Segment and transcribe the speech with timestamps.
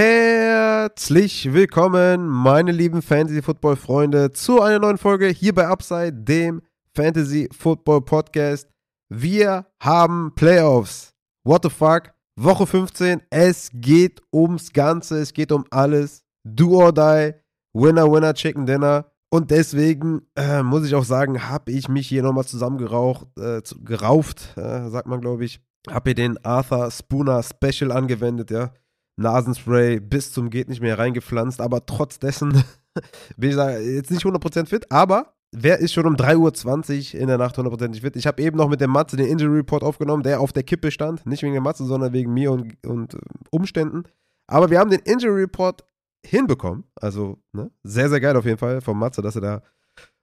[0.00, 6.62] Herzlich willkommen, meine lieben Fantasy-Football-Freunde, zu einer neuen Folge hier bei Upside, dem
[6.94, 8.68] Fantasy-Football-Podcast.
[9.08, 11.14] Wir haben Playoffs.
[11.42, 12.12] What the fuck?
[12.36, 13.22] Woche 15.
[13.28, 15.18] Es geht ums Ganze.
[15.18, 16.22] Es geht um alles.
[16.44, 17.34] Do or die.
[17.72, 19.06] Winner, Winner, Chicken Dinner.
[19.30, 24.56] Und deswegen äh, muss ich auch sagen, habe ich mich hier nochmal zusammengeraucht, äh, gerauft,
[24.56, 25.60] äh, sagt man, glaube ich.
[25.90, 28.70] Habe hier den Arthur Spooner Special angewendet, ja.
[29.18, 32.52] Nasenspray bis zum geht nicht mehr reingepflanzt, aber trotz dessen
[33.36, 37.38] bin ich jetzt nicht 100% fit, aber wer ist schon um 3.20 Uhr in der
[37.38, 38.16] Nacht 100% fit?
[38.16, 40.90] Ich habe eben noch mit dem Matze den Injury Report aufgenommen, der auf der Kippe
[40.90, 43.18] stand, nicht wegen der Matze, sondern wegen mir und, und äh,
[43.50, 44.04] Umständen.
[44.46, 45.84] Aber wir haben den Injury Report
[46.24, 46.84] hinbekommen.
[46.96, 47.70] Also, ne?
[47.82, 49.62] sehr, sehr geil auf jeden Fall vom Matze, dass er da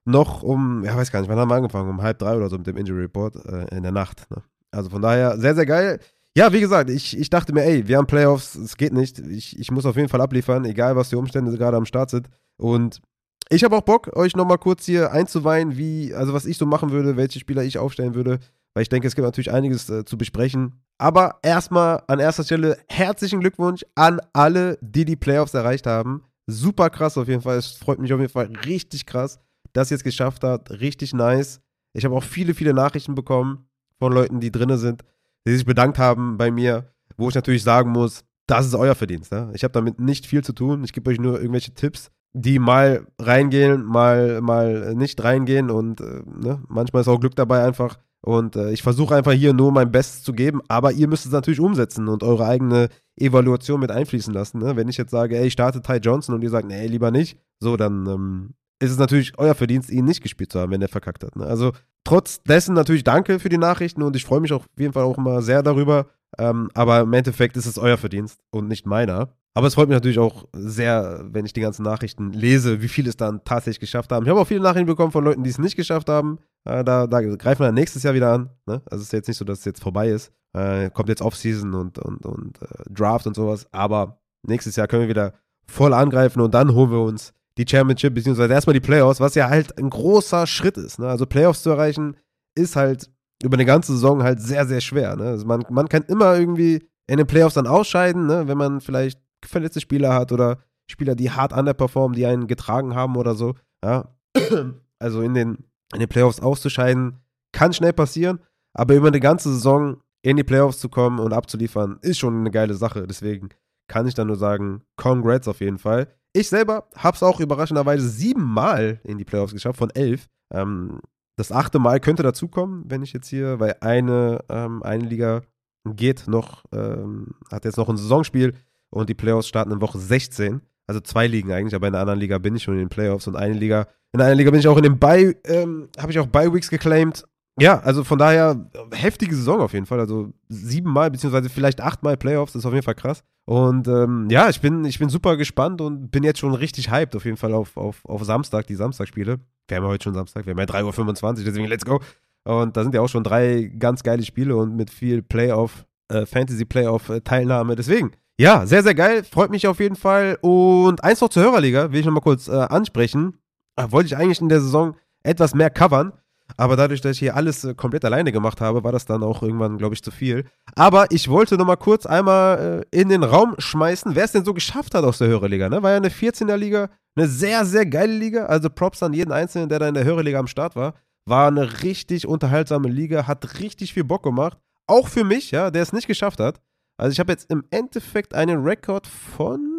[0.06, 1.90] noch um, ja, weiß gar nicht, wann haben wir angefangen?
[1.90, 4.30] Um halb drei oder so mit dem Injury Report äh, in der Nacht.
[4.30, 4.44] Ne?
[4.72, 6.00] Also von daher sehr, sehr geil.
[6.38, 9.20] Ja, wie gesagt, ich, ich dachte mir, ey, wir haben Playoffs, es geht nicht.
[9.20, 12.28] Ich, ich muss auf jeden Fall abliefern, egal was die Umstände gerade am Start sind.
[12.58, 13.02] Und
[13.50, 16.92] ich habe auch Bock, euch nochmal kurz hier einzuweihen, wie, also was ich so machen
[16.92, 18.40] würde, welche Spieler ich aufstellen würde,
[18.74, 20.82] weil ich denke, es gibt natürlich einiges äh, zu besprechen.
[20.98, 26.24] Aber erstmal an erster Stelle herzlichen Glückwunsch an alle, die die Playoffs erreicht haben.
[26.48, 27.58] Super krass auf jeden Fall.
[27.58, 29.40] Es freut mich auf jeden Fall richtig krass,
[29.72, 30.70] dass ihr es geschafft habt.
[30.72, 31.62] Richtig nice.
[31.94, 33.70] Ich habe auch viele, viele Nachrichten bekommen
[34.00, 35.04] von Leuten, die drin sind,
[35.46, 39.32] die sich bedankt haben bei mir, wo ich natürlich sagen muss, das ist euer Verdienst.
[39.32, 39.50] Ja?
[39.54, 40.84] Ich habe damit nicht viel zu tun.
[40.84, 46.22] Ich gebe euch nur irgendwelche Tipps, die mal reingehen, mal, mal nicht reingehen und äh,
[46.26, 46.62] ne?
[46.68, 47.98] manchmal ist auch Glück dabei einfach.
[48.22, 51.32] Und äh, ich versuche einfach hier nur mein Bestes zu geben, aber ihr müsst es
[51.32, 54.58] natürlich umsetzen und eure eigene Evaluation mit einfließen lassen.
[54.58, 54.76] Ne?
[54.76, 57.38] Wenn ich jetzt sage, ey, ich starte Ty Johnson und ihr sagt, nee, lieber nicht,
[57.60, 60.88] so, dann ähm, ist es natürlich euer Verdienst, ihn nicht gespielt zu haben, wenn er
[60.88, 61.36] verkackt hat.
[61.36, 61.46] Ne?
[61.46, 61.72] Also
[62.04, 65.04] trotz dessen natürlich danke für die Nachrichten und ich freue mich auch auf jeden Fall
[65.04, 66.08] auch immer sehr darüber.
[66.38, 69.30] Ähm, aber im Endeffekt ist es euer Verdienst und nicht meiner.
[69.54, 73.08] Aber es freut mich natürlich auch sehr, wenn ich die ganzen Nachrichten lese, wie viele
[73.08, 74.26] es dann tatsächlich geschafft haben.
[74.26, 76.40] Ich habe auch viele Nachrichten bekommen von Leuten, die es nicht geschafft haben.
[76.66, 78.50] Äh, da, da, greifen wir dann nächstes Jahr wieder an.
[78.66, 78.82] Ne?
[78.86, 80.34] Also es ist jetzt nicht so, dass es jetzt vorbei ist.
[80.52, 83.66] Äh, kommt jetzt Offseason und, und, und äh, Draft und sowas.
[83.72, 85.34] Aber nächstes Jahr können wir wieder
[85.68, 89.50] voll angreifen und dann holen wir uns die Championship, beziehungsweise erstmal die Playoffs, was ja
[89.50, 91.00] halt ein großer Schritt ist.
[91.00, 91.08] Ne?
[91.08, 92.18] Also Playoffs zu erreichen,
[92.56, 93.10] ist halt
[93.44, 95.16] über eine ganze Saison halt sehr, sehr schwer.
[95.16, 95.24] Ne?
[95.24, 98.48] Also man, man kann immer irgendwie in den Playoffs dann ausscheiden, ne?
[98.48, 103.16] wenn man vielleicht verletzte Spieler hat oder Spieler, die hart underperformen, die einen getragen haben
[103.16, 103.56] oder so.
[103.84, 104.16] Ja?
[104.98, 107.20] Also in den, in den Playoffs auszuscheiden,
[107.52, 108.40] kann schnell passieren,
[108.74, 112.50] aber über eine ganze Saison in die Playoffs zu kommen und abzuliefern, ist schon eine
[112.50, 113.06] geile Sache.
[113.06, 113.50] Deswegen
[113.88, 116.08] kann ich da nur sagen, congrats auf jeden Fall.
[116.36, 120.28] Ich selber habe es auch überraschenderweise siebenmal in die Playoffs geschafft, von elf.
[120.52, 121.00] Ähm,
[121.38, 125.44] das achte Mal könnte dazukommen, wenn ich jetzt hier, weil eine, ähm, eine Liga
[125.86, 128.54] geht noch, ähm, hat jetzt noch ein Saisonspiel
[128.90, 130.60] und die Playoffs starten in Woche 16.
[130.88, 133.28] Also zwei Ligen eigentlich, aber in der anderen Liga bin ich schon in den Playoffs
[133.28, 136.20] und eine Liga, in einer Liga bin ich auch in den Bye, ähm, habe ich
[136.20, 137.24] auch Bye Weeks geclaimed.
[137.60, 140.00] Ja, also von daher heftige Saison auf jeden Fall.
[140.00, 143.24] Also siebenmal, beziehungsweise vielleicht achtmal Playoffs, ist auf jeden Fall krass.
[143.46, 147.16] Und ähm, ja, ich bin, ich bin super gespannt und bin jetzt schon richtig hyped
[147.16, 149.40] auf jeden Fall auf, auf, auf Samstag, die Samstagspiele.
[149.68, 152.02] Wir haben ja heute schon Samstag, wir haben ja 3.25 Uhr, deswegen let's go.
[152.44, 156.26] Und da sind ja auch schon drei ganz geile Spiele und mit viel Playoff, äh,
[156.26, 157.74] Fantasy-Playoff-Teilnahme.
[157.74, 159.24] Äh, deswegen, ja, sehr, sehr geil.
[159.24, 160.38] Freut mich auf jeden Fall.
[160.42, 163.38] Und eins noch zur Hörerliga, will ich nochmal kurz äh, ansprechen.
[163.78, 166.14] Äh, wollte ich eigentlich in der Saison etwas mehr covern.
[166.58, 169.42] Aber dadurch, dass ich hier alles äh, komplett alleine gemacht habe, war das dann auch
[169.42, 170.46] irgendwann, glaube ich, zu viel.
[170.76, 174.54] Aber ich wollte nochmal kurz einmal äh, in den Raum schmeißen, wer es denn so
[174.54, 175.70] geschafft hat aus der Hörerliga.
[175.70, 175.82] Ne?
[175.82, 178.46] War ja eine 14er Liga, eine sehr, sehr geile Liga.
[178.46, 180.94] Also Props an jeden Einzelnen, der da in der Hörerliga am Start war.
[181.26, 184.58] War eine richtig unterhaltsame Liga, hat richtig viel Bock gemacht.
[184.88, 186.62] Auch für mich, ja, der es nicht geschafft hat.
[186.98, 189.75] Also ich habe jetzt im Endeffekt einen Rekord von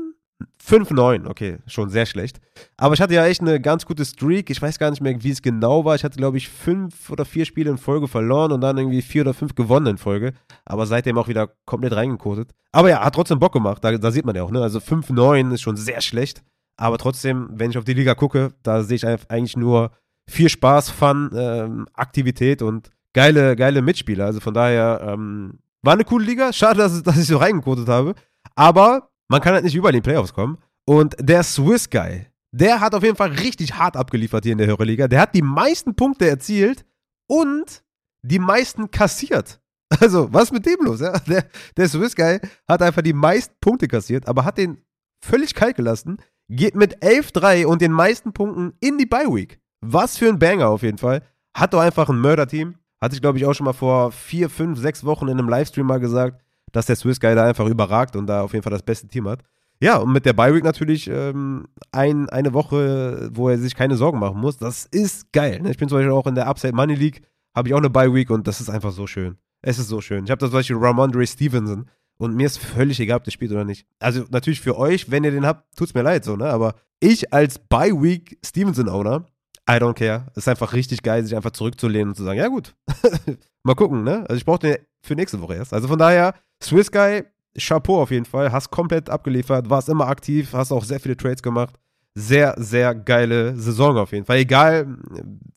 [0.63, 1.27] 5-9.
[1.27, 2.41] Okay, schon sehr schlecht.
[2.77, 4.51] Aber ich hatte ja echt eine ganz gute Streak.
[4.51, 5.95] Ich weiß gar nicht mehr, wie es genau war.
[5.95, 9.23] Ich hatte, glaube ich, fünf oder vier Spiele in Folge verloren und dann irgendwie vier
[9.23, 10.33] oder fünf gewonnen in Folge.
[10.65, 12.51] Aber seitdem auch wieder komplett reingekotet.
[12.73, 13.83] Aber ja, hat trotzdem Bock gemacht.
[13.83, 14.61] Da, da sieht man ja auch, ne?
[14.61, 16.43] Also 5-9 ist schon sehr schlecht.
[16.77, 19.93] Aber trotzdem, wenn ich auf die Liga gucke, da sehe ich eigentlich nur
[20.29, 24.27] viel Spaß, Fun, ähm, Aktivität und geile, geile Mitspieler.
[24.27, 26.53] Also von daher, ähm, war eine coole Liga.
[26.53, 28.15] Schade, dass, dass ich so reingekotet habe.
[28.57, 30.59] Aber man kann halt nicht überall in die Playoffs kommen.
[30.85, 34.67] Und der Swiss Guy, der hat auf jeden Fall richtig hart abgeliefert hier in der
[34.67, 35.09] Hörerliga.
[35.09, 36.85] Der hat die meisten Punkte erzielt
[37.29, 37.83] und
[38.23, 39.61] die meisten kassiert.
[40.01, 40.99] Also, was ist mit dem los?
[41.01, 41.17] Ja?
[41.21, 41.45] Der,
[41.77, 44.79] der Swiss Guy hat einfach die meisten Punkte kassiert, aber hat den
[45.25, 46.19] völlig kalt gelassen,
[46.49, 49.61] geht mit 11-3 und den meisten Punkten in die Bye Week.
[49.81, 51.23] Was für ein Banger auf jeden Fall.
[51.57, 52.75] Hat doch einfach ein Mörderteam.
[53.01, 55.87] Hatte ich, glaube ich, auch schon mal vor vier, fünf, sechs Wochen in einem Livestream
[55.87, 58.83] mal gesagt, dass der Swiss Guy da einfach überragt und da auf jeden Fall das
[58.83, 59.41] beste Team hat.
[59.81, 63.97] ja, und mit der Bye Week natürlich ähm, ein, eine Woche, wo er sich keine
[63.97, 64.57] Sorgen machen muss.
[64.57, 65.61] Das ist geil.
[65.61, 65.71] Ne?
[65.71, 67.23] Ich bin zum Beispiel auch in der Upside Money League,
[67.55, 69.37] habe ich auch eine Bye Week und das ist einfach so schön.
[69.63, 70.25] Es ist so schön.
[70.25, 73.53] Ich habe da zum Beispiel Ramondre Stevenson und mir ist völlig egal, ob der spielt
[73.53, 73.87] oder nicht.
[73.99, 76.49] Also natürlich für euch, wenn ihr den habt, tut's mir leid so, ne?
[76.49, 79.27] Aber ich als Bye Week Stevenson Owner,
[79.69, 80.27] I don't care.
[80.35, 82.75] Ist einfach richtig geil, sich einfach zurückzulehnen und zu sagen, ja gut,
[83.63, 84.21] mal gucken, ne?
[84.29, 85.75] Also ich brauche den für nächste Woche erst.
[85.75, 87.25] Also von daher, Swiss Guy,
[87.59, 88.53] Chapeau auf jeden Fall.
[88.53, 91.75] Hast komplett abgeliefert, warst immer aktiv, hast auch sehr viele Trades gemacht.
[92.15, 94.39] Sehr, sehr geile Saison auf jeden Fall.
[94.39, 94.97] Egal,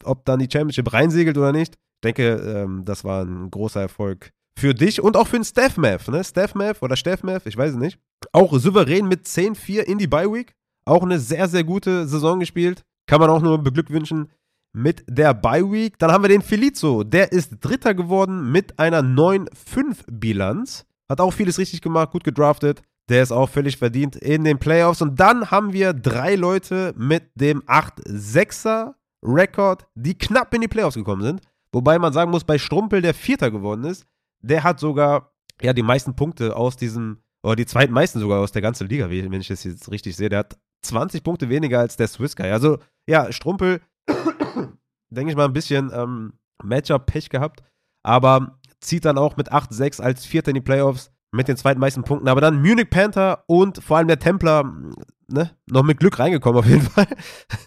[0.03, 1.75] ob dann die Championship reinsegelt oder nicht.
[1.75, 5.77] Ich denke, ähm, das war ein großer Erfolg für dich und auch für den Steph
[5.77, 6.23] Math, ne?
[6.23, 7.97] Steph Math oder Steph Math, ich weiß es nicht.
[8.33, 10.53] Auch souverän mit 10-4 in die Bye Week.
[10.85, 12.83] Auch eine sehr, sehr gute Saison gespielt.
[13.07, 14.29] Kann man auch nur beglückwünschen
[14.73, 15.97] mit der Bye Week.
[15.97, 17.03] Dann haben wir den Felizzo.
[17.03, 20.85] Der ist Dritter geworden mit einer 9-5-Bilanz.
[21.09, 22.83] Hat auch vieles richtig gemacht, gut gedraftet.
[23.09, 25.01] Der ist auch völlig verdient in den Playoffs.
[25.01, 31.23] Und dann haben wir drei Leute mit dem 8-6er-Rekord, die knapp in die Playoffs gekommen
[31.23, 31.41] sind.
[31.71, 34.05] Wobei man sagen muss, bei Strumpel, der Vierter geworden ist,
[34.41, 38.61] der hat sogar ja die meisten Punkte aus diesem, oder die zweitmeisten sogar aus der
[38.61, 40.29] ganzen Liga, wenn ich das jetzt richtig sehe.
[40.29, 42.51] Der hat 20 Punkte weniger als der Swiss Guy.
[42.51, 42.77] Also
[43.07, 43.81] ja, Strumpel,
[45.09, 46.33] denke ich mal, ein bisschen ähm,
[46.63, 47.63] Matchup-Pech gehabt,
[48.03, 52.27] aber zieht dann auch mit 8-6 als Vierter in die Playoffs mit den zweitmeisten Punkten.
[52.27, 54.63] Aber dann Munich Panther und vor allem der Templer,
[55.27, 57.07] ne, noch mit Glück reingekommen auf jeden Fall.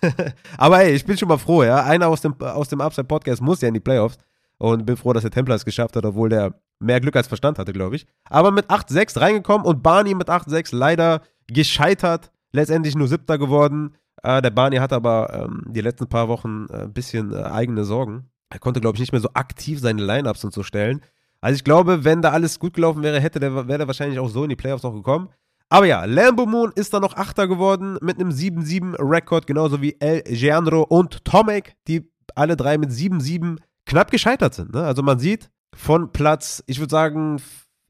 [0.59, 1.85] aber ey, ich bin schon mal froh, ja.
[1.85, 4.19] Einer aus dem, aus dem Upside Podcast muss ja in die Playoffs.
[4.59, 7.59] Und bin froh, dass der Templer es geschafft hat, obwohl der mehr Glück als Verstand
[7.59, 8.07] hatte, glaube ich.
[8.29, 12.31] Aber mit 8-6 reingekommen und Barney mit 8-6 leider gescheitert.
[12.53, 13.97] Letztendlich nur siebter geworden.
[14.23, 17.85] Äh, der Barney hat aber ähm, die letzten paar Wochen ein äh, bisschen äh, eigene
[17.85, 18.31] Sorgen.
[18.53, 21.01] Er konnte, glaube ich, nicht mehr so aktiv seine Lineups und so stellen.
[21.41, 24.29] Also ich glaube, wenn da alles gut gelaufen wäre, hätte der, wäre der wahrscheinlich auch
[24.29, 25.31] so in die Playoffs noch gekommen.
[25.71, 30.23] Aber ja, Lambo Moon ist dann noch Achter geworden mit einem 7-7-Rekord, genauso wie El
[30.23, 33.57] Gianro und Tomek, die alle drei mit 7-7
[33.87, 34.75] knapp gescheitert sind.
[34.75, 34.85] Ne?
[34.85, 37.41] Also man sieht von Platz, ich würde sagen,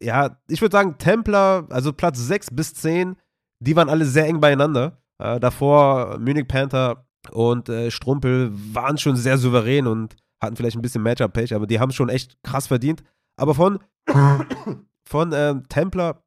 [0.01, 3.17] ja, ich würde sagen Templar, also Platz 6 bis 10,
[3.59, 5.03] die waren alle sehr eng beieinander.
[5.19, 10.83] Äh, davor Munich Panther und äh, Strumpel waren schon sehr souverän und hatten vielleicht ein
[10.83, 13.03] bisschen Matchup-Pech, aber die haben schon echt krass verdient.
[13.37, 13.79] Aber von,
[15.09, 16.23] von ähm, Templar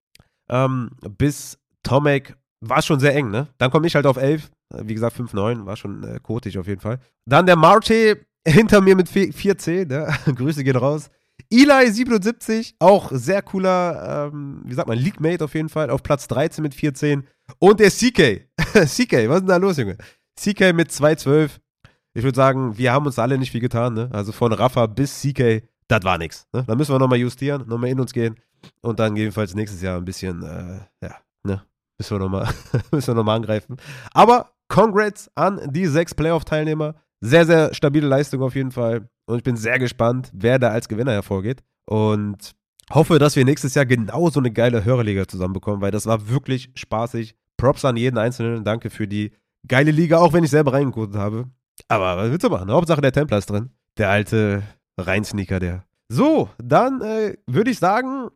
[0.50, 3.48] ähm, bis Tomek war schon sehr eng, ne?
[3.58, 4.50] Dann komme ich halt auf 11.
[4.82, 7.00] Wie gesagt, 5-9, war schon äh, kotig auf jeden Fall.
[7.26, 10.08] Dann der Marte hinter mir mit 4C, ne?
[10.36, 11.10] Grüße gehen raus.
[11.52, 16.28] Eli 77, auch sehr cooler, ähm, wie sagt man, League-Mate auf jeden Fall, auf Platz
[16.28, 17.28] 13 mit 14.
[17.60, 18.48] Und der CK.
[18.58, 19.98] CK, was ist denn da los, Junge?
[20.36, 21.52] CK mit 2,12
[22.16, 23.94] ich würde sagen, wir haben uns alle nicht viel getan.
[23.94, 24.10] Ne?
[24.12, 26.48] Also von Rafa bis CK, das war nichts.
[26.54, 26.64] Ne?
[26.66, 28.36] Da müssen wir nochmal justieren, nochmal in uns gehen
[28.82, 31.62] und dann jedenfalls nächstes Jahr ein bisschen, äh, ja, ne?
[32.00, 32.54] Müssen wir nochmal
[32.92, 33.78] noch angreifen.
[34.12, 36.96] Aber Congrats an die sechs Playoff-Teilnehmer.
[37.22, 39.08] Sehr, sehr stabile Leistung auf jeden Fall.
[39.26, 41.64] Und ich bin sehr gespannt, wer da als Gewinner hervorgeht.
[41.86, 42.52] Und
[42.92, 47.36] hoffe, dass wir nächstes Jahr genauso eine geile Hörerliga zusammenbekommen, weil das war wirklich spaßig.
[47.58, 48.64] Props an jeden Einzelnen.
[48.64, 49.32] Danke für die
[49.68, 51.50] geile Liga, auch wenn ich selber reingeguckt habe.
[51.88, 52.72] Aber was willst du machen?
[52.72, 53.70] Hauptsache der Templar ist drin.
[53.98, 54.64] Der alte
[54.98, 55.84] Reinsneaker, der.
[56.10, 58.30] So, dann äh, würde ich sagen,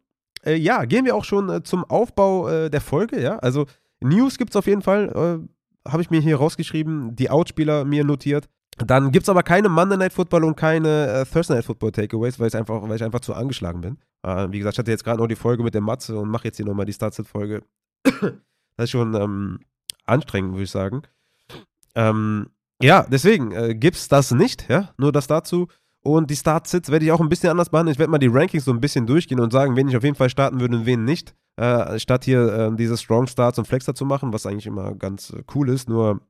[0.45, 3.37] äh, ja, gehen wir auch schon äh, zum Aufbau äh, der Folge, ja.
[3.39, 3.65] Also
[4.01, 8.03] News gibt es auf jeden Fall, äh, habe ich mir hier rausgeschrieben, die Outspieler mir
[8.03, 8.49] notiert.
[8.77, 12.39] Dann gibt es aber keine Monday Night Football und keine äh, Thursday Night Football Takeaways,
[12.39, 13.97] weil, ich einfach, weil ich einfach zu angeschlagen bin.
[14.51, 16.57] wie gesagt, ich hatte jetzt gerade noch die Folge mit der Matze und mache jetzt
[16.57, 17.63] hier nochmal die Startset-Folge.
[18.03, 19.59] das ist schon ähm,
[20.05, 21.01] anstrengend, würde ich sagen.
[21.95, 22.47] Ähm,
[22.81, 25.67] ja, deswegen äh, gibt's das nicht, ja, nur das dazu.
[26.01, 27.93] Und die Start-Sits werde ich auch ein bisschen anders behandeln.
[27.93, 30.15] Ich werde mal die Rankings so ein bisschen durchgehen und sagen, wen ich auf jeden
[30.15, 31.35] Fall starten würde und wen nicht.
[31.57, 35.31] Äh, statt hier äh, diese Strong Starts und Flexer zu machen, was eigentlich immer ganz
[35.31, 35.89] äh, cool ist.
[35.89, 36.21] Nur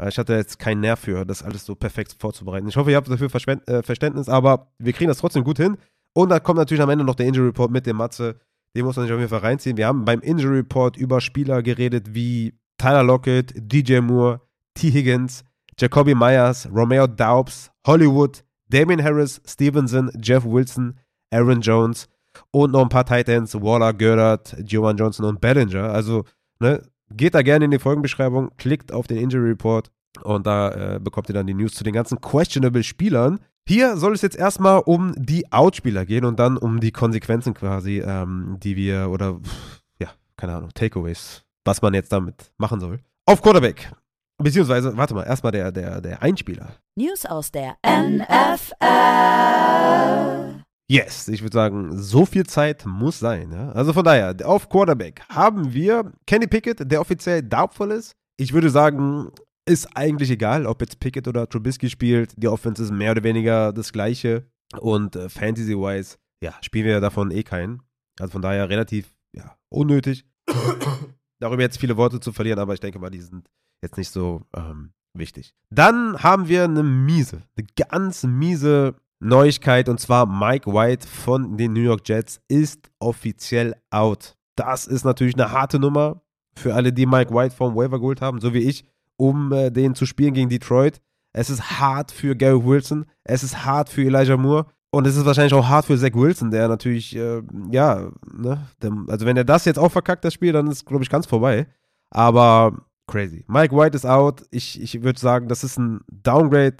[0.00, 2.68] äh, ich hatte jetzt keinen Nerv für, das alles so perfekt vorzubereiten.
[2.68, 5.76] Ich hoffe, ihr habt dafür Verspend äh, Verständnis, aber wir kriegen das trotzdem gut hin.
[6.12, 8.36] Und da kommt natürlich am Ende noch der Injury Report mit dem Matze.
[8.76, 9.76] Den muss man sich auf jeden Fall reinziehen.
[9.76, 14.40] Wir haben beim Injury Report über Spieler geredet wie Tyler Lockett, DJ Moore,
[14.74, 14.90] T.
[14.90, 15.44] Higgins,
[15.80, 20.98] Jacoby Myers, Romeo Daubs, Hollywood, Damien Harris, Stevenson, Jeff Wilson,
[21.32, 22.06] Aaron Jones
[22.50, 25.90] und noch ein paar Titans, Waller, Goddard, Joan Johnson und Bellinger.
[25.90, 26.24] Also,
[26.60, 29.90] ne, geht da gerne in die Folgenbeschreibung, klickt auf den Injury Report
[30.22, 33.40] und da äh, bekommt ihr dann die News zu den ganzen questionable Spielern.
[33.66, 38.02] Hier soll es jetzt erstmal um die Outspieler gehen und dann um die Konsequenzen quasi,
[38.04, 39.40] ähm, die wir oder
[39.98, 42.98] ja, keine Ahnung, Takeaways, was man jetzt damit machen soll.
[43.24, 43.92] Auf Quarterback
[44.42, 46.76] Beziehungsweise, warte mal, erstmal der, der, der Einspieler.
[46.96, 48.74] News aus der NFL.
[50.90, 53.52] Yes, ich würde sagen, so viel Zeit muss sein.
[53.52, 53.70] Ja?
[53.72, 58.16] Also von daher, auf Quarterback haben wir Kenny Pickett, der offiziell doubtful ist.
[58.38, 59.30] Ich würde sagen,
[59.66, 62.32] ist eigentlich egal, ob jetzt Pickett oder Trubisky spielt.
[62.36, 64.50] Die Offense ist mehr oder weniger das gleiche.
[64.80, 67.82] Und äh, Fantasy-wise, ja, spielen wir davon eh keinen.
[68.18, 70.24] Also von daher relativ ja, unnötig,
[71.38, 73.48] darüber jetzt viele Worte zu verlieren, aber ich denke mal, die sind
[73.82, 75.54] jetzt nicht so ähm, wichtig.
[75.70, 81.72] Dann haben wir eine miese, eine ganz miese Neuigkeit und zwar Mike White von den
[81.72, 84.36] New York Jets ist offiziell out.
[84.56, 86.22] Das ist natürlich eine harte Nummer
[86.56, 88.84] für alle, die Mike White vom Waiver geholt haben, so wie ich,
[89.16, 91.00] um äh, den zu spielen gegen Detroit.
[91.32, 95.24] Es ist hart für Gary Wilson, es ist hart für Elijah Moore und es ist
[95.24, 99.44] wahrscheinlich auch hart für Zach Wilson, der natürlich, äh, ja, ne, der, also wenn er
[99.44, 101.66] das jetzt auch verkackt, das Spiel, dann ist, glaube ich, ganz vorbei.
[102.10, 103.44] Aber crazy.
[103.46, 104.42] Mike White ist out.
[104.50, 106.76] Ich, ich würde sagen, das ist ein Downgrade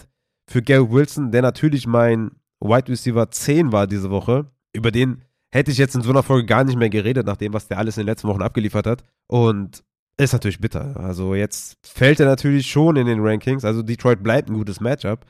[0.48, 4.46] für Gary Wilson, der natürlich mein Wide Receiver 10 war diese Woche.
[4.72, 5.22] Über den
[5.52, 7.78] hätte ich jetzt in so einer Folge gar nicht mehr geredet, nach dem, was der
[7.78, 9.04] alles in den letzten Wochen abgeliefert hat.
[9.26, 9.82] Und
[10.16, 10.98] ist natürlich bitter.
[10.98, 13.64] Also jetzt fällt er natürlich schon in den Rankings.
[13.64, 15.24] Also Detroit bleibt ein gutes Matchup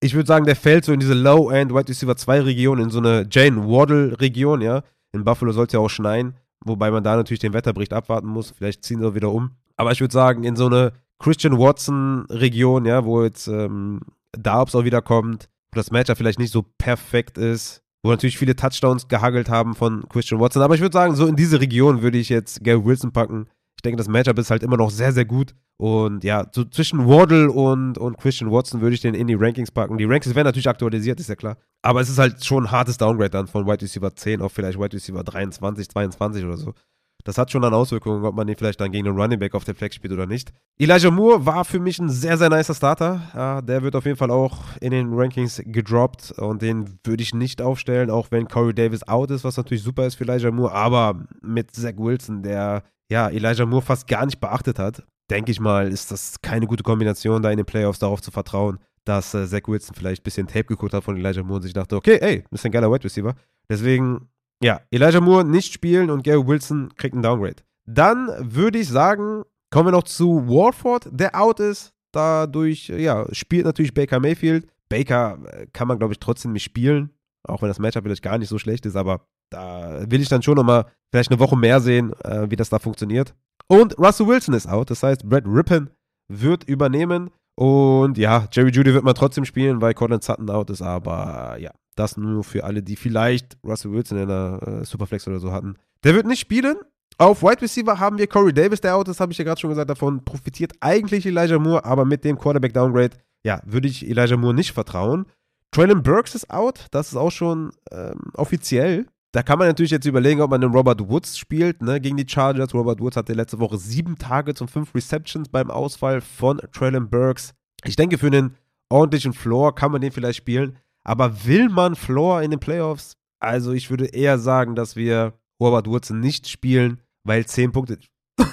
[0.00, 2.98] ich würde sagen, der fällt so in diese Low-End Wide Receiver 2 Region, in so
[2.98, 4.82] eine Jane Waddle Region, ja.
[5.12, 8.50] In Buffalo soll es ja auch schneien, wobei man da natürlich den Wetterbericht abwarten muss.
[8.50, 9.50] Vielleicht ziehen sie wieder um.
[9.80, 14.00] Aber ich würde sagen, in so eine Christian Watson Region, ja, wo jetzt ähm,
[14.32, 18.54] Darbs auch wieder kommt, wo das Matchup vielleicht nicht so perfekt ist, wo natürlich viele
[18.54, 20.60] Touchdowns gehagelt haben von Christian Watson.
[20.60, 23.46] Aber ich würde sagen, so in diese Region würde ich jetzt Gary Wilson packen.
[23.74, 25.54] Ich denke, das Matchup ist halt immer noch sehr, sehr gut.
[25.78, 29.70] Und ja, so zwischen Waddle und, und Christian Watson würde ich den in die Rankings
[29.70, 29.96] packen.
[29.96, 31.56] Die Rankings werden natürlich aktualisiert, ist ja klar.
[31.80, 34.78] Aber es ist halt schon ein hartes Downgrade dann von Wide Receiver 10 auf vielleicht
[34.78, 36.74] Wide Receiver 23, 22 oder so.
[37.24, 39.64] Das hat schon dann Auswirkungen, ob man den vielleicht dann gegen einen Running Back auf
[39.64, 40.52] der Flex spielt oder nicht.
[40.78, 43.62] Elijah Moore war für mich ein sehr, sehr nicer Starter.
[43.66, 47.60] Der wird auf jeden Fall auch in den Rankings gedroppt und den würde ich nicht
[47.62, 50.72] aufstellen, auch wenn Corey Davis out ist, was natürlich super ist für Elijah Moore.
[50.72, 55.60] Aber mit Zach Wilson, der ja, Elijah Moore fast gar nicht beachtet hat, denke ich
[55.60, 59.46] mal, ist das keine gute Kombination, da in den Playoffs darauf zu vertrauen, dass äh,
[59.46, 62.18] Zach Wilson vielleicht ein bisschen Tape geguckt hat von Elijah Moore und sich dachte, okay,
[62.20, 63.34] ey, ist ein geiler Wide Receiver.
[63.68, 64.28] Deswegen,
[64.62, 67.62] ja, Elijah Moore nicht spielen und Gary Wilson kriegt einen Downgrade.
[67.86, 71.92] Dann würde ich sagen, kommen wir noch zu Warford, der out ist.
[72.12, 74.66] Dadurch, ja, spielt natürlich Baker Mayfield.
[74.88, 77.10] Baker äh, kann man, glaube ich, trotzdem nicht spielen,
[77.48, 80.42] auch wenn das Matchup vielleicht gar nicht so schlecht ist, aber da will ich dann
[80.42, 83.34] schon nochmal vielleicht eine Woche mehr sehen, äh, wie das da funktioniert.
[83.68, 85.90] Und Russell Wilson ist out, das heißt, Brad Rippon
[86.28, 87.30] wird übernehmen.
[87.56, 91.70] Und ja, Jerry Judy wird man trotzdem spielen, weil Cortland Sutton out ist, aber ja,
[91.96, 95.76] das nur für alle, die vielleicht Russell Wilson in der äh, Superflex oder so hatten.
[96.04, 96.76] Der wird nicht spielen.
[97.18, 99.70] Auf Wide Receiver haben wir Corey Davis, der out ist, habe ich ja gerade schon
[99.70, 99.90] gesagt.
[99.90, 104.54] Davon profitiert eigentlich Elijah Moore, aber mit dem Quarterback Downgrade, ja, würde ich Elijah Moore
[104.54, 105.26] nicht vertrauen.
[105.72, 109.06] Traylon Burks ist out, das ist auch schon ähm, offiziell.
[109.32, 112.26] Da kann man natürlich jetzt überlegen, ob man den Robert Woods spielt, ne, gegen die
[112.28, 112.74] Chargers.
[112.74, 117.54] Robert Woods hatte letzte Woche sieben Targets und fünf Receptions beim Ausfall von Traylon Burks.
[117.84, 118.56] Ich denke, für einen
[118.88, 120.76] ordentlichen Floor kann man den vielleicht spielen.
[121.04, 123.16] Aber will man Floor in den Playoffs?
[123.38, 127.98] Also, ich würde eher sagen, dass wir Robert Woods nicht spielen, weil zehn Punkte.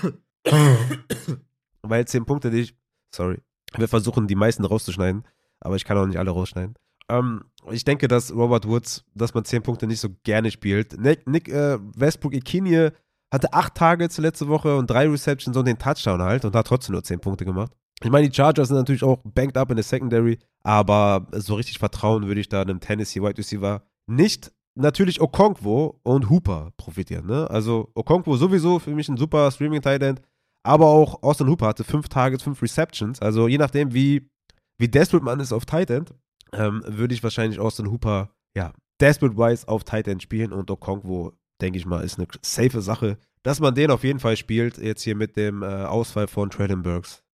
[1.81, 2.75] weil zehn Punkte nicht.
[3.13, 3.41] Sorry.
[3.75, 5.23] Wir versuchen, die meisten rauszuschneiden.
[5.59, 6.75] Aber ich kann auch nicht alle rausschneiden.
[7.09, 10.99] Ähm, ich denke, dass Robert Woods, dass man 10 Punkte nicht so gerne spielt.
[10.99, 12.93] Nick, Nick äh, Westbrook Ikinie
[13.31, 16.93] hatte 8 Targets letzte Woche und 3 Receptions und den Touchdown halt und hat trotzdem
[16.93, 17.71] nur 10 Punkte gemacht.
[18.03, 21.79] Ich meine, die Chargers sind natürlich auch banked up in der Secondary, aber so richtig
[21.79, 24.51] vertrauen würde ich da einem Tennessee Wide Receiver nicht.
[24.75, 27.25] Natürlich Okonkwo und Hooper profitieren.
[27.25, 27.49] Ne?
[27.49, 30.21] Also Okonkwo sowieso für mich ein super Streaming Tight End,
[30.63, 33.19] aber auch Austin Hooper hatte 5 Targets, 5 Receptions.
[33.19, 34.29] Also je nachdem, wie,
[34.77, 36.13] wie desperate man ist auf Tight End,
[36.53, 41.85] ähm, würde ich wahrscheinlich Austin Hooper, ja, Desperate-wise auf Tight spielen und Okonkwo, denke ich
[41.85, 45.37] mal, ist eine safe Sache, dass man den auf jeden Fall spielt, jetzt hier mit
[45.37, 46.83] dem äh, Ausfall von Traden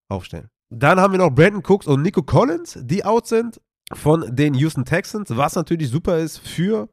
[0.08, 0.48] aufstellen.
[0.78, 3.60] Dann haben wir noch Brandon Cooks und Nico Collins, die out sind
[3.92, 6.88] von den Houston Texans, was natürlich super ist für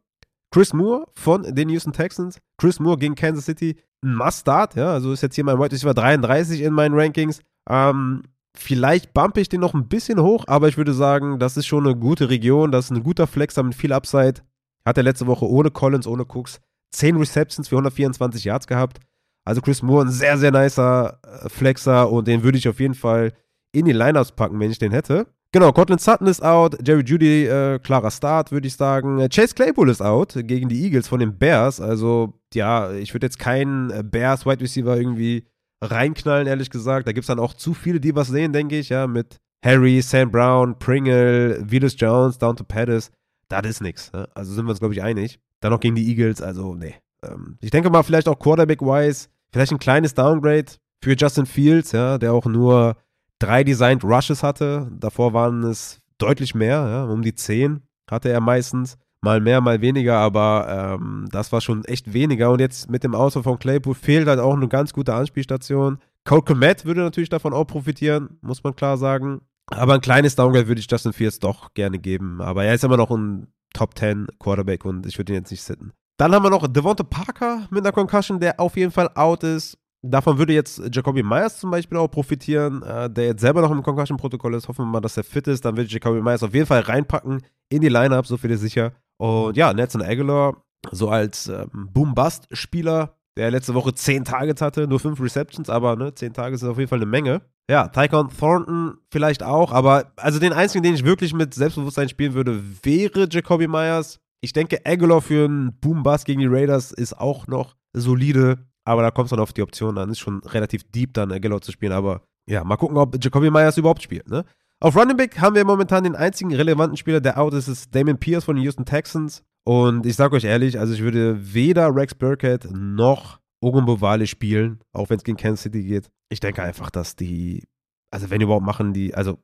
[0.52, 2.40] Chris Moore von den Houston Texans.
[2.58, 5.94] Chris Moore gegen Kansas City, ein Must-Start, ja, also ist jetzt hier mein Wide Receiver
[5.94, 7.42] 33 in meinen Rankings.
[7.70, 8.24] Ähm,
[8.54, 11.86] Vielleicht bumpe ich den noch ein bisschen hoch, aber ich würde sagen, das ist schon
[11.86, 12.72] eine gute Region.
[12.72, 14.42] Das ist ein guter Flexer mit viel Upside.
[14.86, 16.60] Hat er letzte Woche ohne Collins, ohne Cooks
[16.94, 19.00] 10 Receptions für 124 Yards gehabt.
[19.46, 22.94] Also Chris Moore, ein sehr, sehr nicer äh, Flexer und den würde ich auf jeden
[22.94, 23.32] Fall
[23.72, 25.28] in die Lineups packen, wenn ich den hätte.
[25.54, 29.20] Genau, Cortland Sutton ist out, Jerry Judy, äh, klarer Start, würde ich sagen.
[29.20, 31.82] Äh, Chase Claypool ist out gegen die Eagles von den Bears.
[31.82, 35.46] Also, ja, ich würde jetzt keinen äh, Bears Wide Receiver irgendwie
[35.82, 37.06] reinknallen, ehrlich gesagt.
[37.06, 40.02] Da gibt es dann auch zu viele, die was sehen, denke ich, ja, mit Harry,
[40.02, 43.12] Sam Brown, Pringle, Vilas Jones, down to Pettis.
[43.50, 44.12] das ist nichts.
[44.14, 44.30] Ne?
[44.34, 45.40] Also sind wir uns, glaube ich, einig.
[45.60, 46.96] Dann noch gegen die Eagles, also nee.
[47.24, 50.72] Ähm, ich denke mal, vielleicht auch Quarterback-wise, vielleicht ein kleines Downgrade
[51.04, 52.96] für Justin Fields, ja, der auch nur
[53.42, 54.90] drei Designed Rushes hatte.
[55.00, 57.82] Davor waren es deutlich mehr, ja, um die zehn
[58.12, 58.98] hatte er meistens.
[59.24, 62.52] Mal mehr, mal weniger, aber ähm, das war schon echt weniger.
[62.52, 66.00] Und jetzt mit dem Ausfall von Claypool fehlt halt auch eine ganz gute Anspielstation.
[66.26, 69.42] Cole Komet würde natürlich davon auch profitieren, muss man klar sagen.
[69.68, 72.42] Aber ein kleines Downgrade würde ich Justin Fields doch gerne geben.
[72.42, 75.64] Aber er ist immer noch ein Top 10 Quarterback und ich würde ihn jetzt nicht
[75.64, 75.94] sitten.
[76.18, 79.78] Dann haben wir noch Devonta Parker mit einer Concussion, der auf jeden Fall out ist.
[80.04, 83.84] Davon würde jetzt Jacoby Myers zum Beispiel auch profitieren, äh, der jetzt selber noch im
[83.84, 84.68] Concussion-Protokoll ist.
[84.68, 85.64] Hoffen wir mal, dass er fit ist.
[85.64, 88.94] Dann ich Jacoby Myers auf jeden Fall reinpacken in die Lineup, so viel ist sicher.
[89.18, 95.00] Und ja, Nelson Aguilar, so als ähm, Boom-Bust-Spieler, der letzte Woche 10 Targets hatte, nur
[95.00, 97.42] 5 Receptions, aber ne, 10 Targets ist auf jeden Fall eine Menge.
[97.70, 102.34] Ja, Tycon Thornton vielleicht auch, aber also den einzigen, den ich wirklich mit Selbstbewusstsein spielen
[102.34, 104.20] würde, wäre Jacoby Myers.
[104.42, 108.58] Ich denke, Aguilar für einen Boom-Bust gegen die Raiders ist auch noch solide.
[108.84, 110.10] Aber da kommt es dann auf die Option an.
[110.10, 111.92] Ist schon relativ deep dann Aguilar zu spielen.
[111.92, 114.30] Aber ja, mal gucken, ob Jacoby Myers überhaupt spielt.
[114.30, 114.44] Ne?
[114.80, 118.18] Auf Running Back haben wir momentan den einzigen relevanten Spieler, der out ist, ist Damon
[118.18, 119.44] Pierce von den Houston Texans.
[119.64, 125.12] Und ich sage euch ehrlich, also ich würde weder Rex Burkhead noch Ogumbowale spielen, auch
[125.12, 126.10] wenn es gegen Kansas City geht.
[126.30, 127.68] Ich denke einfach, dass die,
[128.10, 129.38] also wenn überhaupt machen die, also,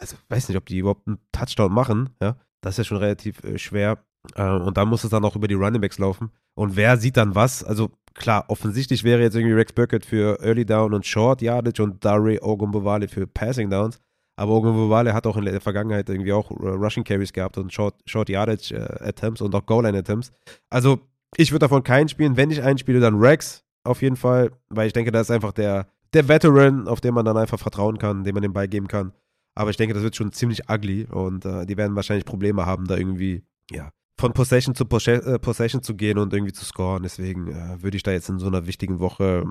[0.00, 2.36] also weiß nicht, ob die überhaupt einen Touchdown machen, ja.
[2.62, 4.04] Das ist ja schon relativ äh, schwer.
[4.34, 6.30] Äh, und dann muss es dann auch über die Running Backs laufen.
[6.54, 7.64] Und wer sieht dann was?
[7.64, 12.04] Also klar, offensichtlich wäre jetzt irgendwie Rex Burkett für Early Down und Short Yardage und
[12.04, 13.98] Dare Ogumbowale für Passing Downs.
[14.36, 17.94] Aber Ogumbowale hat auch in der Vergangenheit irgendwie auch äh, Rushing Carries gehabt und Short,
[18.06, 20.32] Short Yardage äh, Attempts und auch Goal Line Attempts.
[20.70, 21.00] Also
[21.36, 22.36] ich würde davon keinen spielen.
[22.36, 25.52] Wenn ich einen spiele, dann Rex auf jeden Fall, weil ich denke, das ist einfach
[25.52, 29.12] der, der Veteran, auf den man dann einfach vertrauen kann, dem man den beigeben kann.
[29.54, 32.86] Aber ich denke, das wird schon ziemlich ugly und äh, die werden wahrscheinlich Probleme haben,
[32.86, 37.02] da irgendwie, ja, von Possession zu äh, Possession zu gehen und irgendwie zu scoren.
[37.02, 39.44] Deswegen äh, würde ich da jetzt in so einer wichtigen Woche,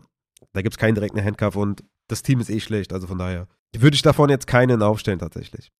[0.53, 2.93] da gibt es keinen direkten Handcuff und das Team ist eh schlecht.
[2.93, 5.71] Also von daher würde ich davon jetzt keinen aufstellen tatsächlich.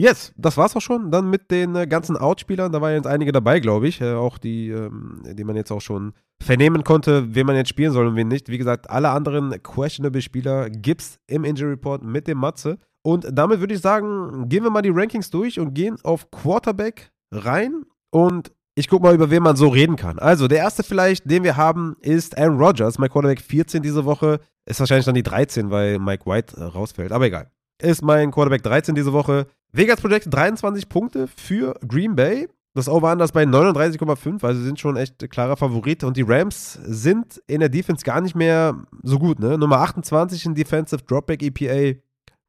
[0.00, 1.10] Yes, das war's auch schon.
[1.10, 2.72] Dann mit den äh, ganzen Outspielern.
[2.72, 4.00] Da waren jetzt einige dabei, glaube ich.
[4.00, 7.92] Äh, auch die, ähm, die man jetzt auch schon vernehmen konnte, wen man jetzt spielen
[7.92, 8.48] soll und wen nicht.
[8.48, 12.78] Wie gesagt, alle anderen questionable Spieler gibt's im Injury Report mit dem Matze.
[13.02, 17.12] Und damit würde ich sagen, gehen wir mal die Rankings durch und gehen auf Quarterback
[17.30, 17.84] rein.
[18.10, 20.18] Und ich gucke mal, über wen man so reden kann.
[20.18, 24.40] Also, der erste vielleicht, den wir haben, ist Aaron Rodgers, mein Quarterback 14 diese Woche.
[24.64, 27.50] Ist wahrscheinlich dann die 13, weil Mike White äh, rausfällt, aber egal.
[27.82, 29.46] Ist mein Quarterback 13 diese Woche.
[29.72, 32.48] Vegas Project 23 Punkte für Green Bay.
[32.74, 36.04] Das Over anders bei 39,5, also sind schon echt klarer Favorit.
[36.04, 39.58] Und die Rams sind in der Defense gar nicht mehr so gut, ne?
[39.58, 41.98] Nummer 28 in Defensive Dropback EPA.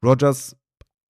[0.06, 0.56] Rodgers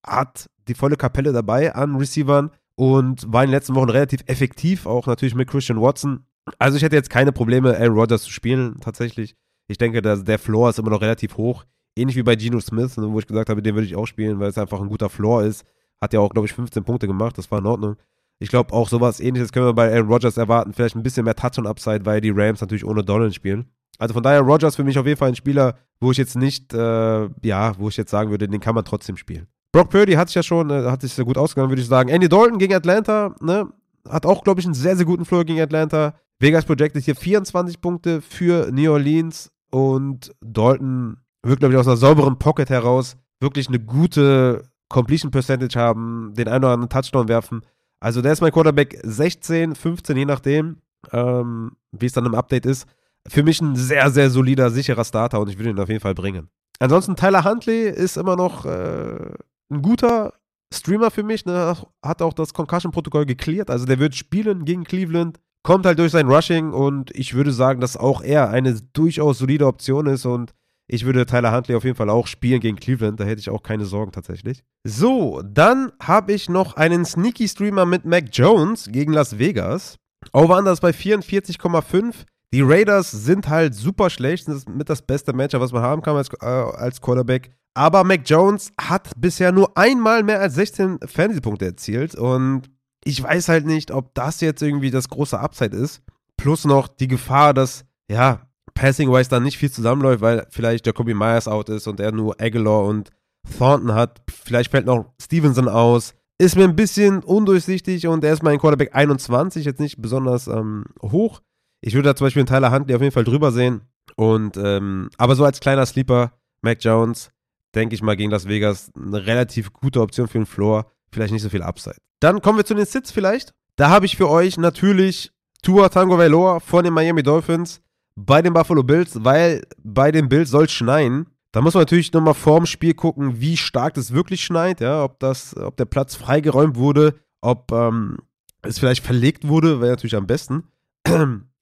[0.05, 4.85] hat die volle Kapelle dabei an Receivern und war in den letzten Wochen relativ effektiv,
[4.85, 6.25] auch natürlich mit Christian Watson.
[6.57, 9.35] Also ich hätte jetzt keine Probleme, Aaron Rodgers zu spielen, tatsächlich.
[9.67, 11.65] Ich denke, dass der Floor ist immer noch relativ hoch.
[11.95, 14.49] Ähnlich wie bei Geno Smith, wo ich gesagt habe, den würde ich auch spielen, weil
[14.49, 15.65] es einfach ein guter Floor ist.
[16.01, 17.95] Hat ja auch, glaube ich, 15 Punkte gemacht, das war in Ordnung.
[18.39, 20.73] Ich glaube, auch sowas ähnliches können wir bei Aaron Rodgers erwarten.
[20.73, 23.65] Vielleicht ein bisschen mehr Touch und Upside, weil die Rams natürlich ohne Donald spielen.
[23.99, 26.73] Also von daher, Rodgers für mich auf jeden Fall ein Spieler, wo ich jetzt nicht,
[26.73, 29.47] äh, ja, wo ich jetzt sagen würde, den kann man trotzdem spielen.
[29.71, 32.09] Brock Purdy hat sich ja schon, äh, hat sich sehr gut ausgegangen, würde ich sagen.
[32.09, 33.71] Andy Dalton gegen Atlanta, ne?
[34.09, 36.15] Hat auch, glaube ich, einen sehr, sehr guten Floor gegen Atlanta.
[36.39, 41.97] Vegas projected hier 24 Punkte für New Orleans und Dalton wird, glaube ich, aus einer
[41.97, 47.61] sauberen Pocket heraus wirklich eine gute Completion Percentage haben, den einen oder anderen Touchdown werfen.
[47.99, 50.77] Also der ist mein Quarterback 16, 15, je nachdem,
[51.11, 52.87] ähm, wie es dann im Update ist.
[53.27, 56.15] Für mich ein sehr, sehr solider, sicherer Starter und ich würde ihn auf jeden Fall
[56.15, 56.49] bringen.
[56.79, 59.33] Ansonsten Tyler Huntley ist immer noch äh,
[59.71, 60.33] ein guter
[60.73, 61.75] Streamer für mich, ne?
[62.03, 63.69] hat auch das Concussion-Protokoll geklärt.
[63.69, 67.81] Also der wird spielen gegen Cleveland, kommt halt durch sein Rushing und ich würde sagen,
[67.81, 70.53] dass auch er eine durchaus solide Option ist und
[70.87, 73.63] ich würde Tyler Huntley auf jeden Fall auch spielen gegen Cleveland, da hätte ich auch
[73.63, 74.63] keine Sorgen tatsächlich.
[74.83, 79.97] So, dann habe ich noch einen Sneaky Streamer mit Mac Jones gegen Las Vegas.
[80.33, 82.25] Over-Under bei 44,5.
[82.53, 86.17] Die Raiders sind halt super schlecht, das mit das beste Matchup, was man haben kann
[86.17, 87.51] als, äh, als Quarterback.
[87.73, 92.63] Aber Mac Jones hat bisher nur einmal mehr als 16 Fantasy-Punkte erzielt und
[93.05, 96.01] ich weiß halt nicht, ob das jetzt irgendwie das große Upside ist.
[96.35, 98.41] Plus noch die Gefahr, dass, ja,
[98.73, 102.83] Passing-wise dann nicht viel zusammenläuft, weil vielleicht Jacoby Myers out ist und er nur Aguilar
[102.83, 103.09] und
[103.57, 104.21] Thornton hat.
[104.29, 106.13] Vielleicht fällt noch Stevenson aus.
[106.37, 110.85] Ist mir ein bisschen undurchsichtig und er ist mein Quarterback 21, jetzt nicht besonders ähm,
[111.01, 111.41] hoch.
[111.81, 113.81] Ich würde da zum Beispiel einen Tyler Huntley auf jeden Fall drüber sehen.
[114.15, 117.31] Und, ähm, aber so als kleiner Sleeper, Mac Jones,
[117.73, 120.91] denke ich mal, gegen Las Vegas eine relativ gute Option für den Floor.
[121.11, 121.97] Vielleicht nicht so viel Upside.
[122.19, 123.53] Dann kommen wir zu den Sits vielleicht.
[123.75, 125.31] Da habe ich für euch natürlich
[125.63, 127.81] Tua Tango Valor von den Miami Dolphins
[128.15, 131.27] bei den Buffalo Bills, weil bei den Bills soll es schneien.
[131.51, 135.19] Da muss man natürlich nochmal vorm Spiel gucken, wie stark es wirklich schneit, ja, ob
[135.19, 138.19] das, ob der Platz freigeräumt wurde, ob ähm,
[138.61, 140.63] es vielleicht verlegt wurde, wäre natürlich am besten.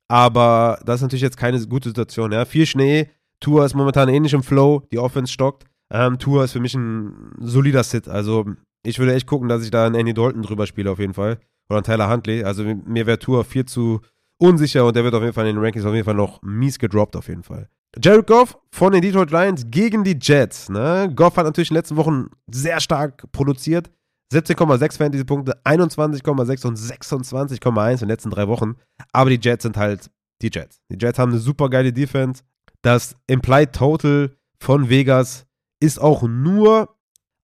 [0.09, 2.43] Aber das ist natürlich jetzt keine gute Situation, ja.
[2.43, 5.65] Viel Schnee, Tour ist momentan ähnlich im Flow, die Offense stockt.
[5.91, 8.07] Ähm, Tour ist für mich ein solider Sit.
[8.07, 8.45] Also
[8.83, 11.39] ich würde echt gucken, dass ich da einen Andy Dalton drüber spiele auf jeden Fall.
[11.69, 12.43] Oder einen Tyler Huntley.
[12.43, 14.01] Also mir wäre Tour viel zu
[14.39, 16.79] unsicher und der wird auf jeden Fall in den Rankings auf jeden Fall noch mies
[16.79, 17.69] gedroppt auf jeden Fall.
[18.01, 20.69] Jared Goff von den Detroit Lions gegen die Jets.
[20.69, 21.11] Ne?
[21.15, 23.89] Goff hat natürlich in den letzten Wochen sehr stark produziert.
[24.31, 28.75] 17,6 Fantasy-Punkte, 21,6 und 26,1 in den letzten drei Wochen.
[29.11, 30.09] Aber die Jets sind halt
[30.41, 30.79] die Jets.
[30.91, 32.43] Die Jets haben eine super geile Defense.
[32.81, 35.45] Das Implied Total von Vegas
[35.79, 36.95] ist auch nur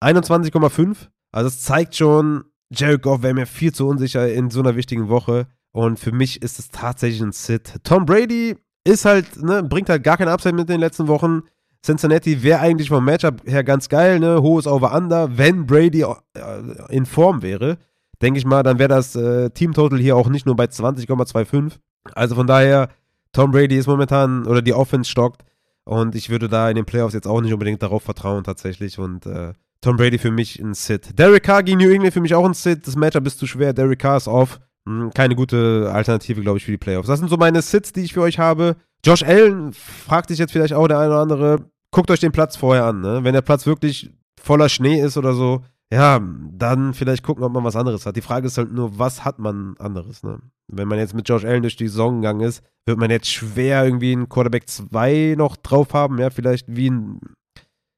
[0.03, 1.09] 21,5.
[1.31, 5.09] Also es zeigt schon, Jared Goff wäre mir viel zu unsicher in so einer wichtigen
[5.09, 5.47] Woche.
[5.71, 7.83] Und für mich ist es tatsächlich ein Sit.
[7.83, 11.43] Tom Brady ist halt, ne, bringt halt gar kein Upside mit in den letzten Wochen.
[11.85, 14.41] Cincinnati wäre eigentlich vom Matchup her ganz geil, ne?
[14.41, 16.15] Hohes Over-Under, wenn Brady äh,
[16.89, 17.77] in Form wäre.
[18.21, 21.73] Denke ich mal, dann wäre das äh, Team-Total hier auch nicht nur bei 20,25.
[22.13, 22.89] Also von daher,
[23.33, 25.43] Tom Brady ist momentan, oder die Offense stockt.
[25.83, 28.97] Und ich würde da in den Playoffs jetzt auch nicht unbedingt darauf vertrauen, tatsächlich.
[28.97, 31.19] Und äh, Tom Brady für mich ein Sit.
[31.19, 32.87] Derek Carr gegen New England für mich auch ein Sit.
[32.87, 33.73] Das Matchup ist zu schwer.
[33.73, 34.59] Derek Carr ist off.
[34.87, 37.07] Hm, keine gute Alternative, glaube ich, für die Playoffs.
[37.07, 38.77] Das sind so meine Sits, die ich für euch habe.
[39.03, 41.69] Josh Allen fragt sich jetzt vielleicht auch der eine oder andere.
[41.95, 42.99] Guckt euch den Platz vorher an.
[42.99, 43.23] Ne?
[43.23, 46.19] Wenn der Platz wirklich voller Schnee ist oder so, ja,
[46.51, 48.17] dann vielleicht gucken, ob man was anderes hat.
[48.17, 50.21] Die Frage ist halt nur, was hat man anderes?
[50.21, 50.39] Ne?
[50.67, 53.85] Wenn man jetzt mit Josh Allen durch die Saison gegangen ist, wird man jetzt schwer
[53.85, 56.19] irgendwie einen Quarterback 2 noch drauf haben.
[56.19, 57.21] Ja, vielleicht wie ein,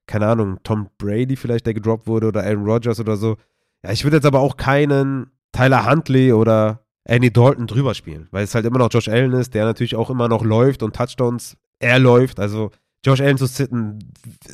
[0.06, 3.38] keine Ahnung, Tom Brady vielleicht, der gedroppt wurde oder Aaron Rodgers oder so.
[3.84, 8.44] Ja, ich würde jetzt aber auch keinen Tyler Huntley oder Andy Dalton drüber spielen, weil
[8.44, 11.58] es halt immer noch Josh Allen ist, der natürlich auch immer noch läuft und Touchdowns,
[11.80, 12.40] er läuft.
[12.40, 12.70] Also
[13.06, 14.00] Josh Allen zu sitten,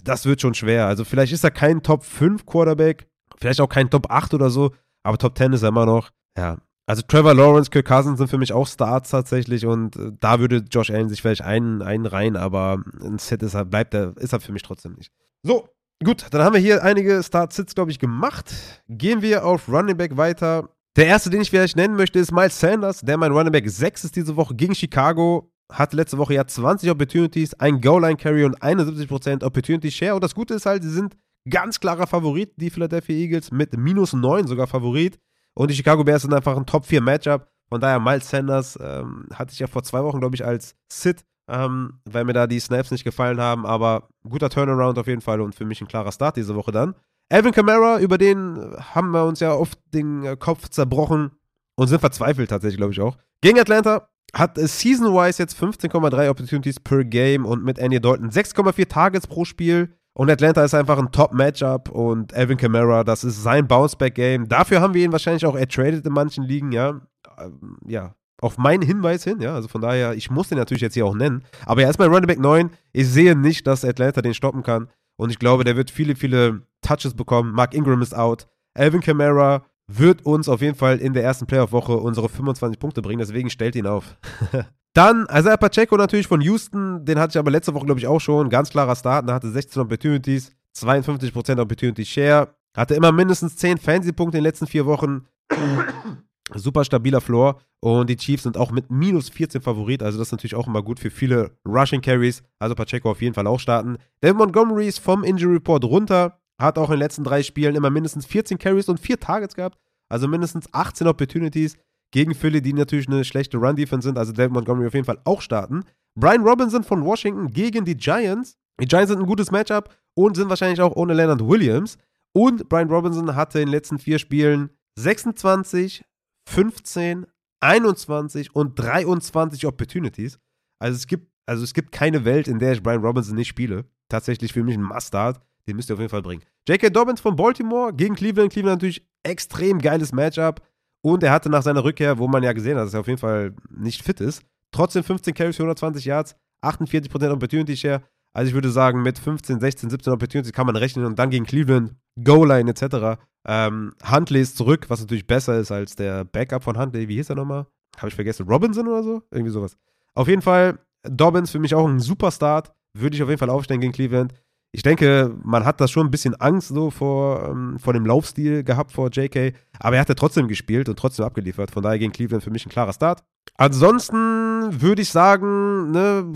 [0.04, 0.88] das wird schon schwer.
[0.88, 4.72] Also vielleicht ist er kein Top 5 Quarterback, vielleicht auch kein Top 8 oder so,
[5.04, 6.12] aber Top 10 ist er immer noch.
[6.38, 6.58] Ja.
[6.86, 10.66] Also Trevor Lawrence, Kirk Cousins sind für mich auch Starts tatsächlich und äh, da würde
[10.70, 14.34] Josh Allen sich vielleicht einen, einen rein, aber ein Set ist er, bleibt er, ist
[14.34, 15.10] er für mich trotzdem nicht.
[15.44, 15.70] So,
[16.04, 18.54] gut, dann haben wir hier einige Start-Sits, glaube ich, gemacht.
[18.90, 20.70] Gehen wir auf Running Back weiter.
[20.98, 24.04] Der erste, den ich vielleicht nennen möchte, ist Miles Sanders, der mein Running Back 6
[24.04, 25.53] ist diese Woche gegen Chicago.
[25.72, 30.16] Hatte letzte Woche ja 20 Opportunities, ein Goal-Line-Carry und 71% Opportunity-Share.
[30.16, 31.16] Und das Gute ist halt, sie sind
[31.50, 35.20] ganz klarer Favorit, die Philadelphia Eagles, mit minus 9 sogar Favorit.
[35.56, 37.48] Und die Chicago Bears sind einfach ein Top-4-Matchup.
[37.70, 41.24] Von daher, Miles Sanders ähm, hatte ich ja vor zwei Wochen, glaube ich, als Sit,
[41.48, 43.66] ähm, weil mir da die Snaps nicht gefallen haben.
[43.66, 46.96] Aber guter Turnaround auf jeden Fall und für mich ein klarer Start diese Woche dann.
[47.30, 51.32] Alvin Kamara, über den haben wir uns ja oft den äh, Kopf zerbrochen
[51.76, 53.18] und sind verzweifelt tatsächlich, glaube ich auch.
[53.42, 59.28] Gegen Atlanta hat season-wise jetzt 15,3 Opportunities per Game und mit Andy Dalton 6,4 Targets
[59.28, 59.96] pro Spiel.
[60.16, 64.48] Und Atlanta ist einfach ein Top-Matchup und Alvin Kamara, das ist sein Bounceback-Game.
[64.48, 67.02] Dafür haben wir ihn wahrscheinlich auch ertradet in manchen Ligen, ja.
[67.40, 69.56] Ähm, ja, auf meinen Hinweis hin, ja.
[69.56, 71.44] Also von daher, ich muss den natürlich jetzt hier auch nennen.
[71.66, 72.70] Aber er ist mein Running Back 9.
[72.92, 74.88] Ich sehe nicht, dass Atlanta den stoppen kann.
[75.16, 77.52] Und ich glaube, der wird viele, viele Touches bekommen.
[77.54, 78.48] Mark Ingram ist out.
[78.76, 83.20] Alvin Kamara wird uns auf jeden Fall in der ersten Playoff-Woche unsere 25 Punkte bringen.
[83.20, 84.18] Deswegen stellt ihn auf.
[84.94, 87.04] Dann Isaiah Pacheco natürlich von Houston.
[87.04, 88.50] Den hatte ich aber letzte Woche, glaube ich, auch schon.
[88.50, 89.28] Ganz klarer Start.
[89.28, 92.56] Er hatte 16 Opportunities, 52% Opportunity Share.
[92.76, 95.26] Hatte immer mindestens 10 Fantasy-Punkte in den letzten vier Wochen.
[96.54, 97.60] Super stabiler Floor.
[97.80, 100.04] Und die Chiefs sind auch mit minus 14 Favorit.
[100.04, 102.44] Also das ist natürlich auch immer gut für viele Rushing Carries.
[102.60, 103.98] Also Pacheco auf jeden Fall auch starten.
[104.22, 106.40] David Montgomery ist vom Injury Report runter.
[106.60, 109.80] Hat auch in den letzten drei Spielen immer mindestens 14 Carries und 4 Targets gehabt.
[110.10, 111.76] Also mindestens 18 Opportunities
[112.12, 114.18] gegen Philly, die natürlich eine schlechte Run-Defense sind.
[114.18, 115.84] Also David Montgomery auf jeden Fall auch starten.
[116.16, 118.56] Brian Robinson von Washington gegen die Giants.
[118.80, 121.98] Die Giants sind ein gutes Matchup und sind wahrscheinlich auch ohne Leonard Williams.
[122.34, 126.04] Und Brian Robinson hatte in den letzten vier Spielen 26,
[126.48, 127.26] 15,
[127.62, 130.40] 21 und 23 Opportunities.
[130.80, 133.86] Also es gibt, also es gibt keine Welt, in der ich Brian Robinson nicht spiele.
[134.10, 135.40] Tatsächlich für mich ein Must-Start.
[135.68, 136.44] Den müsst ihr auf jeden Fall bringen.
[136.68, 136.90] J.K.
[136.90, 138.52] Dobbins von Baltimore gegen Cleveland.
[138.52, 140.62] Cleveland natürlich extrem geiles Matchup.
[141.02, 143.20] Und er hatte nach seiner Rückkehr, wo man ja gesehen hat, dass er auf jeden
[143.20, 148.04] Fall nicht fit ist, trotzdem 15 Carries für 120 Yards, 48% Opportunity Share.
[148.34, 151.46] Also ich würde sagen, mit 15, 16, 17 Opportunities kann man rechnen und dann gegen
[151.46, 153.22] Cleveland, Goal-Line etc.
[153.46, 157.08] Ähm, Huntley ist zurück, was natürlich besser ist als der Backup von Huntley.
[157.10, 157.68] Wie hieß er nochmal?
[157.98, 158.48] Habe ich vergessen.
[158.48, 159.22] Robinson oder so?
[159.30, 159.78] Irgendwie sowas.
[160.16, 162.74] Auf jeden Fall, Dobbins für mich auch ein super Start.
[162.98, 164.34] Würde ich auf jeden Fall aufstellen gegen Cleveland.
[164.76, 168.64] Ich denke, man hat da schon ein bisschen Angst so vor, ähm, vor dem Laufstil
[168.64, 171.70] gehabt vor JK, aber er hatte trotzdem gespielt und trotzdem abgeliefert.
[171.70, 173.24] Von daher gegen Cleveland für mich ein klarer Start.
[173.56, 176.34] Ansonsten würde ich sagen, ne,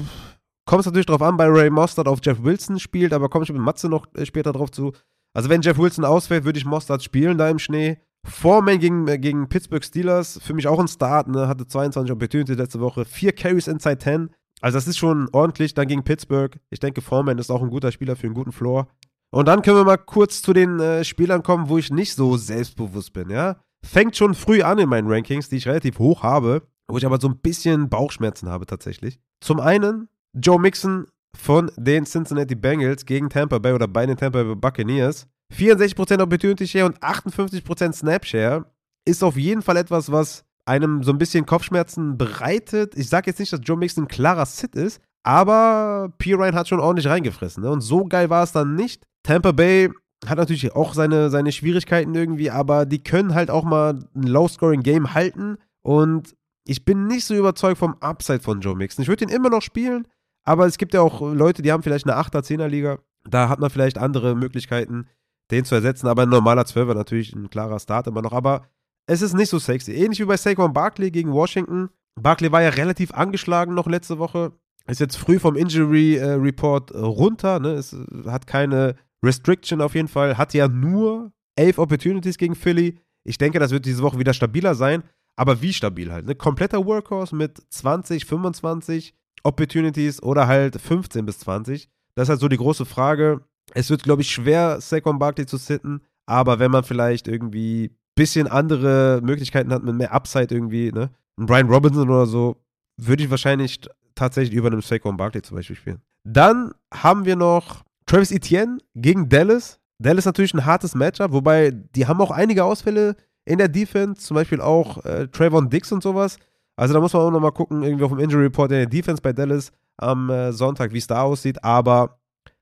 [0.68, 3.52] kommt es natürlich darauf an, bei Ray Mostert auf Jeff Wilson spielt, aber komme ich
[3.52, 4.94] mit Matze noch äh, später drauf zu.
[5.34, 7.98] Also wenn Jeff Wilson ausfällt, würde ich Mostert spielen da im Schnee.
[8.24, 11.48] Foreman gegen, äh, gegen Pittsburgh Steelers, für mich auch ein Start, ne?
[11.48, 14.30] hatte 22 Opportunities letzte Woche, 4 Carries inside 10.
[14.62, 16.60] Also das ist schon ordentlich dann gegen Pittsburgh.
[16.70, 18.88] Ich denke, Foreman ist auch ein guter Spieler für einen guten Floor.
[19.30, 22.38] Und dann können wir mal kurz zu den äh, Spielern kommen, wo ich nicht so
[22.38, 23.58] selbstbewusst bin, ja.
[23.86, 27.20] Fängt schon früh an in meinen Rankings, die ich relativ hoch habe, wo ich aber
[27.20, 29.20] so ein bisschen Bauchschmerzen habe tatsächlich.
[29.42, 34.44] Zum einen Joe Mixon von den Cincinnati Bengals gegen Tampa Bay oder bei den Tampa
[34.44, 35.28] Bay Buccaneers.
[35.54, 38.66] 64% Opportunity Share und 58% Snap Share
[39.06, 42.96] ist auf jeden Fall etwas, was einem so ein bisschen Kopfschmerzen bereitet.
[42.96, 46.34] Ich sage jetzt nicht, dass Joe Mixon ein klarer Sit ist, aber P.
[46.34, 47.64] Ryan hat schon ordentlich reingefressen.
[47.64, 47.70] Ne?
[47.70, 49.04] Und so geil war es dann nicht.
[49.24, 49.90] Tampa Bay
[50.26, 55.14] hat natürlich auch seine, seine Schwierigkeiten irgendwie, aber die können halt auch mal ein Low-Scoring-Game
[55.14, 55.58] halten.
[55.82, 59.04] Und ich bin nicht so überzeugt vom Upside von Joe Mixon.
[59.04, 60.08] Ich würde ihn immer noch spielen,
[60.44, 63.00] aber es gibt ja auch Leute, die haben vielleicht eine 8er, 10er Liga.
[63.30, 65.08] Da hat man vielleicht andere Möglichkeiten,
[65.52, 66.08] den zu ersetzen.
[66.08, 68.34] Aber ein normaler 12er natürlich ein klarer Start immer noch.
[68.34, 68.68] Aber
[69.08, 69.94] es ist nicht so sexy.
[69.94, 71.90] Ähnlich wie bei Saquon Barkley gegen Washington.
[72.20, 74.52] Barkley war ja relativ angeschlagen noch letzte Woche.
[74.86, 77.60] Ist jetzt früh vom Injury äh, Report äh, runter.
[77.60, 77.72] Ne?
[77.72, 80.38] Es hat keine Restriction auf jeden Fall.
[80.38, 83.00] Hat ja nur elf Opportunities gegen Philly.
[83.24, 85.04] Ich denke, das wird diese Woche wieder stabiler sein.
[85.36, 86.26] Aber wie stabil halt?
[86.26, 86.36] Ne?
[86.36, 91.90] Kompletter Workhorse mit 20, 25 Opportunities oder halt 15 bis 20.
[92.16, 93.42] Das ist halt so die große Frage.
[93.74, 96.02] Es wird, glaube ich, schwer, Saquon Barkley zu sitten.
[96.26, 101.10] Aber wenn man vielleicht irgendwie bisschen andere Möglichkeiten hat, mit mehr Upside irgendwie, ne?
[101.40, 102.58] Ein Brian Robinson oder so,
[102.98, 103.80] würde ich wahrscheinlich
[104.16, 106.02] tatsächlich über einem Saquon Barkley zum Beispiel spielen.
[106.26, 109.80] Dann haben wir noch Travis Etienne gegen Dallas.
[110.00, 114.36] Dallas natürlich ein hartes Matchup, wobei die haben auch einige Ausfälle in der Defense, zum
[114.36, 116.38] Beispiel auch äh, Trayvon Dix und sowas.
[116.76, 119.22] Also da muss man auch nochmal gucken, irgendwie auf dem Injury Report in der Defense
[119.22, 121.64] bei Dallas am äh, Sonntag, wie es da aussieht.
[121.64, 122.20] Aber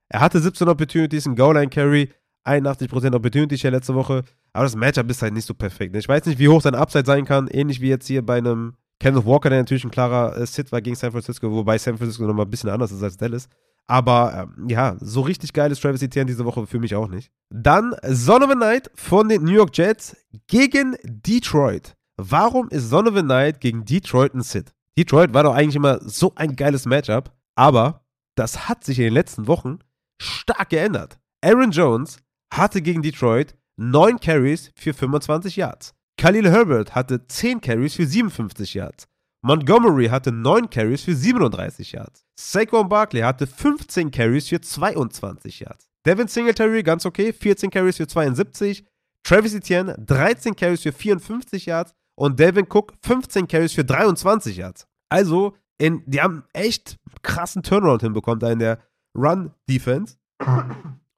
[0.09, 2.11] er hatte 17 Opportunities, ein Goal-Line-Carry,
[2.45, 4.23] 81% Opportunity Share letzte Woche.
[4.53, 5.93] Aber das Matchup ist halt nicht so perfekt.
[5.93, 5.99] Ne?
[5.99, 7.47] Ich weiß nicht, wie hoch sein Upside sein kann.
[7.47, 10.81] Ähnlich wie jetzt hier bei einem Kenneth Walker, der natürlich ein klarer äh, Sit war
[10.81, 13.49] gegen San Francisco, wobei San Francisco nochmal ein bisschen anders ist als Dallas.
[13.87, 17.31] Aber ähm, ja, so richtig geil ist Travis Etienne diese Woche für mich auch nicht.
[17.49, 20.15] Dann Son of a Night von den New York Jets
[20.47, 21.95] gegen Detroit.
[22.17, 24.73] Warum ist Son of a Night gegen Detroit ein Sit?
[24.97, 28.05] Detroit war doch eigentlich immer so ein geiles Matchup, aber
[28.35, 29.79] das hat sich in den letzten Wochen
[30.19, 31.19] stark geändert.
[31.43, 32.17] Aaron Jones
[32.53, 35.93] hatte gegen Detroit 9 Carries für 25 Yards.
[36.17, 39.07] Khalil Herbert hatte 10 Carries für 57 Yards.
[39.41, 42.25] Montgomery hatte 9 Carries für 37 Yards.
[42.35, 45.87] Saquon Barkley hatte 15 Carries für 22 Yards.
[46.05, 48.85] Devin Singletary, ganz okay, 14 Carries für 72.
[49.23, 51.93] Travis Etienne, 13 Carries für 54 Yards.
[52.15, 54.87] Und Devin Cook, 15 Carries für 23 Yards.
[55.09, 58.79] Also, in, die haben echt krassen Turnaround hinbekommen da in der
[59.15, 60.15] Run-Defense.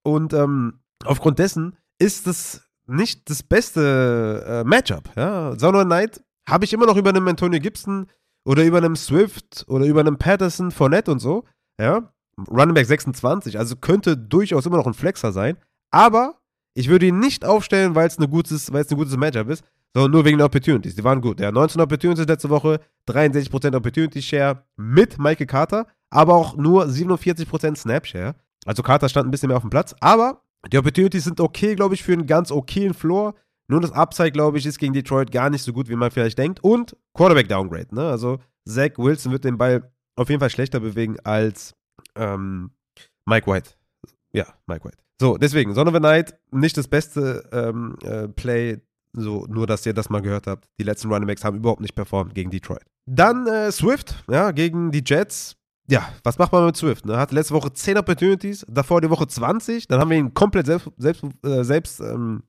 [0.04, 5.10] Und ähm, aufgrund dessen ist es nicht das beste äh, Matchup.
[5.15, 5.57] Ja?
[5.57, 8.07] Sondern Knight habe ich immer noch über einen Antonio Gibson
[8.45, 11.43] oder über einen Swift oder über einen Patterson, Fournette und so.
[11.79, 12.13] Ja?
[12.49, 15.57] Running Back 26, also könnte durchaus immer noch ein Flexer sein.
[15.91, 16.39] Aber
[16.75, 19.63] ich würde ihn nicht aufstellen, weil es ein gutes, weil es ein gutes Matchup ist,
[19.93, 20.95] sondern nur wegen der Opportunities.
[20.95, 21.39] Die waren gut.
[21.39, 22.79] Ja, 19 Opportunities letzte Woche,
[23.10, 28.36] 63% Opportunity Share mit Michael Carter, aber auch nur 47% Snap Share.
[28.65, 31.95] Also Carter stand ein bisschen mehr auf dem Platz, aber die Opportunities sind okay, glaube
[31.95, 33.36] ich, für einen ganz okayen Floor.
[33.69, 36.38] Nur das Upside, glaube ich, ist gegen Detroit gar nicht so gut, wie man vielleicht
[36.38, 36.63] denkt.
[36.63, 38.10] Und Quarterback Downgrade, ne?
[38.10, 41.75] Also Zach Wilson wird den Ball auf jeden Fall schlechter bewegen als
[42.15, 42.71] ähm,
[43.25, 43.71] Mike White.
[44.32, 44.97] Ja, Mike White.
[45.19, 48.82] So, deswegen, Son of a Night, nicht das beste ähm, äh, Play,
[49.13, 50.69] so, nur dass ihr das mal gehört habt.
[50.80, 52.86] Die letzten Running Backs haben überhaupt nicht performt gegen Detroit.
[53.06, 55.58] Dann äh, Swift, ja, gegen die Jets
[55.89, 57.06] ja, was macht man mit Swift?
[57.06, 57.17] Ne?
[57.17, 59.88] Hatte letzte Woche 10 Opportunities, davor die Woche 20.
[59.88, 62.43] Dann haben wir ihn komplett selbst, selbst, äh, selbst ähm,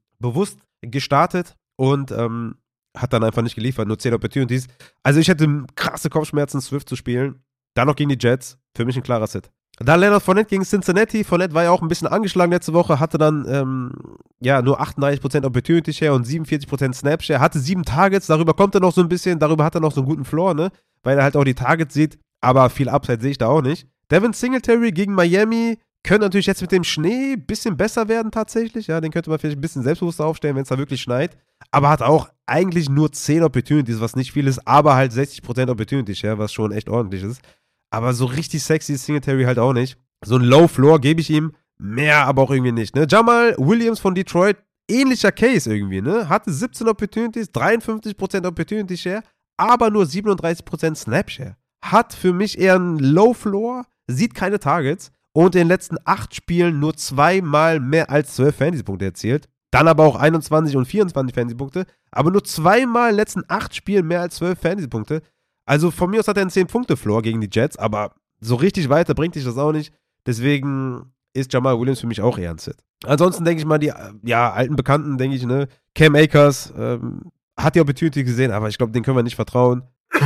[0.82, 2.56] gestartet und ähm,
[2.96, 4.66] hat dann einfach nicht geliefert, nur 10 Opportunities.
[5.02, 7.42] Also ich hätte krasse Kopfschmerzen, Swift zu spielen.
[7.74, 8.58] Dann noch gegen die Jets.
[8.76, 9.50] Für mich ein klarer Sit.
[9.78, 11.22] Dann Leonard Fournette gegen Cincinnati.
[11.22, 13.92] Fournette war ja auch ein bisschen angeschlagen letzte Woche, hatte dann ähm,
[14.40, 18.80] ja nur 38% Opportunity Share und 47% Snap Share, hatte sieben Targets, darüber kommt er
[18.80, 20.72] noch so ein bisschen, darüber hat er noch so einen guten Floor, ne?
[21.04, 22.18] Weil er halt auch die Targets sieht.
[22.40, 23.86] Aber viel Upside sehe ich da auch nicht.
[24.10, 28.86] Devin Singletary gegen Miami könnte natürlich jetzt mit dem Schnee ein bisschen besser werden tatsächlich.
[28.86, 31.36] Ja, den könnte man vielleicht ein bisschen selbstbewusster aufstellen, wenn es da wirklich schneit.
[31.70, 36.22] Aber hat auch eigentlich nur 10 Opportunities, was nicht viel ist, aber halt 60% Opportunities,
[36.22, 37.42] ja, was schon echt ordentlich ist.
[37.90, 39.98] Aber so richtig sexy ist Singletary halt auch nicht.
[40.24, 41.52] So ein Low Floor gebe ich ihm.
[41.78, 42.96] Mehr aber auch irgendwie nicht.
[42.96, 43.06] Ne?
[43.08, 44.56] Jamal Williams von Detroit,
[44.90, 46.00] ähnlicher Case irgendwie.
[46.00, 46.28] Ne?
[46.28, 49.22] Hatte 17 Opportunities, 53% Opportunity Share,
[49.56, 51.56] aber nur 37% Snap Share.
[51.82, 56.34] Hat für mich eher einen Low Floor, sieht keine Targets und in den letzten acht
[56.34, 59.48] Spielen nur zweimal mehr als 12 Fantasy-Punkte erzielt.
[59.70, 64.06] Dann aber auch 21 und 24 Fantasy-Punkte, aber nur zweimal in den letzten acht Spielen
[64.06, 65.22] mehr als 12 Fantasy-Punkte.
[65.66, 69.14] Also von mir aus hat er einen 10-Punkte-Floor gegen die Jets, aber so richtig weiter
[69.14, 69.92] bringt sich das auch nicht.
[70.26, 72.76] Deswegen ist Jamal Williams für mich auch eher ein Sit.
[73.04, 77.74] Ansonsten denke ich mal, die ja, alten Bekannten, denke ich, ne, Cam Akers ähm, hat
[77.74, 79.82] die Opportunity gesehen, aber ich glaube, den können wir nicht vertrauen.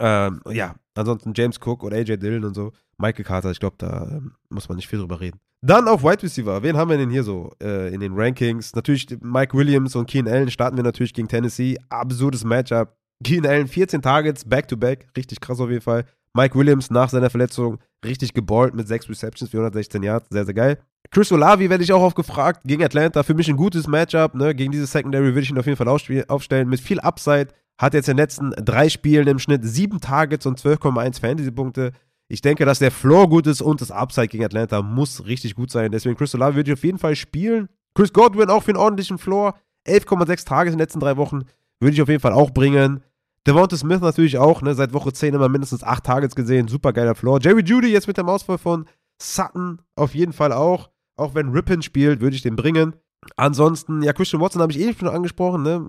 [0.00, 2.72] ähm, ja, ansonsten James Cook oder AJ Dillon und so.
[2.98, 5.40] Michael Carter, ich glaube, da ähm, muss man nicht viel drüber reden.
[5.64, 6.62] Dann auf Wide Receiver.
[6.62, 8.74] Wen haben wir denn hier so äh, in den Rankings?
[8.74, 11.76] Natürlich Mike Williams und Keen Allen starten wir natürlich gegen Tennessee.
[11.88, 12.96] Absurdes Matchup.
[13.22, 15.04] Keen Allen 14 Targets, back-to-back.
[15.04, 15.16] -back.
[15.16, 16.04] Richtig krass auf jeden Fall.
[16.34, 20.26] Mike Williams nach seiner Verletzung richtig geballt mit 6 Receptions, 416 Yards.
[20.30, 20.78] Sehr, sehr geil.
[21.10, 22.62] Chris Olavi werde ich auch oft gefragt.
[22.64, 23.22] Gegen Atlanta.
[23.22, 24.34] Für mich ein gutes Matchup.
[24.34, 24.54] Ne?
[24.54, 26.68] Gegen diese Secondary würde ich ihn auf jeden Fall aufstellen.
[26.68, 27.48] Mit viel Upside.
[27.82, 31.90] Hat jetzt in den letzten drei Spielen im Schnitt 7 Targets und 12,1 Fantasy-Punkte.
[32.28, 35.72] Ich denke, dass der Floor gut ist und das Upside gegen Atlanta muss richtig gut
[35.72, 35.90] sein.
[35.90, 37.68] Deswegen Chris Olave würde ich auf jeden Fall spielen.
[37.96, 39.58] Chris Godwin auch für einen ordentlichen Floor.
[39.88, 41.40] 11,6 Tage in den letzten drei Wochen
[41.80, 43.02] würde ich auf jeden Fall auch bringen.
[43.48, 46.68] Devonta Smith natürlich auch, ne, seit Woche 10 immer mindestens 8 Targets gesehen.
[46.68, 47.40] Super geiler Floor.
[47.42, 48.86] Jerry Judy jetzt mit dem Ausfall von
[49.20, 50.88] Sutton auf jeden Fall auch.
[51.16, 52.94] Auch wenn Rippin spielt, würde ich den bringen.
[53.34, 55.84] Ansonsten, ja, Christian Watson habe ich eh schon angesprochen, ne?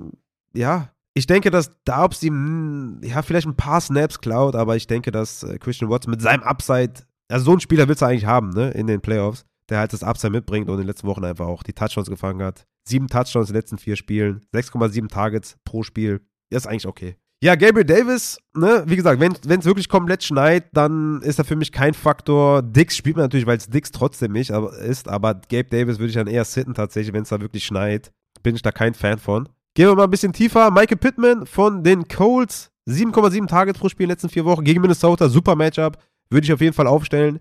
[0.55, 5.11] Ja, ich denke, dass Darbs ihm, ja, vielleicht ein paar Snaps klaut, aber ich denke,
[5.11, 6.93] dass äh, Christian Watson mit seinem Upside,
[7.29, 10.03] also so einen Spieler willst du eigentlich haben, ne, in den Playoffs, der halt das
[10.03, 12.65] Upside mitbringt und in den letzten Wochen einfach auch die Touchdowns gefangen hat.
[12.87, 16.21] Sieben Touchdowns in den letzten vier Spielen, 6,7 Targets pro Spiel.
[16.49, 17.15] Das ist eigentlich okay.
[17.43, 21.57] Ja, Gabriel Davis, ne, wie gesagt, wenn es wirklich komplett schneit, dann ist er für
[21.57, 22.61] mich kein Faktor.
[22.61, 26.09] Dix spielt man natürlich, weil es Dix trotzdem nicht aber, ist, aber Gabe Davis würde
[26.09, 28.13] ich dann eher sitten tatsächlich, wenn es da wirklich schneit.
[28.43, 29.49] Bin ich da kein Fan von.
[29.75, 30.69] Gehen wir mal ein bisschen tiefer.
[30.69, 32.69] Michael Pittman von den Colts.
[32.87, 35.29] 7,7 Targets pro Spiel in den letzten vier Wochen gegen Minnesota.
[35.29, 35.97] Super Matchup.
[36.29, 37.39] Würde ich auf jeden Fall aufstellen.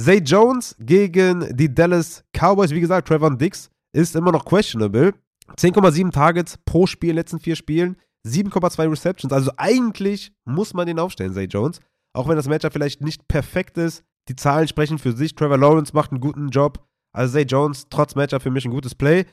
[0.00, 2.70] Zay Jones gegen die Dallas Cowboys.
[2.70, 5.12] Wie gesagt, Trevor Dix ist immer noch questionable.
[5.56, 7.96] 10,7 Targets pro Spiel in den letzten vier Spielen.
[8.26, 9.32] 7,2 Receptions.
[9.32, 11.80] Also eigentlich muss man den aufstellen, Zay Jones.
[12.14, 14.04] Auch wenn das Matchup vielleicht nicht perfekt ist.
[14.28, 15.34] Die Zahlen sprechen für sich.
[15.34, 16.86] Trevor Lawrence macht einen guten Job.
[17.12, 19.26] Also Zay Jones, trotz Matchup für mich ein gutes Play.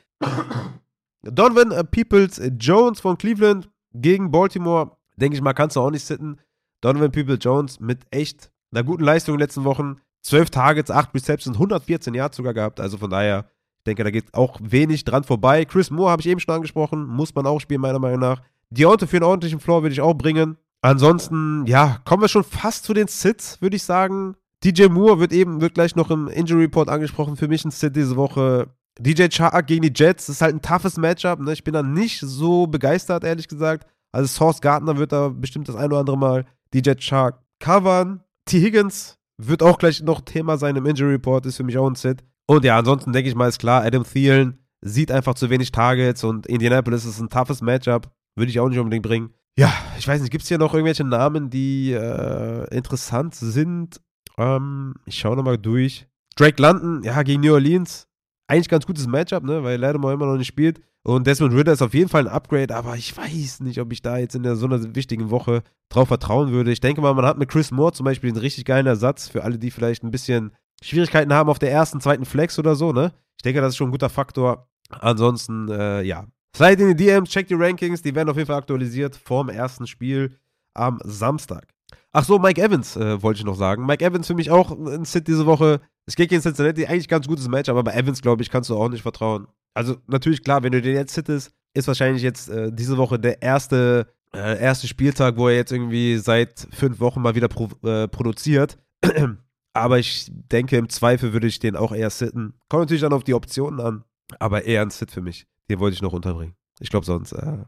[1.22, 6.04] Donovan äh, Peoples Jones von Cleveland gegen Baltimore, denke ich mal, kannst du auch nicht
[6.04, 6.40] sitten.
[6.80, 9.96] Donovan Peoples Jones mit echt einer guten Leistung in den letzten Wochen.
[10.22, 12.80] 12 Targets, 8 Receptions, 114 Yards sogar gehabt.
[12.80, 13.46] Also von daher,
[13.78, 15.64] ich denke, da geht auch wenig dran vorbei.
[15.64, 18.40] Chris Moore habe ich eben schon angesprochen, muss man auch spielen, meiner Meinung nach.
[18.70, 20.56] Deontay für einen ordentlichen Floor würde ich auch bringen.
[20.80, 24.36] Ansonsten, ja, kommen wir schon fast zu den Sits, würde ich sagen.
[24.64, 27.36] DJ Moore wird eben, wird gleich noch im Injury Report angesprochen.
[27.36, 28.68] Für mich ein Sit diese Woche.
[28.98, 31.40] DJ Chark gegen die Jets, ist halt ein toughes Matchup.
[31.40, 31.52] Ne?
[31.52, 33.86] Ich bin da nicht so begeistert, ehrlich gesagt.
[34.12, 38.22] Also Source Gardner wird da bestimmt das ein oder andere Mal DJ Chark covern.
[38.44, 38.60] T.
[38.60, 41.94] Higgins wird auch gleich noch Thema sein im Injury Report, ist für mich auch ein
[41.94, 42.22] Set.
[42.46, 46.24] Und ja, ansonsten denke ich mal, ist klar, Adam Thielen sieht einfach zu wenig Targets
[46.24, 48.10] und Indianapolis ist ein toughes Matchup.
[48.36, 49.30] Würde ich auch nicht unbedingt bringen.
[49.58, 54.00] Ja, ich weiß nicht, gibt es hier noch irgendwelche Namen, die äh, interessant sind?
[54.38, 56.06] Ähm, ich schaue nochmal durch.
[56.36, 58.08] Drake London, ja, gegen New Orleans
[58.52, 59.62] eigentlich ganz gutes Matchup, ne?
[59.64, 60.80] weil Lattimore immer noch nicht spielt.
[61.04, 64.02] Und Desmond Ritter ist auf jeden Fall ein Upgrade, aber ich weiß nicht, ob ich
[64.02, 66.70] da jetzt in so einer wichtigen Woche drauf vertrauen würde.
[66.70, 69.42] Ich denke mal, man hat mit Chris Moore zum Beispiel einen richtig geilen Ersatz für
[69.42, 73.12] alle, die vielleicht ein bisschen Schwierigkeiten haben auf der ersten, zweiten Flex oder so, ne?
[73.36, 74.68] Ich denke, das ist schon ein guter Faktor.
[74.90, 76.26] Ansonsten, äh, ja.
[76.54, 79.86] Slide in die DMs, check die Rankings, die werden auf jeden Fall aktualisiert vorm ersten
[79.86, 80.36] Spiel
[80.74, 81.72] am Samstag.
[82.14, 83.86] Ach so, Mike Evans äh, wollte ich noch sagen.
[83.86, 85.80] Mike Evans für mich auch ein Sit diese Woche.
[86.06, 88.76] Es geht gegen Cincinnati, eigentlich ganz gutes Match, aber bei Evans, glaube ich, kannst du
[88.76, 89.46] auch nicht vertrauen.
[89.74, 93.40] Also natürlich, klar, wenn du den jetzt sittest, ist wahrscheinlich jetzt äh, diese Woche der
[93.40, 98.08] erste, äh, erste Spieltag, wo er jetzt irgendwie seit fünf Wochen mal wieder pro, äh,
[98.08, 98.76] produziert.
[99.72, 102.54] aber ich denke, im Zweifel würde ich den auch eher sitten.
[102.68, 104.04] Kommt natürlich dann auf die Optionen an,
[104.38, 105.46] aber eher ein Sit für mich.
[105.70, 106.54] Den wollte ich noch unterbringen.
[106.80, 107.32] Ich glaube sonst.
[107.32, 107.64] Äh,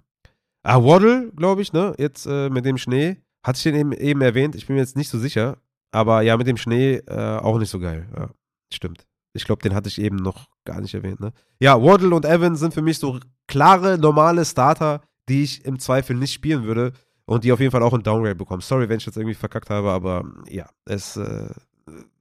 [0.65, 1.95] ah, Waddle, glaube ich, ne?
[1.97, 3.24] Jetzt äh, mit dem Schnee.
[3.45, 5.59] Hatte ich den eben, eben erwähnt, ich bin mir jetzt nicht so sicher.
[5.93, 8.09] Aber ja, mit dem Schnee äh, auch nicht so geil.
[8.17, 8.31] Ja,
[8.73, 9.07] stimmt.
[9.33, 11.21] Ich glaube, den hatte ich eben noch gar nicht erwähnt.
[11.21, 11.33] Ne?
[11.61, 16.17] Ja, Waddle und Evans sind für mich so klare, normale Starter, die ich im Zweifel
[16.17, 16.93] nicht spielen würde
[17.27, 18.61] und die auf jeden Fall auch ein Downgrade bekommen.
[18.61, 21.49] Sorry, wenn ich das irgendwie verkackt habe, aber ja, es, äh,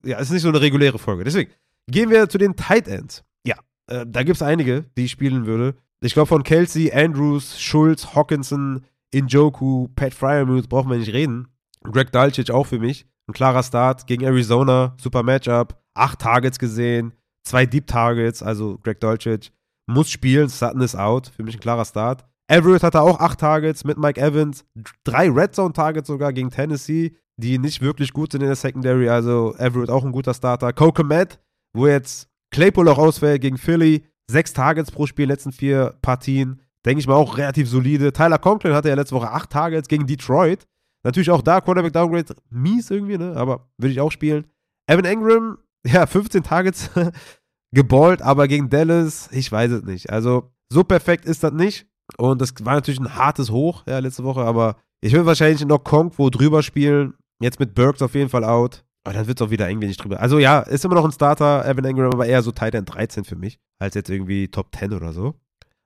[0.03, 1.23] ja, es ist nicht so eine reguläre Folge.
[1.23, 1.51] Deswegen
[1.87, 3.23] gehen wir zu den Tight Ends.
[3.45, 3.55] Ja,
[3.87, 5.75] äh, da gibt es einige, die ich spielen würde.
[6.01, 11.47] Ich glaube, von Kelsey, Andrews, Schulz, Hawkinson, Injoku, Pat Fryermuth brauchen wir nicht reden.
[11.83, 13.05] Greg Dalcic auch für mich.
[13.27, 15.79] Ein klarer Start gegen Arizona, super Matchup.
[15.93, 19.51] Acht Targets gesehen, zwei Deep Targets, also Greg Dolcic
[19.85, 22.25] muss spielen, Sutton ist out, für mich ein klarer Start.
[22.47, 24.65] Everett hatte auch acht Targets mit Mike Evans,
[25.03, 29.09] drei Red Zone Targets sogar gegen Tennessee, die nicht wirklich gut sind in der Secondary,
[29.09, 30.73] also Everett auch ein guter Starter.
[30.73, 31.39] Coco Matt,
[31.73, 35.95] wo jetzt Claypool auch ausfällt gegen Philly, sechs Targets pro Spiel in den letzten vier
[36.01, 38.11] Partien, denke ich mal auch relativ solide.
[38.13, 40.67] Tyler Conklin hatte ja letzte Woche acht Targets gegen Detroit.
[41.03, 43.35] Natürlich auch da Quarterback Downgrade mies irgendwie, ne?
[43.35, 44.47] Aber würde ich auch spielen.
[44.87, 46.89] Evan Ingram, ja, 15 Targets
[47.71, 50.09] geballt, aber gegen Dallas, ich weiß es nicht.
[50.09, 51.87] Also, so perfekt ist das nicht.
[52.17, 55.83] Und das war natürlich ein hartes Hoch, ja, letzte Woche, aber ich will wahrscheinlich noch
[55.83, 57.13] Konk wo drüber spielen.
[57.41, 58.85] Jetzt mit Burks auf jeden Fall out.
[59.05, 60.21] Aber dann wird es auch wieder irgendwie nicht drüber.
[60.21, 63.25] Also ja, ist immer noch ein Starter, Evan Ingram, aber eher so Tight End 13
[63.25, 65.35] für mich, als jetzt irgendwie Top 10 oder so.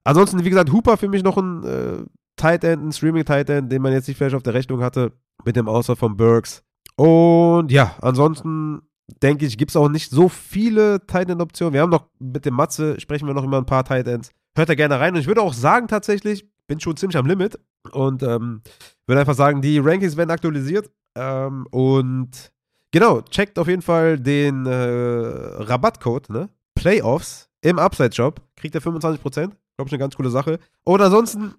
[0.07, 2.05] Ansonsten, wie gesagt, Hooper für mich noch ein äh,
[2.37, 5.11] Tight End, ein Streaming Tight End, den man jetzt nicht vielleicht auf der Rechnung hatte,
[5.43, 6.63] mit dem Ausfall von Burks.
[6.95, 8.83] Und ja, ansonsten
[9.21, 11.73] denke ich, gibt es auch nicht so viele Tight End Optionen.
[11.73, 14.31] Wir haben noch mit dem Matze, sprechen wir noch immer ein paar Tight Ends.
[14.55, 15.13] Hört da gerne rein.
[15.13, 17.59] Und ich würde auch sagen, tatsächlich, bin schon ziemlich am Limit.
[17.91, 18.61] Und ähm,
[19.07, 20.89] würde einfach sagen, die Rankings werden aktualisiert.
[21.15, 22.53] Ähm, und
[22.91, 26.49] genau, checkt auf jeden Fall den äh, Rabattcode, ne?
[26.75, 28.39] Playoffs im Upside-Shop.
[28.55, 29.51] Kriegt ihr 25%.
[29.77, 30.59] Glaube ich, eine ganz coole Sache.
[30.83, 31.53] Und ansonsten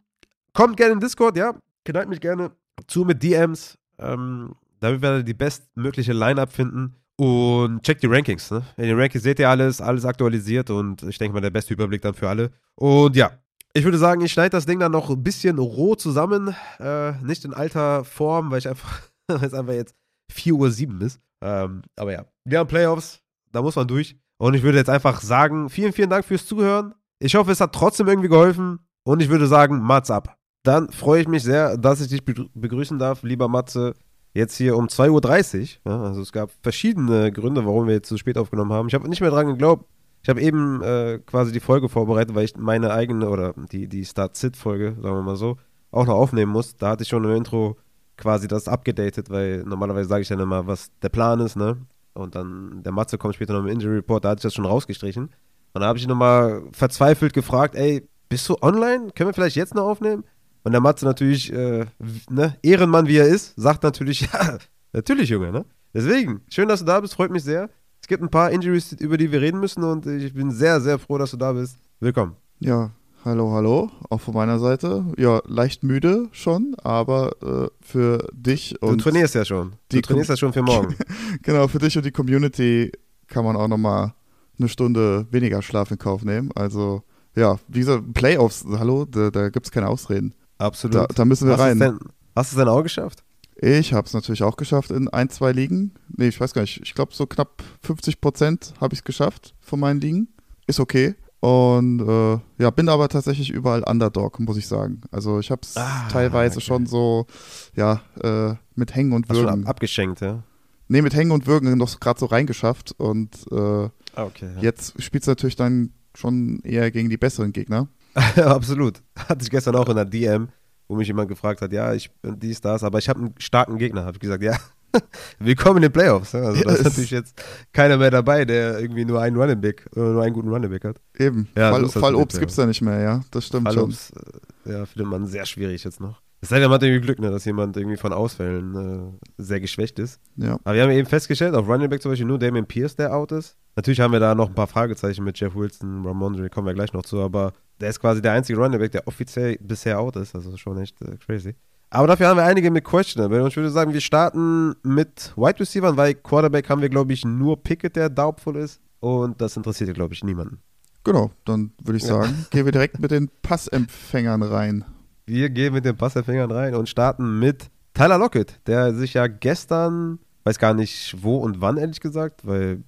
[0.52, 1.54] kommt gerne in Discord, ja.
[1.84, 2.50] Knallt mich gerne
[2.86, 3.78] zu mit DMs.
[3.98, 6.96] Ähm, damit wir die bestmögliche Line-Up finden.
[7.16, 8.50] Und checkt die Rankings.
[8.50, 8.62] Ne?
[8.76, 12.00] In den Rankings seht ihr alles, alles aktualisiert und ich denke mal, der beste Überblick
[12.00, 12.52] dann für alle.
[12.76, 13.32] Und ja,
[13.72, 16.54] ich würde sagen, ich schneide das Ding dann noch ein bisschen roh zusammen.
[16.78, 19.96] Äh, nicht in alter Form, weil ich einfach, weil es einfach jetzt
[20.32, 21.20] 4.07 Uhr ist.
[21.40, 23.20] Ähm, aber ja, wir haben Playoffs,
[23.52, 24.16] da muss man durch.
[24.38, 26.94] Und ich würde jetzt einfach sagen, vielen, vielen Dank fürs Zuhören.
[27.20, 28.80] Ich hoffe, es hat trotzdem irgendwie geholfen.
[29.04, 30.36] Und ich würde sagen, Mats ab.
[30.62, 33.94] Dann freue ich mich sehr, dass ich dich begrüßen darf, lieber Matze
[34.34, 35.92] jetzt hier um 2.30 Uhr.
[35.92, 38.88] Ja, also es gab verschiedene Gründe, warum wir jetzt so spät aufgenommen haben.
[38.88, 39.86] Ich habe nicht mehr dran geglaubt.
[40.22, 44.04] Ich habe eben äh, quasi die Folge vorbereitet, weil ich meine eigene oder die, die
[44.04, 45.56] Start-Sit-Folge, sagen wir mal so,
[45.90, 46.76] auch noch aufnehmen muss.
[46.76, 47.76] Da hatte ich schon im Intro
[48.16, 51.78] quasi das abgedatet, weil normalerweise sage ich dann immer, was der Plan ist, ne?
[52.14, 54.66] Und dann der Matze kommt später noch im Injury Report, da hatte ich das schon
[54.66, 55.30] rausgestrichen.
[55.72, 59.10] Und da habe ich nochmal verzweifelt gefragt, ey, bist du online?
[59.14, 60.24] Können wir vielleicht jetzt noch aufnehmen?
[60.64, 61.86] Und der Matze natürlich, äh,
[62.28, 64.58] ne, Ehrenmann wie er ist, sagt natürlich, ja,
[64.92, 65.64] natürlich, Junge, ne?
[65.94, 67.70] Deswegen, schön, dass du da bist, freut mich sehr.
[68.00, 70.98] Es gibt ein paar Injuries, über die wir reden müssen und ich bin sehr, sehr
[70.98, 71.78] froh, dass du da bist.
[72.00, 72.36] Willkommen.
[72.60, 72.90] Ja,
[73.24, 75.04] hallo, hallo, auch von meiner Seite.
[75.16, 78.98] Ja, leicht müde schon, aber äh, für dich und.
[78.98, 79.72] Du trainierst ja schon.
[79.90, 80.94] Du trainierst ja schon für morgen.
[81.42, 82.92] genau, für dich und die Community
[83.26, 84.14] kann man auch nochmal
[84.58, 86.50] eine Stunde weniger Schlaf in Kauf nehmen.
[86.54, 87.02] Also,
[87.34, 90.34] ja, wie gesagt, Playoffs, hallo, da, da gibt es keine Ausreden.
[90.58, 90.94] Absolut.
[90.96, 91.78] Da, da müssen wir hast rein.
[91.78, 91.98] Denn,
[92.34, 93.22] hast du es denn auch geschafft?
[93.60, 95.92] Ich habe es natürlich auch geschafft in ein, zwei Ligen.
[96.16, 96.80] Nee, ich weiß gar nicht.
[96.82, 100.28] Ich glaube, so knapp 50 Prozent habe ich es geschafft von meinen Ligen.
[100.66, 101.16] Ist okay.
[101.40, 105.00] Und äh, ja, bin aber tatsächlich überall Underdog, muss ich sagen.
[105.10, 106.66] Also ich habe es ah, teilweise okay.
[106.66, 107.26] schon so,
[107.74, 109.46] ja, äh, mit Hängen und Würgen.
[109.46, 110.42] Hast schon abgeschenkt, ja?
[110.88, 112.92] Nee, mit Hängen und Würgen noch gerade so reingeschafft.
[112.96, 114.62] Und äh, ah, okay, ja.
[114.62, 117.88] jetzt spielt es natürlich dann schon eher gegen die besseren Gegner.
[118.36, 119.02] Absolut.
[119.16, 120.48] Hatte ich gestern auch in der DM,
[120.88, 123.76] wo mich jemand gefragt hat, ja, ich bin dies, das, aber ich habe einen starken
[123.78, 124.04] Gegner.
[124.04, 124.56] Habe ich gesagt, ja,
[125.38, 126.34] willkommen in den Playoffs.
[126.34, 127.40] Also da ist natürlich jetzt
[127.72, 130.84] keiner mehr dabei, der irgendwie nur einen Running Back oder nur einen guten Running Back
[130.84, 131.00] hat.
[131.18, 131.48] Eben.
[131.56, 133.20] Ja, Fall, Fallobst gibt es ja nicht mehr, ja.
[133.30, 134.72] Das stimmt Fallobst, schon.
[134.72, 136.22] Äh, ja, findet man sehr schwierig jetzt noch.
[136.40, 139.60] Es sei denn, man hat irgendwie Glück, ne, dass jemand irgendwie von Ausfällen äh, sehr
[139.60, 140.20] geschwächt ist.
[140.36, 140.58] Ja.
[140.62, 143.32] Aber wir haben eben festgestellt, auf Running Back zum Beispiel nur Damien Pierce, der out
[143.32, 143.56] ist.
[143.74, 146.92] Natürlich haben wir da noch ein paar Fragezeichen mit Jeff Wilson, Ramondre, kommen wir gleich
[146.92, 150.34] noch zu, aber der ist quasi der einzige Running Back, der offiziell bisher out ist.
[150.34, 151.54] Also schon echt äh, crazy.
[151.90, 153.42] Aber dafür haben wir einige mit Questionable.
[153.42, 157.24] Und ich würde sagen, wir starten mit Wide Receivers, weil Quarterback haben wir, glaube ich,
[157.24, 158.80] nur Pickett, der doubtful ist.
[159.00, 160.60] Und das interessiert, glaube ich, niemanden.
[161.04, 162.46] Genau, dann würde ich sagen, ja.
[162.50, 164.84] gehen wir direkt mit den Passempfängern rein.
[165.28, 170.18] Wir gehen mit den Passempfängern rein und starten mit Tyler Lockett, der sich ja gestern,
[170.44, 172.82] weiß gar nicht wo und wann, ehrlich gesagt, weil,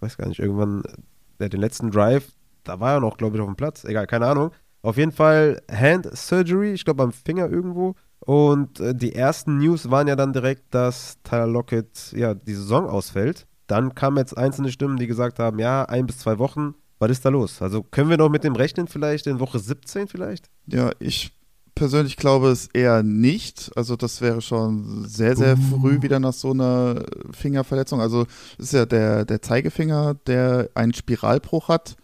[0.00, 0.82] weiß gar nicht, irgendwann,
[1.40, 2.32] der den letzten Drive
[2.64, 3.84] da war er noch, glaube ich, auf dem Platz.
[3.84, 4.50] Egal, keine Ahnung.
[4.82, 7.94] Auf jeden Fall Hand Surgery, ich glaube am Finger irgendwo.
[8.20, 12.88] Und äh, die ersten News waren ja dann direkt, dass Tyler Lockett ja die Saison
[12.88, 13.46] ausfällt.
[13.66, 16.74] Dann kamen jetzt einzelne Stimmen, die gesagt haben, ja, ein bis zwei Wochen.
[16.98, 17.60] Was ist da los?
[17.62, 20.50] Also können wir noch mit dem rechnen vielleicht in Woche 17 vielleicht?
[20.66, 21.32] Ja, ich
[21.74, 23.70] persönlich glaube es eher nicht.
[23.76, 25.80] Also das wäre schon sehr, sehr uh.
[25.80, 28.00] früh wieder nach so einer Fingerverletzung.
[28.00, 28.26] Also
[28.58, 31.96] es ist ja der, der Zeigefinger, der einen Spiralbruch hat.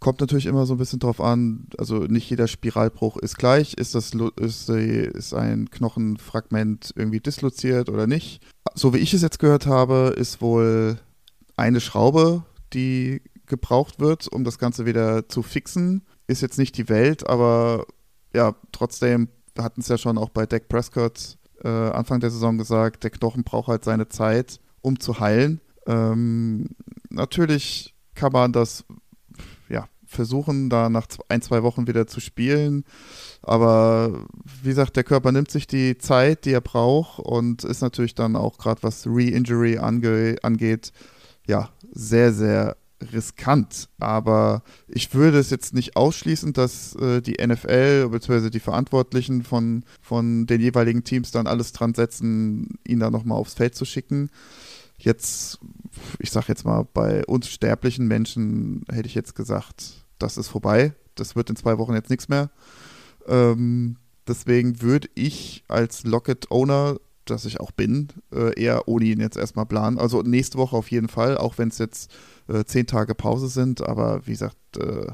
[0.00, 3.74] Kommt natürlich immer so ein bisschen drauf an, also nicht jeder Spiralbruch ist gleich.
[3.74, 8.40] Ist, das, ist, ist ein Knochenfragment irgendwie disloziert oder nicht?
[8.74, 10.98] So wie ich es jetzt gehört habe, ist wohl
[11.56, 12.42] eine Schraube,
[12.74, 16.02] die gebraucht wird, um das Ganze wieder zu fixen.
[16.26, 17.86] Ist jetzt nicht die Welt, aber
[18.34, 19.28] ja, trotzdem
[19.58, 23.44] hatten es ja schon auch bei Dak Prescott äh, Anfang der Saison gesagt, der Knochen
[23.44, 25.60] braucht halt seine Zeit, um zu heilen.
[25.86, 26.70] Ähm,
[27.10, 28.84] natürlich kann man das
[29.68, 32.84] ja, versuchen, da nach ein, zwei Wochen wieder zu spielen.
[33.42, 34.26] Aber
[34.62, 38.36] wie gesagt, der Körper nimmt sich die Zeit, die er braucht und ist natürlich dann
[38.36, 40.92] auch gerade was Re-Injury ange angeht,
[41.46, 42.76] ja, sehr, sehr
[43.12, 43.88] riskant.
[43.98, 48.50] Aber ich würde es jetzt nicht ausschließen, dass äh, die NFL bzw.
[48.50, 53.54] die Verantwortlichen von, von den jeweiligen Teams dann alles dran setzen, ihn da nochmal aufs
[53.54, 54.30] Feld zu schicken.
[54.98, 55.58] Jetzt,
[56.18, 60.94] ich sag jetzt mal, bei uns sterblichen Menschen hätte ich jetzt gesagt, das ist vorbei.
[61.14, 62.50] Das wird in zwei Wochen jetzt nichts mehr.
[63.26, 63.96] Ähm,
[64.26, 69.66] deswegen würde ich als Locket-Owner, dass ich auch bin, äh, eher ohne ihn jetzt erstmal
[69.66, 69.98] planen.
[69.98, 72.10] Also nächste Woche auf jeden Fall, auch wenn es jetzt
[72.48, 73.82] äh, zehn Tage Pause sind.
[73.82, 75.06] Aber wie gesagt, äh,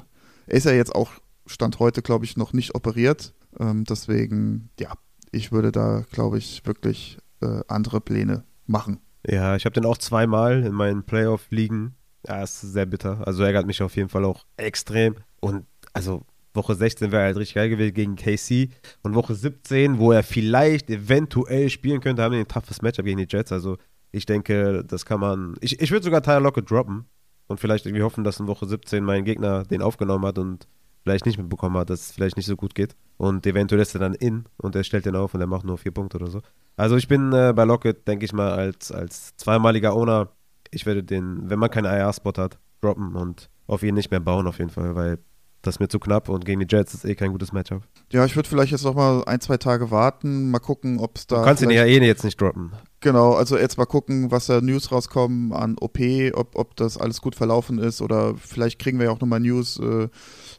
[0.47, 1.11] er ist ja jetzt auch
[1.47, 3.35] Stand heute, glaube ich, noch nicht operiert.
[3.59, 4.93] Ähm, deswegen, ja,
[5.33, 9.01] ich würde da, glaube ich, wirklich äh, andere Pläne machen.
[9.27, 11.95] Ja, ich habe den auch zweimal in meinen Playoff-Ligen.
[12.27, 13.27] Ja, ist sehr bitter.
[13.27, 15.17] Also ärgert mich auf jeden Fall auch extrem.
[15.41, 16.25] Und also
[16.55, 18.71] Woche 16 wäre halt richtig geil gewesen gegen KC.
[19.03, 23.19] Und Woche 17, wo er vielleicht eventuell spielen könnte, haben wir ein toughes Matchup gegen
[23.19, 23.53] die Jets.
[23.53, 23.77] Also
[24.13, 25.55] ich denke, das kann man.
[25.61, 27.07] Ich, ich würde sogar Tyler Lockett droppen
[27.51, 30.69] und vielleicht irgendwie hoffen, dass in Woche 17 mein Gegner den aufgenommen hat und
[31.03, 32.95] vielleicht nicht mitbekommen hat, dass es vielleicht nicht so gut geht.
[33.17, 35.77] Und eventuell ist er dann in und er stellt den auf und er macht nur
[35.77, 36.43] vier Punkte oder so.
[36.77, 40.29] Also ich bin äh, bei Lockett, denke ich mal, als, als zweimaliger Owner,
[40.71, 44.47] ich werde den, wenn man keinen IR-Spot hat, droppen und auf ihn nicht mehr bauen
[44.47, 45.19] auf jeden Fall, weil
[45.63, 47.83] das ist mir zu knapp und gegen die Jets ist eh kein gutes Matchup.
[48.13, 51.27] Ja, ich würde vielleicht jetzt noch mal ein, zwei Tage warten, mal gucken, ob es
[51.27, 51.39] da.
[51.39, 52.73] Du kannst ihn ja eh jetzt nicht droppen.
[53.01, 55.99] Genau, also jetzt mal gucken, was da News rauskommen an OP,
[56.35, 59.79] ob, ob das alles gut verlaufen ist oder vielleicht kriegen wir ja auch nochmal News,
[59.79, 60.09] äh,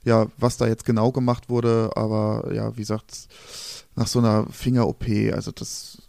[0.04, 1.92] ja, was da jetzt genau gemacht wurde.
[1.96, 3.28] Aber ja, wie gesagt,
[3.96, 6.02] nach so einer Finger-OP, also das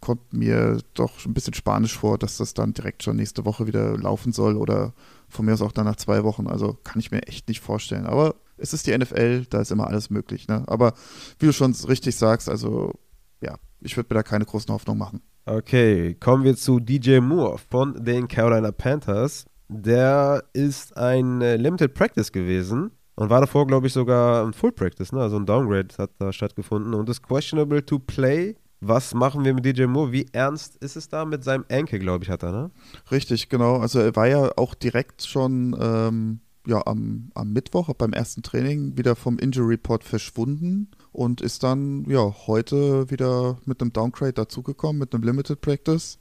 [0.00, 3.96] kommt mir doch ein bisschen spanisch vor, dass das dann direkt schon nächste Woche wieder
[3.98, 4.92] laufen soll oder
[5.28, 6.46] von mir aus auch dann nach zwei Wochen.
[6.46, 8.06] Also kann ich mir echt nicht vorstellen.
[8.06, 10.48] Aber es ist die NFL, da ist immer alles möglich.
[10.48, 10.64] Ne?
[10.66, 10.94] Aber
[11.38, 12.92] wie du schon richtig sagst, also
[13.40, 15.22] ja, ich würde mir da keine großen Hoffnungen machen.
[15.46, 19.46] Okay, kommen wir zu DJ Moore von den Carolina Panthers.
[19.68, 24.72] Der ist ein äh, Limited Practice gewesen und war davor, glaube ich, sogar ein Full
[24.72, 25.20] Practice, ne?
[25.20, 29.64] also ein Downgrade hat da stattgefunden und ist questionable to play was machen wir mit
[29.64, 30.12] DJ Moore?
[30.12, 32.70] Wie ernst ist es da mit seinem Enkel, glaube ich, hat er, ne?
[33.10, 33.78] Richtig, genau.
[33.78, 36.40] Also er war ja auch direkt schon ähm,
[36.70, 42.04] ja, am, am Mittwoch beim ersten Training wieder vom Injury Report verschwunden und ist dann
[42.08, 46.18] ja heute wieder mit einem Downgrade dazugekommen, mit einem Limited Practice.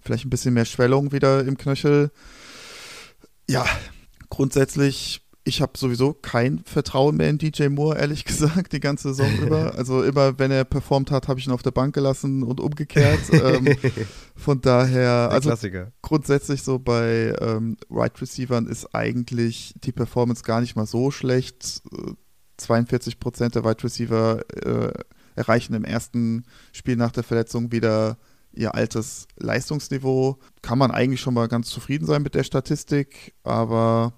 [0.00, 2.10] Vielleicht ein bisschen mehr Schwellung wieder im Knöchel.
[3.48, 3.66] Ja,
[4.30, 9.32] grundsätzlich ich habe sowieso kein Vertrauen mehr in DJ Moore, ehrlich gesagt, die ganze Saison
[9.38, 9.74] über.
[9.74, 13.20] Also immer, wenn er performt hat, habe ich ihn auf der Bank gelassen und umgekehrt.
[13.32, 13.74] ähm,
[14.36, 15.92] von daher, Der also Klassiker.
[16.02, 21.82] grundsätzlich so bei ähm, Right Receivern ist eigentlich die Performance gar nicht mal so schlecht.
[22.58, 24.92] 42 Prozent der Wide Receiver äh,
[25.34, 28.18] erreichen im ersten Spiel nach der Verletzung wieder
[28.52, 30.38] ihr altes Leistungsniveau.
[30.60, 34.12] Kann man eigentlich schon mal ganz zufrieden sein mit der Statistik, aber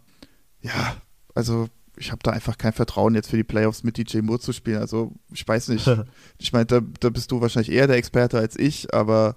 [0.60, 0.96] ja,
[1.34, 4.52] also ich habe da einfach kein Vertrauen jetzt für die Playoffs mit DJ Moore zu
[4.52, 4.78] spielen.
[4.78, 5.88] Also ich weiß nicht.
[6.38, 9.36] ich meine, da, da, bist du wahrscheinlich eher der Experte als ich, aber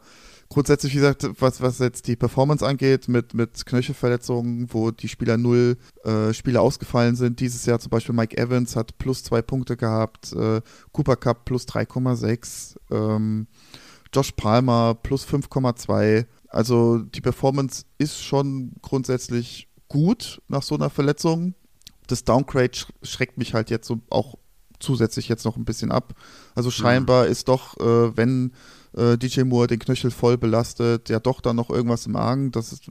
[0.50, 5.38] grundsätzlich, wie gesagt, was, was jetzt die Performance angeht, mit, mit Knöchelverletzungen, wo die Spieler
[5.38, 7.39] null äh, Spiele ausgefallen sind.
[7.39, 11.66] Dieses Jahr zum Beispiel Mike Evans hat plus zwei Punkte gehabt, äh, Cooper Cup plus
[11.68, 13.48] 3,6, ähm,
[14.14, 16.26] Josh Palmer plus 5,2.
[16.48, 21.54] Also die Performance ist schon grundsätzlich gut nach so einer Verletzung
[22.08, 24.36] das Downgrade schreckt mich halt jetzt so auch
[24.80, 26.14] zusätzlich jetzt noch ein bisschen ab.
[26.53, 27.32] Also scheinbar mhm.
[27.32, 28.53] ist doch, äh, wenn
[28.95, 32.74] äh, DJ Moore den Knöchel voll belastet, ja doch dann noch irgendwas im Argen, das
[32.74, 32.84] ist,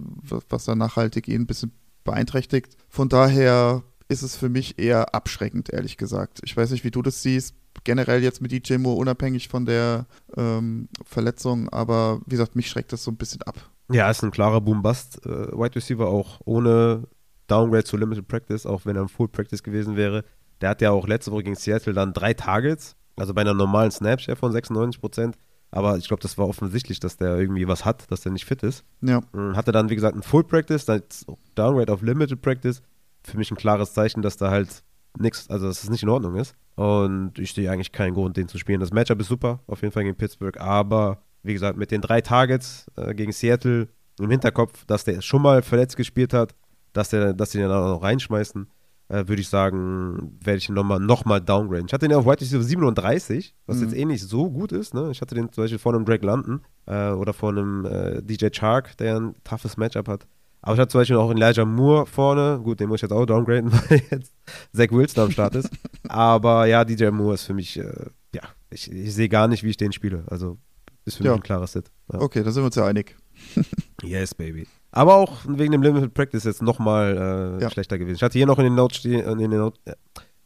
[0.49, 1.73] was dann nachhaltig ihn ein bisschen
[2.05, 2.77] beeinträchtigt.
[2.89, 6.41] Von daher ist es für mich eher abschreckend, ehrlich gesagt.
[6.45, 7.55] Ich weiß nicht, wie du das siehst,
[7.85, 10.07] generell jetzt mit DJ Moore unabhängig von der
[10.37, 13.71] ähm, Verletzung, aber wie gesagt, mich schreckt das so ein bisschen ab.
[13.91, 15.27] Ja, ist ein klarer Boom-Bust.
[15.27, 17.07] Äh, Wide Receiver auch ohne
[17.47, 20.25] Downgrade zu Limited Practice, auch wenn er im Full Practice gewesen wäre.
[20.61, 23.91] Der hat ja auch letzte Woche gegen Seattle dann drei Targets, also bei einer normalen
[23.91, 25.37] Snapshare von 96 Prozent.
[25.71, 28.63] Aber ich glaube, das war offensichtlich, dass der irgendwie was hat, dass der nicht fit
[28.63, 28.85] ist.
[29.03, 29.21] Ja.
[29.55, 31.03] Hatte dann, wie gesagt, ein Full Practice, dann
[31.57, 32.81] Downgrade auf Limited Practice.
[33.25, 34.85] Für mich ein klares Zeichen, dass da halt
[35.19, 36.55] nichts, also dass es nicht in Ordnung ist.
[36.77, 38.81] Und ich sehe eigentlich keinen Grund, den zu spielen.
[38.81, 40.59] Das Matchup ist super, auf jeden Fall gegen Pittsburgh.
[40.61, 43.89] Aber wie gesagt, mit den drei Targets äh, gegen Seattle
[44.21, 46.55] im Hinterkopf, dass der schon mal verletzt gespielt hat,
[46.95, 48.67] dass, der, dass sie den dann auch noch reinschmeißen,
[49.09, 51.87] äh, würde ich sagen, werde ich ihn nochmal noch mal downgraden.
[51.87, 53.83] Ich hatte den auf White Receiver 37, was mhm.
[53.83, 54.95] jetzt eh nicht so gut ist.
[54.95, 55.11] Ne?
[55.11, 58.49] Ich hatte den zum Beispiel vor einem Drake London äh, oder vor einem äh, DJ
[58.49, 60.27] Chark, der ein toughes Matchup hat.
[60.63, 62.59] Aber ich hatte zum Beispiel auch Elijah Moore vorne.
[62.63, 64.33] Gut, den muss ich jetzt auch downgraden, weil jetzt
[64.73, 65.69] Zach Wilson am Start ist.
[66.09, 69.71] Aber ja, DJ Moore ist für mich, äh, ja, ich, ich sehe gar nicht, wie
[69.71, 70.25] ich den spiele.
[70.29, 70.57] Also
[71.05, 71.33] ist für ja.
[71.33, 71.91] mich ein klarer Sit.
[72.11, 72.21] Ja.
[72.21, 73.15] Okay, da sind wir uns ja einig.
[74.03, 74.67] yes, baby.
[74.97, 77.69] Aber auch wegen dem Limited Practice jetzt nochmal äh, ja.
[77.69, 78.15] schlechter gewesen.
[78.15, 79.95] Ich hatte hier noch in den Notes stehen, in den Notes, äh,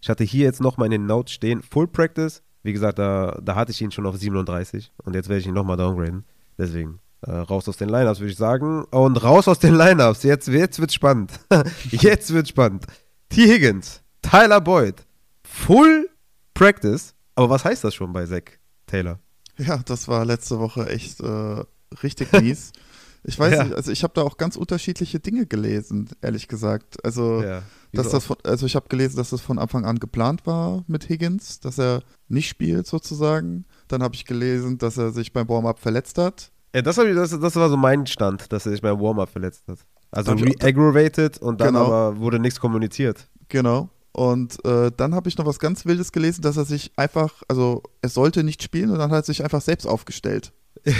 [0.00, 2.42] ich hatte hier jetzt nochmal in den Notes stehen, Full Practice.
[2.62, 5.52] Wie gesagt, da, da hatte ich ihn schon auf 37 und jetzt werde ich ihn
[5.52, 6.24] nochmal downgraden.
[6.56, 8.84] Deswegen äh, raus aus den Lineups, würde ich sagen.
[8.84, 10.22] Und raus aus den Lineups.
[10.22, 11.32] Jetzt, jetzt wird's spannend.
[11.90, 12.86] jetzt wird's spannend.
[13.28, 13.52] T.
[13.52, 15.04] Higgins, Tyler Boyd,
[15.44, 16.08] Full
[16.54, 17.14] Practice.
[17.34, 18.44] Aber was heißt das schon bei Zach
[18.86, 19.18] Taylor?
[19.58, 21.64] Ja, das war letzte Woche echt äh,
[22.02, 22.72] richtig mies.
[23.28, 23.64] Ich weiß ja.
[23.64, 27.04] nicht, also ich habe da auch ganz unterschiedliche Dinge gelesen, ehrlich gesagt.
[27.04, 27.62] Also, ja,
[27.92, 31.10] dass das von, also ich habe gelesen, dass das von Anfang an geplant war mit
[31.10, 33.66] Higgins, dass er nicht spielt sozusagen.
[33.86, 36.50] Dann habe ich gelesen, dass er sich beim Warm-up verletzt hat.
[36.74, 39.64] Ja, das, ich, das, das, war so mein Stand, dass er sich beim Warm-up verletzt
[39.68, 39.80] hat.
[40.10, 41.84] Also re-aggravated und dann genau.
[41.84, 43.28] aber wurde nichts kommuniziert.
[43.48, 43.90] Genau.
[44.12, 47.82] Und äh, dann habe ich noch was ganz Wildes gelesen, dass er sich einfach, also
[48.00, 50.54] er sollte nicht spielen und dann hat er sich einfach selbst aufgestellt.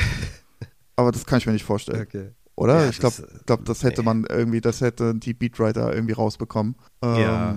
[0.98, 2.02] Aber das kann ich mir nicht vorstellen.
[2.02, 2.30] Okay.
[2.56, 2.82] Oder?
[2.82, 3.14] Ja, ich glaube,
[3.46, 4.06] glaub, das hätte nee.
[4.06, 6.74] man irgendwie, das hätte die Beatwriter irgendwie rausbekommen.
[7.02, 7.52] Ähm, ja,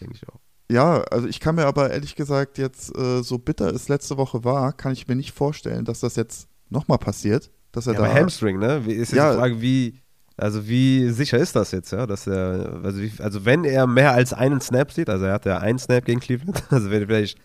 [0.00, 0.38] denke ich auch.
[0.70, 4.44] Ja, also ich kann mir aber ehrlich gesagt jetzt, äh, so bitter es letzte Woche
[4.44, 7.50] war, kann ich mir nicht vorstellen, dass das jetzt nochmal passiert.
[7.72, 8.86] Dass er ja, da, Hamstring, ne?
[8.86, 10.00] Wie, ist jetzt ja, die Frage, wie,
[10.36, 12.06] also wie sicher ist das jetzt, ja?
[12.06, 15.44] Dass er, also, wie, also wenn er mehr als einen Snap sieht, also er hat
[15.44, 17.36] ja einen Snap gegen Cleveland, also wenn vielleicht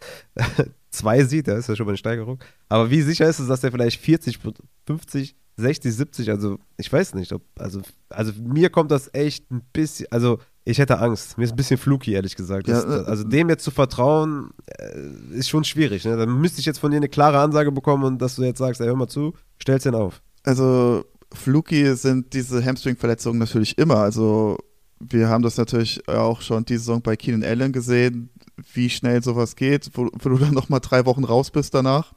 [0.91, 2.39] zwei sieht, da ist ja schon mal eine Steigerung.
[2.69, 4.39] Aber wie sicher ist es, dass er vielleicht 40,
[4.85, 9.61] 50, 60, 70, also ich weiß nicht, ob, also, also mir kommt das echt ein
[9.73, 11.37] bisschen, also ich hätte Angst.
[11.37, 12.67] Mir ist ein bisschen fluky, ehrlich gesagt.
[12.67, 16.05] Das, ja, äh, also dem jetzt zu vertrauen, äh, ist schon schwierig.
[16.05, 16.15] Ne?
[16.17, 18.79] Dann müsste ich jetzt von dir eine klare Ansage bekommen und dass du jetzt sagst,
[18.81, 20.21] ey, hör mal zu, stell's den auf.
[20.43, 23.97] Also fluky sind diese Hamstring-Verletzungen natürlich immer.
[23.97, 24.57] Also
[24.99, 28.29] wir haben das natürlich auch schon diese Saison bei Keenan Allen gesehen,
[28.73, 32.13] wie schnell sowas geht, wo, wo du dann nochmal drei Wochen raus bist danach.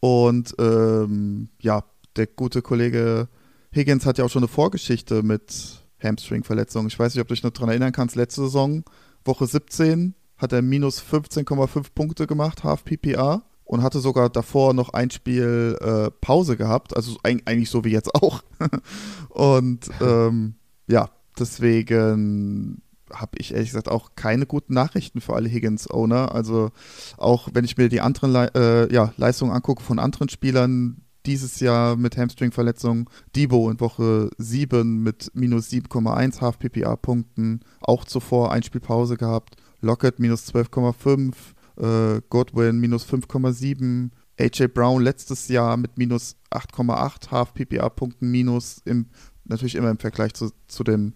[0.00, 1.84] Und ähm, ja,
[2.16, 3.28] der gute Kollege
[3.74, 6.88] Higgins hat ja auch schon eine Vorgeschichte mit Hamstring-Verletzungen.
[6.88, 8.84] Ich weiß nicht, ob du dich noch daran erinnern kannst, letzte Saison,
[9.24, 14.88] Woche 17, hat er minus 15,5 Punkte gemacht, half PPA und hatte sogar davor noch
[14.90, 18.42] ein Spiel äh, Pause gehabt, also eigentlich so wie jetzt auch.
[19.28, 20.54] und ähm,
[20.88, 22.82] ja, deswegen
[23.14, 26.34] habe ich ehrlich gesagt auch keine guten Nachrichten für alle Higgins-Owner.
[26.34, 26.70] Also
[27.16, 31.60] auch wenn ich mir die anderen Le äh, ja, Leistungen angucke von anderen Spielern dieses
[31.60, 33.06] Jahr mit Hamstring-Verletzungen,
[33.36, 40.48] Debo in Woche 7 mit minus 7,1 Half-PPA-Punkten, auch zuvor ein Spielpause gehabt, Lockett minus
[40.52, 41.34] 12,5,
[41.76, 49.06] äh, Godwin minus 5,7, AJ Brown letztes Jahr mit minus 8,8 Half-PPA-Punkten minus im
[49.50, 51.14] natürlich immer im Vergleich zu, zu dem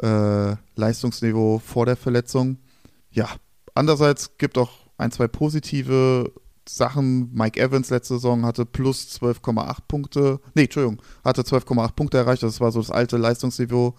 [0.00, 2.58] äh, Leistungsniveau vor der Verletzung.
[3.10, 3.28] Ja,
[3.74, 6.32] andererseits gibt auch ein, zwei positive
[6.68, 7.32] Sachen.
[7.34, 10.40] Mike Evans letzte Saison hatte plus 12,8 Punkte.
[10.54, 12.42] Nee, Entschuldigung, hatte 12,8 Punkte erreicht.
[12.42, 13.94] Das war so das alte Leistungsniveau.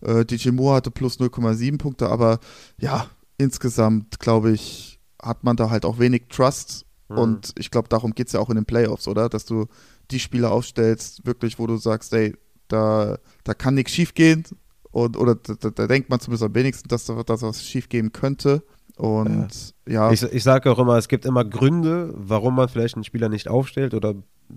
[0.00, 2.08] Äh, DJ Moore hatte plus 0,7 Punkte.
[2.08, 2.38] Aber
[2.78, 3.06] ja,
[3.38, 6.86] insgesamt glaube ich, hat man da halt auch wenig Trust.
[7.08, 7.18] Mhm.
[7.18, 9.28] Und ich glaube, darum geht es ja auch in den Playoffs, oder?
[9.28, 9.66] Dass du
[10.10, 12.34] die Spieler aufstellst, wirklich, wo du sagst, ey,
[12.68, 14.44] da, da kann nichts schief gehen.
[14.90, 18.12] Und, oder da, da, denkt man zumindest am wenigsten, dass da dass was schief gehen
[18.12, 18.62] könnte.
[18.96, 19.92] Und ja.
[19.92, 20.12] ja.
[20.12, 23.48] Ich, ich sage auch immer, es gibt immer Gründe, warum man vielleicht einen Spieler nicht
[23.48, 24.14] aufstellt oder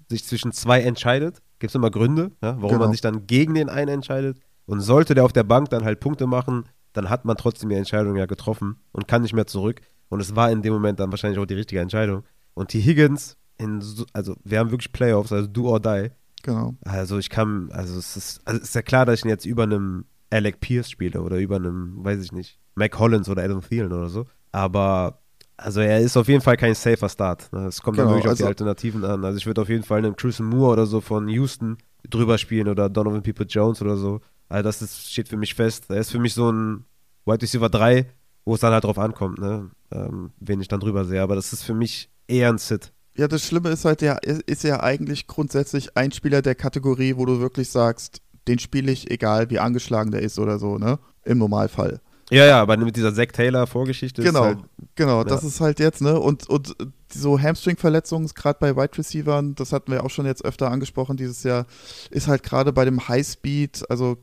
[0.09, 1.41] sich zwischen zwei entscheidet.
[1.59, 2.79] Gibt es immer Gründe, ja, warum genau.
[2.81, 4.37] man sich dann gegen den einen entscheidet.
[4.65, 7.75] Und sollte der auf der Bank dann halt Punkte machen, dann hat man trotzdem die
[7.75, 9.81] Entscheidung ja getroffen und kann nicht mehr zurück.
[10.09, 12.23] Und es war in dem Moment dann wahrscheinlich auch die richtige Entscheidung.
[12.53, 13.83] Und die Higgins, in,
[14.13, 16.11] also wir haben wirklich Playoffs, also do or die.
[16.47, 16.77] Genau.
[16.85, 19.45] Also ich kann, also es ist, also es ist ja klar, dass ich ihn jetzt
[19.45, 23.61] über einem Alec Pierce spiele oder über einem, weiß ich nicht, Mac Hollins oder Adam
[23.61, 24.27] Thielen oder so.
[24.53, 25.19] Aber
[25.57, 27.51] also er ist auf jeden Fall kein safer Start.
[27.51, 27.65] Ne?
[27.65, 29.25] Es kommt genau, dann wirklich also, auf die Alternativen an.
[29.25, 31.79] Also ich würde auf jeden Fall einen Chris Moore oder so von Houston
[32.09, 34.21] drüber spielen oder Donovan People Jones oder so.
[34.47, 35.89] Also das ist, steht für mich fest.
[35.89, 36.85] Er ist für mich so ein
[37.25, 38.05] White Receiver 3,
[38.45, 39.69] wo es dann halt drauf ankommt, ne?
[39.91, 41.21] Ähm, wen ich dann drüber sehe.
[41.21, 42.93] Aber das ist für mich eher ein Sit.
[43.17, 47.25] Ja, das Schlimme ist halt, der ist ja eigentlich grundsätzlich ein Spieler der Kategorie, wo
[47.25, 50.99] du wirklich sagst, den spiele ich, egal wie angeschlagen der ist oder so, ne?
[51.25, 51.99] Im Normalfall.
[52.29, 54.59] Ja, ja, aber mit dieser Zack Taylor Vorgeschichte genau, ist halt,
[54.95, 55.23] Genau, ja.
[55.23, 56.19] das ist halt jetzt, ne?
[56.19, 56.75] Und, und
[57.11, 61.43] so Hamstring-Verletzungen, gerade bei Wide Receivern, das hatten wir auch schon jetzt öfter angesprochen dieses
[61.43, 61.65] Jahr,
[62.11, 64.17] ist halt gerade bei dem High-Speed, also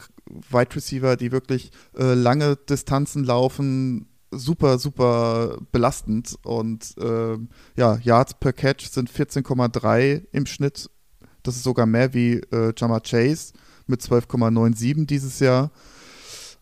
[0.50, 4.06] Wide Receiver, die wirklich äh, lange Distanzen laufen,
[4.38, 6.36] super, super belastend.
[6.44, 7.36] Und äh,
[7.76, 10.90] ja, Yards per Catch sind 14,3 im Schnitt.
[11.42, 13.52] Das ist sogar mehr wie äh, Jama Chase
[13.86, 15.70] mit 12,97 dieses Jahr.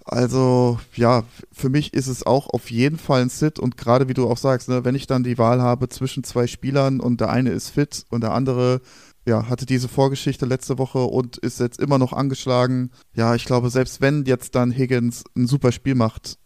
[0.05, 4.15] Also ja, für mich ist es auch auf jeden Fall ein Sit und gerade wie
[4.15, 7.31] du auch sagst, ne, wenn ich dann die Wahl habe zwischen zwei Spielern und der
[7.31, 8.81] eine ist fit und der andere
[9.25, 12.91] ja, hatte diese Vorgeschichte letzte Woche und ist jetzt immer noch angeschlagen.
[13.15, 16.39] Ja, ich glaube, selbst wenn jetzt dann Higgins ein super Spiel macht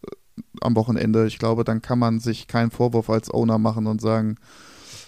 [0.60, 4.36] am Wochenende, ich glaube, dann kann man sich keinen Vorwurf als Owner machen und sagen,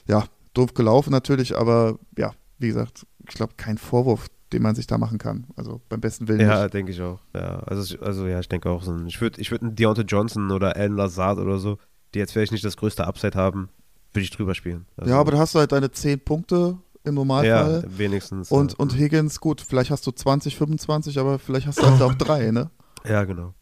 [0.06, 0.24] ja,
[0.54, 4.98] doof gelaufen natürlich, aber ja, wie gesagt, ich glaube, kein Vorwurf den man sich da
[4.98, 5.46] machen kann.
[5.56, 6.40] Also beim besten Willen.
[6.40, 7.20] Ja, denke ich auch.
[7.34, 8.96] Ja, also, also ja, ich denke auch so.
[9.06, 11.78] ich würde ich würd einen Deontay Johnson oder Alan Lazard oder so,
[12.14, 13.68] die jetzt vielleicht nicht das größte Upside haben,
[14.12, 14.86] würde ich drüber spielen.
[14.96, 17.84] Also, ja, aber da hast du halt deine 10 Punkte im Normalfall.
[17.84, 18.50] Ja, wenigstens.
[18.50, 18.78] Und, ja.
[18.78, 22.50] und Higgins, gut, vielleicht hast du 20, 25, aber vielleicht hast du halt auch drei,
[22.50, 22.70] ne?
[23.04, 23.54] Ja, genau.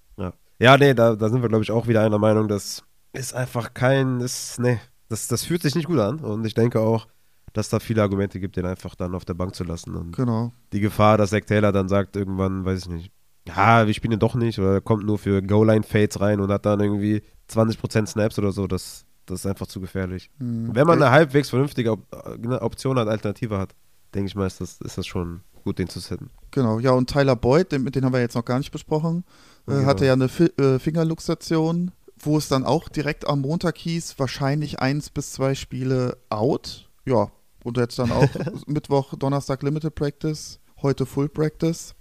[0.58, 2.82] Ja, nee, da, da sind wir, glaube ich, auch wieder einer Meinung, das
[3.12, 6.20] ist einfach kein, ist, nee, das, das fühlt sich nicht gut an.
[6.20, 7.06] Und ich denke auch,
[7.52, 9.94] dass da viele Argumente gibt, den einfach dann auf der Bank zu lassen.
[9.94, 10.52] Und genau.
[10.72, 13.12] Die Gefahr, dass Zach Taylor dann sagt, irgendwann, weiß ich nicht,
[13.46, 16.66] ja, wir spielen ihn doch nicht oder er kommt nur für Goal-Line-Fades rein und hat
[16.66, 20.30] dann irgendwie 20% Snaps oder so, das, das ist einfach zu gefährlich.
[20.38, 20.74] Mhm.
[20.74, 23.74] Wenn man eine halbwegs vernünftige äh, Option hat, Alternative hat,
[24.14, 26.30] denke ich mal, ist das, ist das schon gut, den zu setzen.
[26.52, 29.24] Genau, ja, und Tyler Boyd, den, den haben wir jetzt noch gar nicht besprochen,
[29.66, 29.86] äh, genau.
[29.86, 34.78] hatte ja eine Fi äh, Fingerluxation, wo es dann auch direkt am Montag hieß, wahrscheinlich
[34.80, 36.88] eins bis zwei Spiele out.
[37.04, 37.30] Ja,
[37.64, 38.28] und jetzt dann auch
[38.66, 41.94] Mittwoch, Donnerstag Limited Practice, heute Full Practice.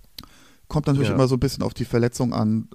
[0.67, 1.15] Kommt natürlich ja.
[1.15, 2.69] immer so ein bisschen auf die Verletzung an,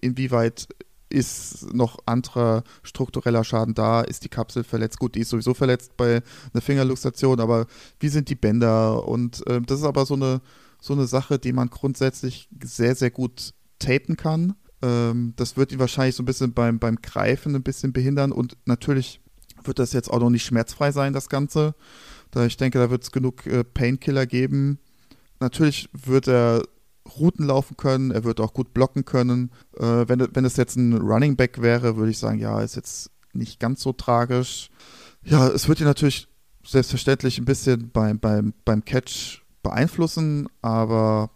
[0.00, 0.68] inwieweit
[1.08, 4.00] ist noch anderer struktureller Schaden da?
[4.02, 4.98] Ist die Kapsel verletzt?
[4.98, 7.66] Gut, die ist sowieso verletzt bei einer Fingerluxation, aber
[8.00, 9.06] wie sind die Bänder?
[9.06, 10.40] Und äh, das ist aber so eine,
[10.80, 14.54] so eine Sache, die man grundsätzlich sehr, sehr gut tapen kann.
[14.82, 18.56] Ähm, das wird ihn wahrscheinlich so ein bisschen beim, beim Greifen ein bisschen behindern und
[18.64, 19.20] natürlich
[19.64, 21.74] wird das jetzt auch noch nicht schmerzfrei sein, das Ganze.
[22.30, 24.78] Da ich denke, da wird es genug äh, Painkiller geben.
[25.40, 26.62] Natürlich wird er
[27.18, 29.50] Routen laufen können, er wird auch gut blocken können.
[29.76, 33.10] Äh, wenn, wenn es jetzt ein Running Back wäre, würde ich sagen, ja, ist jetzt
[33.32, 34.70] nicht ganz so tragisch.
[35.24, 36.28] Ja, es wird ihn natürlich
[36.64, 41.30] selbstverständlich ein bisschen beim, beim, beim Catch beeinflussen, aber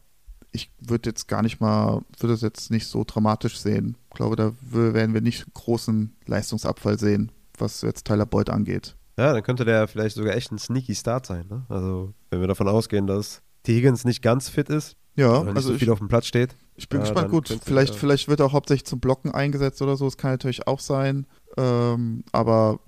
[0.53, 3.97] ich würde jetzt gar nicht mal, würde es jetzt nicht so dramatisch sehen.
[4.11, 8.97] Ich glaube, da werden wir nicht großen Leistungsabfall sehen, was jetzt Tyler Boyd angeht.
[9.17, 11.47] Ja, dann könnte der vielleicht sogar echt ein sneaky Start sein.
[11.49, 11.65] Ne?
[11.69, 13.43] Also, wenn wir davon ausgehen, dass.
[13.67, 16.57] Higgins nicht ganz fit ist, ja, nicht also so viel ich, auf dem Platz steht.
[16.77, 17.31] Ich bin ja, gespannt.
[17.31, 18.01] Gut, vielleicht, ja.
[18.01, 20.07] vielleicht wird er auch hauptsächlich zum Blocken eingesetzt oder so.
[20.07, 21.27] Das kann natürlich auch sein.
[21.57, 22.81] Ähm, aber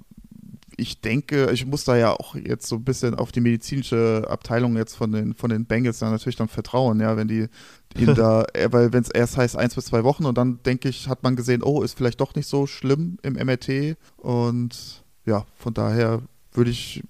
[0.76, 4.76] ich denke, ich muss da ja auch jetzt so ein bisschen auf die medizinische Abteilung
[4.76, 7.48] jetzt von den, von den Bengals dann natürlich dann vertrauen, ja, wenn die
[7.96, 10.88] ihn da, äh, weil wenn es erst heißt eins bis zwei Wochen und dann denke
[10.88, 15.44] ich, hat man gesehen, oh, ist vielleicht doch nicht so schlimm im MRT und ja,
[15.56, 16.22] von daher
[16.52, 17.02] würde ich,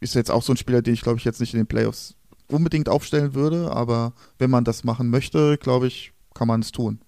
[0.00, 2.14] ist jetzt auch so ein Spieler, den ich glaube ich jetzt nicht in den Playoffs
[2.48, 7.00] unbedingt aufstellen würde, aber wenn man das machen möchte, glaube ich, kann man es tun.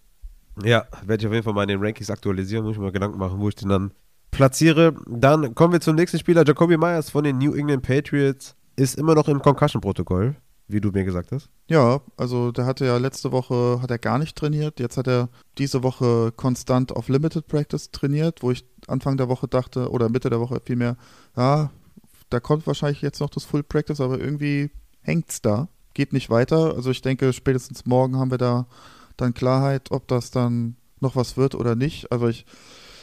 [0.62, 3.18] Ja, werde ich auf jeden Fall mal in den Rankings aktualisieren, muss ich mir Gedanken
[3.18, 3.92] machen, wo ich den dann
[4.30, 4.94] platziere.
[5.06, 9.14] Dann kommen wir zum nächsten Spieler, Jacoby Myers von den New England Patriots, ist immer
[9.14, 10.36] noch im Concussion-Protokoll
[10.72, 11.50] wie du mir gesagt hast.
[11.68, 14.80] Ja, also der hatte ja letzte Woche hat er gar nicht trainiert.
[14.80, 15.28] Jetzt hat er
[15.58, 20.30] diese Woche konstant auf Limited Practice trainiert, wo ich Anfang der Woche dachte, oder Mitte
[20.30, 20.96] der Woche vielmehr,
[21.36, 21.70] ja,
[22.28, 24.70] da kommt wahrscheinlich jetzt noch das Full Practice, aber irgendwie
[25.02, 25.68] hängt es da.
[25.94, 26.74] Geht nicht weiter.
[26.74, 28.66] Also ich denke, spätestens morgen haben wir da
[29.16, 32.12] dann Klarheit, ob das dann noch was wird oder nicht.
[32.12, 32.46] Also ich,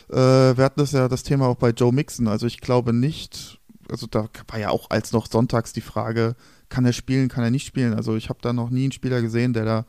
[0.10, 2.28] äh, wir hatten das ja das Thema auch bei Joe Mixon.
[2.28, 6.36] Also ich glaube nicht, also da war ja auch als noch sonntags die Frage,
[6.70, 7.94] kann er spielen, kann er nicht spielen.
[7.94, 9.86] Also ich habe da noch nie einen Spieler gesehen, der da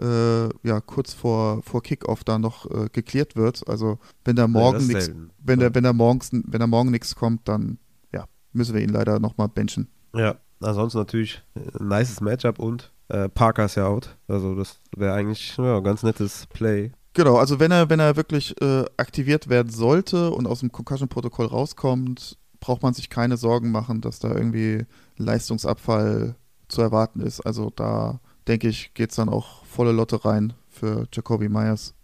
[0.00, 3.68] äh, ja kurz vor, vor Kickoff da noch äh, geklärt wird.
[3.68, 7.14] Also wenn da morgen ja, nichts, wenn der, wenn da morgens, wenn da morgen nichts
[7.14, 7.78] kommt, dann
[8.12, 9.88] ja, müssen wir ihn leider nochmal benchen.
[10.14, 14.16] Ja, ansonsten natürlich ein nices Matchup und äh, Parker ist ja out.
[14.28, 16.92] Also das wäre eigentlich ja, ein ganz nettes Play.
[17.12, 21.46] Genau, also wenn er, wenn er wirklich äh, aktiviert werden sollte und aus dem Concussion-Protokoll
[21.46, 24.86] rauskommt, braucht man sich keine Sorgen machen, dass da irgendwie
[25.16, 26.36] Leistungsabfall
[26.68, 27.40] zu erwarten ist.
[27.40, 31.94] Also da denke ich, geht es dann auch volle Lotte rein für Jacoby Myers.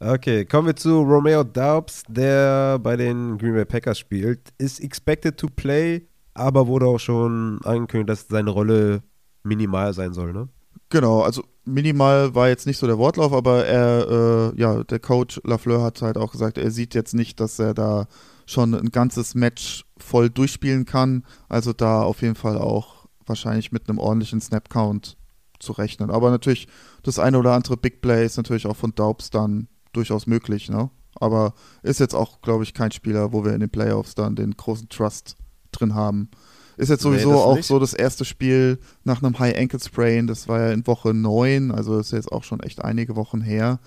[0.00, 4.52] okay, kommen wir zu Romeo Daubs, der bei den Green Bay Packers spielt.
[4.56, 9.02] Ist expected to play, aber wurde auch schon angekündigt, dass seine Rolle
[9.42, 10.48] minimal sein soll, ne?
[10.90, 15.40] Genau, also minimal war jetzt nicht so der Wortlauf, aber er, äh, ja, der Coach
[15.44, 18.06] Lafleur hat halt auch gesagt, er sieht jetzt nicht, dass er da
[18.46, 21.24] schon ein ganzes Match voll durchspielen kann.
[21.48, 25.16] Also da auf jeden Fall auch wahrscheinlich mit einem ordentlichen Snap-Count
[25.60, 26.10] zu rechnen.
[26.10, 26.66] Aber natürlich
[27.04, 30.90] das eine oder andere Big Play ist natürlich auch von Daubs dann durchaus möglich, ne?
[31.16, 34.56] Aber ist jetzt auch, glaube ich, kein Spieler, wo wir in den Playoffs dann den
[34.56, 35.36] großen Trust
[35.72, 36.30] drin haben.
[36.76, 37.66] Ist jetzt sowieso nee, auch nicht.
[37.66, 40.26] so das erste Spiel nach einem High Ankle Sprain.
[40.26, 43.80] Das war ja in Woche 9, also ist jetzt auch schon echt einige Wochen her.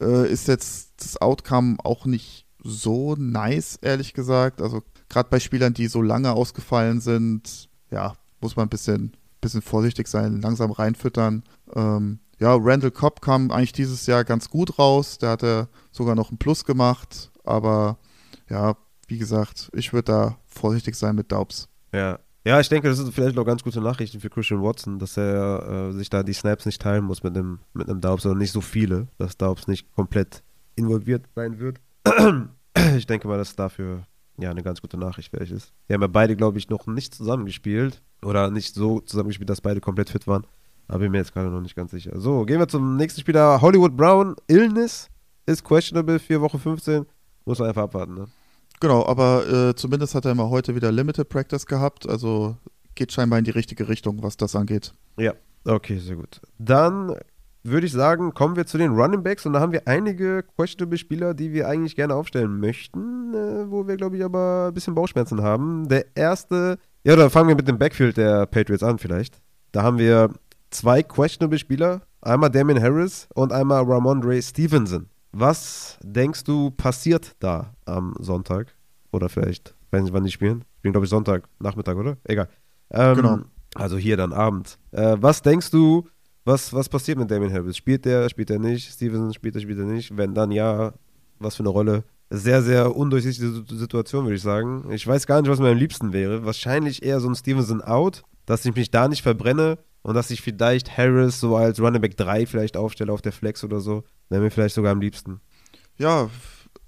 [0.00, 4.62] Äh, ist jetzt das Outcome auch nicht so nice, ehrlich gesagt.
[4.62, 9.62] Also gerade bei Spielern, die so lange ausgefallen sind, ja, muss man ein bisschen, bisschen
[9.62, 11.44] vorsichtig sein, langsam reinfüttern.
[11.74, 15.18] Ähm, ja, Randall Cobb kam eigentlich dieses Jahr ganz gut raus.
[15.18, 17.30] Der hatte sogar noch ein Plus gemacht.
[17.44, 17.98] Aber
[18.48, 21.68] ja, wie gesagt, ich würde da vorsichtig sein mit Daubs.
[21.92, 22.18] Ja.
[22.46, 25.88] Ja, ich denke, das sind vielleicht noch ganz gute Nachrichten für Christian Watson, dass er
[25.88, 28.60] äh, sich da die Snaps nicht teilen muss mit einem, mit Daubs, sondern nicht so
[28.60, 30.42] viele, dass Daubs nicht komplett
[30.76, 31.80] involviert sein wird.
[32.96, 34.02] ich denke mal, dass dafür
[34.36, 35.72] ja eine ganz gute Nachricht vielleicht ist.
[35.88, 39.80] Die haben ja beide, glaube ich, noch nicht zusammengespielt oder nicht so zusammengespielt, dass beide
[39.80, 40.46] komplett fit waren.
[40.86, 42.20] Aber bin mir jetzt gerade noch nicht ganz sicher.
[42.20, 43.62] So, gehen wir zum nächsten Spieler.
[43.62, 45.08] Hollywood Brown, Illness
[45.46, 47.06] ist questionable für Woche 15.
[47.46, 48.26] Muss man einfach abwarten, ne?
[48.84, 52.06] Genau, aber äh, zumindest hat er mal heute wieder Limited Practice gehabt.
[52.06, 52.58] Also
[52.94, 54.92] geht scheinbar in die richtige Richtung, was das angeht.
[55.16, 55.32] Ja,
[55.64, 56.42] okay, sehr gut.
[56.58, 57.16] Dann
[57.62, 60.98] würde ich sagen, kommen wir zu den Running Backs und da haben wir einige questionable
[60.98, 64.94] Spieler, die wir eigentlich gerne aufstellen möchten, äh, wo wir, glaube ich, aber ein bisschen
[64.94, 65.88] Bauchschmerzen haben.
[65.88, 69.40] Der erste, ja, oder fangen wir mit dem Backfield der Patriots an vielleicht.
[69.72, 70.28] Da haben wir
[70.68, 75.08] zwei questionable Spieler, einmal Damien Harris und einmal Ramondre Stevenson.
[75.36, 78.72] Was denkst du passiert da am Sonntag?
[79.10, 80.64] Oder vielleicht, weiß nicht, wann die spielen.
[80.78, 82.16] Spielen, glaube ich, Sonntag, Nachmittag, oder?
[82.22, 82.48] Egal.
[82.90, 83.38] Ähm, genau.
[83.74, 84.78] Also hier dann Abend.
[84.92, 86.06] Äh, was denkst du,
[86.44, 87.76] was, was passiert mit Damien Harris?
[87.76, 88.92] Spielt der, spielt er nicht?
[88.92, 90.16] Stevenson spielt er, spielt er nicht?
[90.16, 90.92] Wenn dann ja,
[91.40, 92.04] was für eine Rolle?
[92.30, 94.88] Sehr, sehr undurchsichtige Situation, würde ich sagen.
[94.92, 96.44] Ich weiß gar nicht, was mir am liebsten wäre.
[96.44, 100.42] Wahrscheinlich eher so ein Stevenson out, dass ich mich da nicht verbrenne und dass ich
[100.42, 104.04] vielleicht Harris so als Running Back 3 vielleicht aufstelle auf der Flex oder so.
[104.28, 105.40] Wäre mir vielleicht sogar am liebsten.
[105.96, 106.28] Ja,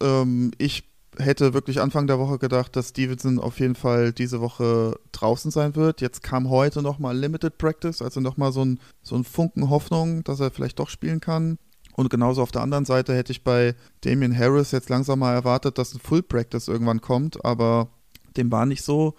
[0.00, 0.84] ähm, ich
[1.18, 5.74] hätte wirklich Anfang der Woche gedacht, dass Stevenson auf jeden Fall diese Woche draußen sein
[5.74, 6.00] wird.
[6.00, 10.40] Jetzt kam heute nochmal Limited Practice, also nochmal so ein, so ein Funken Hoffnung, dass
[10.40, 11.58] er vielleicht doch spielen kann.
[11.94, 15.78] Und genauso auf der anderen Seite hätte ich bei Damian Harris jetzt langsam mal erwartet,
[15.78, 17.88] dass ein Full Practice irgendwann kommt, aber
[18.36, 19.14] dem war nicht so.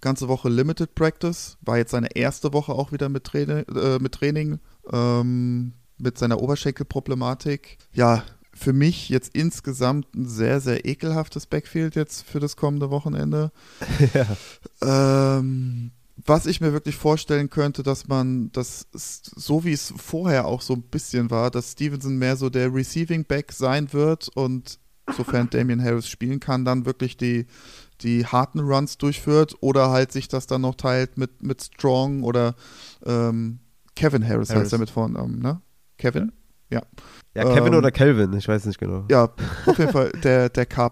[0.00, 4.12] Ganze Woche Limited Practice, war jetzt seine erste Woche auch wieder mit, Traini äh, mit
[4.12, 4.60] Training,
[4.92, 7.78] ähm, mit seiner Oberschenkelproblematik.
[7.92, 13.52] Ja, für mich jetzt insgesamt ein sehr, sehr ekelhaftes Backfield jetzt für das kommende Wochenende.
[14.14, 15.38] ja.
[15.38, 15.92] Ähm,
[16.26, 20.74] was ich mir wirklich vorstellen könnte, dass man das, so wie es vorher auch so
[20.74, 24.80] ein bisschen war, dass Stevenson mehr so der Receiving Back sein wird und
[25.16, 27.46] sofern Damian Harris spielen kann, dann wirklich die,
[28.00, 32.56] die harten Runs durchführt oder halt sich das dann noch teilt mit, mit Strong oder
[33.06, 33.60] ähm,
[33.94, 34.64] Kevin Harris, Harris.
[34.64, 35.60] heißt er mit Vornamen, ne?
[35.98, 36.32] Kevin?
[36.70, 36.82] Ja.
[37.34, 39.04] Ja, Kevin ähm, oder Kelvin, ich weiß nicht genau.
[39.10, 39.32] Ja,
[39.66, 40.90] auf jeden Fall der, der K.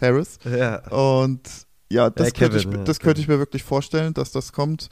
[0.00, 0.38] Harris.
[0.44, 0.86] Ja.
[0.88, 1.48] Und
[1.90, 4.88] ja, das, ja, könnte, ich, das ja, könnte ich mir wirklich vorstellen, dass das kommt.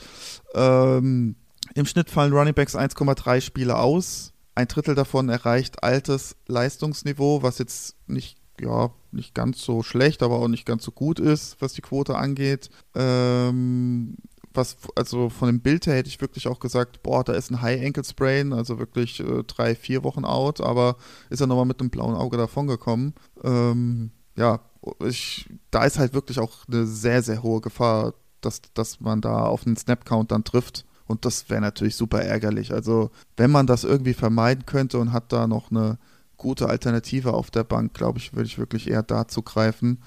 [0.54, 1.36] Ähm,
[1.74, 4.32] Im Schnitt fallen Runningbacks 1,3 Spiele aus.
[4.54, 10.36] Ein Drittel davon erreicht altes Leistungsniveau, was jetzt nicht, ja, nicht ganz so schlecht, aber
[10.36, 12.68] auch nicht ganz so gut ist, was die Quote angeht.
[12.94, 14.16] Ähm,
[14.54, 17.62] was, also von dem Bild her hätte ich wirklich auch gesagt, boah, da ist ein
[17.62, 20.96] High Ankle Sprain, also wirklich äh, drei, vier Wochen out, aber
[21.30, 23.14] ist er nochmal mit einem blauen Auge davongekommen.
[23.42, 24.60] Ähm, ja,
[25.04, 29.44] ich, da ist halt wirklich auch eine sehr, sehr hohe Gefahr, dass, dass man da
[29.44, 30.84] auf einen Snap-Count dann trifft.
[31.06, 32.72] Und das wäre natürlich super ärgerlich.
[32.72, 35.98] Also, wenn man das irgendwie vermeiden könnte und hat da noch eine
[36.36, 39.98] gute Alternative auf der Bank, glaube ich, würde ich wirklich eher dazu greifen.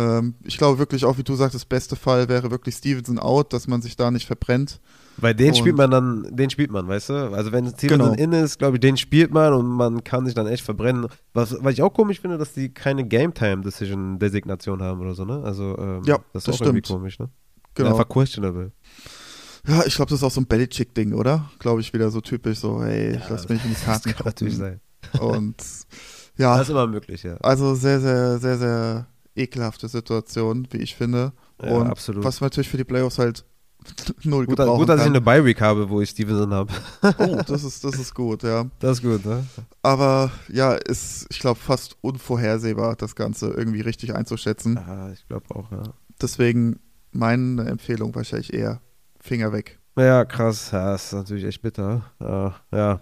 [0.00, 3.52] Ähm, ich glaube wirklich auch, wie du sagst, das beste Fall wäre wirklich Stevenson out,
[3.52, 4.80] dass man sich da nicht verbrennt.
[5.18, 7.14] Weil den und spielt man dann, den spielt man, weißt du?
[7.34, 8.22] Also wenn Stevenson genau.
[8.22, 11.06] in ist, glaube ich, den spielt man und man kann sich dann echt verbrennen.
[11.34, 15.14] Was, was ich auch komisch finde, dass die keine Game Time Decision Designation haben oder
[15.14, 15.42] so, ne?
[15.44, 16.68] Also ähm, ja, das ist das auch stimmt.
[16.68, 17.28] irgendwie komisch, ne?
[17.74, 17.90] Genau.
[17.90, 18.72] Einfach questionable.
[19.68, 21.50] Ja, ich glaube, das ist auch so ein Bellychick-Ding, oder?
[21.58, 24.08] Glaube ich, wieder so typisch, so, hey, ja, lass mich in die Karten.
[24.08, 24.80] Das kann natürlich sein.
[25.20, 25.62] Und
[26.38, 26.56] ja.
[26.56, 27.36] Das ist immer möglich, ja.
[27.36, 29.06] Also sehr, sehr, sehr, sehr
[29.40, 31.32] ekelhafte Situation, wie ich finde.
[31.62, 32.24] Ja, und absolut.
[32.24, 33.44] was natürlich für die Playoffs halt
[34.24, 36.72] null gut, gut, dass ich eine Bye-Week habe, wo ich Stevenson habe.
[37.02, 38.66] oh, das ist, das ist gut, ja.
[38.78, 39.44] Das ist gut, ne?
[39.82, 44.76] Aber ja, ist, ich glaube, fast unvorhersehbar, das Ganze irgendwie richtig einzuschätzen.
[44.86, 45.82] Ja, ich glaube auch, ja.
[46.20, 46.78] Deswegen
[47.12, 48.80] meine Empfehlung wahrscheinlich eher
[49.18, 49.78] Finger weg.
[49.96, 50.70] Ja, krass.
[50.72, 52.04] Ja, ist natürlich echt bitter.
[52.20, 53.00] Ja, ja.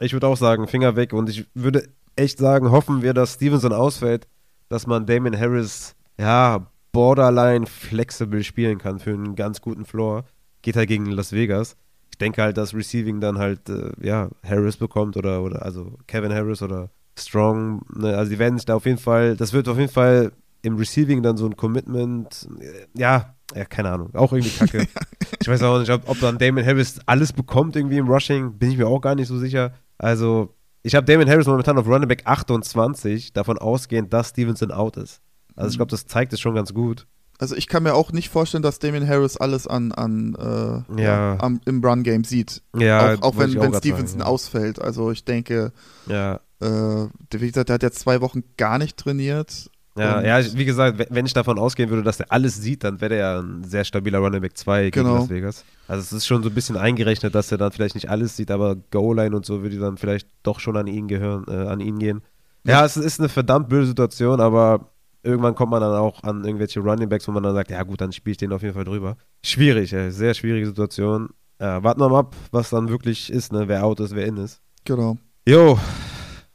[0.00, 3.72] Ich würde auch sagen, Finger weg und ich würde echt sagen, hoffen wir, dass Stevenson
[3.72, 4.26] ausfällt,
[4.70, 10.24] dass man Damon Harris, ja, borderline flexibel spielen kann für einen ganz guten Floor.
[10.62, 11.76] Geht halt gegen Las Vegas.
[12.10, 16.32] Ich denke halt, dass Receiving dann halt, äh, ja, Harris bekommt oder, oder, also Kevin
[16.32, 17.82] Harris oder Strong.
[17.94, 18.16] Ne?
[18.16, 21.22] Also die werden sich da auf jeden Fall, das wird auf jeden Fall im Receiving
[21.22, 22.48] dann so ein Commitment,
[22.94, 24.86] ja, ja, keine Ahnung, auch irgendwie kacke.
[25.40, 28.70] ich weiß auch nicht, ob, ob, dann Damon Harris alles bekommt irgendwie im Rushing, bin
[28.70, 29.72] ich mir auch gar nicht so sicher.
[29.98, 34.96] Also, ich habe Damon Harris momentan auf Running Back 28, davon ausgehend, dass Stevenson out
[34.96, 35.20] ist.
[35.56, 35.78] Also, ich mhm.
[35.78, 37.06] glaube, das zeigt es schon ganz gut.
[37.40, 41.38] Also ich kann mir auch nicht vorstellen, dass Damien Harris alles an, an äh, ja.
[41.40, 42.62] am, im Run-Game sieht.
[42.76, 44.26] Ja, auch, auch wenn, wenn Stevenson sagen, ja.
[44.26, 44.78] ausfällt.
[44.78, 45.72] Also ich denke,
[46.06, 46.40] ja.
[46.60, 49.70] Äh, wie gesagt, der hat jetzt zwei Wochen gar nicht trainiert.
[49.98, 53.14] Ja, ja, wie gesagt, wenn ich davon ausgehen würde, dass er alles sieht, dann wäre
[53.14, 55.16] er ja ein sehr stabiler Running Back 2 gegen genau.
[55.16, 55.64] Las Vegas.
[55.88, 58.50] Also es ist schon so ein bisschen eingerechnet, dass er dann vielleicht nicht alles sieht,
[58.52, 61.98] aber Goal-Line und so würde dann vielleicht doch schon an ihn gehören, äh, an ihn
[61.98, 62.22] gehen.
[62.64, 66.80] Ja, es ist eine verdammt blöde Situation, aber irgendwann kommt man dann auch an irgendwelche
[66.80, 68.84] Running Backs, wo man dann sagt, ja gut, dann spiele ich den auf jeden Fall
[68.84, 69.16] drüber.
[69.44, 71.30] Schwierig, ey, sehr schwierige Situation.
[71.60, 73.68] Ja, warten wir mal ab, was dann wirklich ist, ne?
[73.68, 74.60] wer out ist, wer in ist.
[74.84, 75.18] Genau.
[75.46, 75.78] Jo,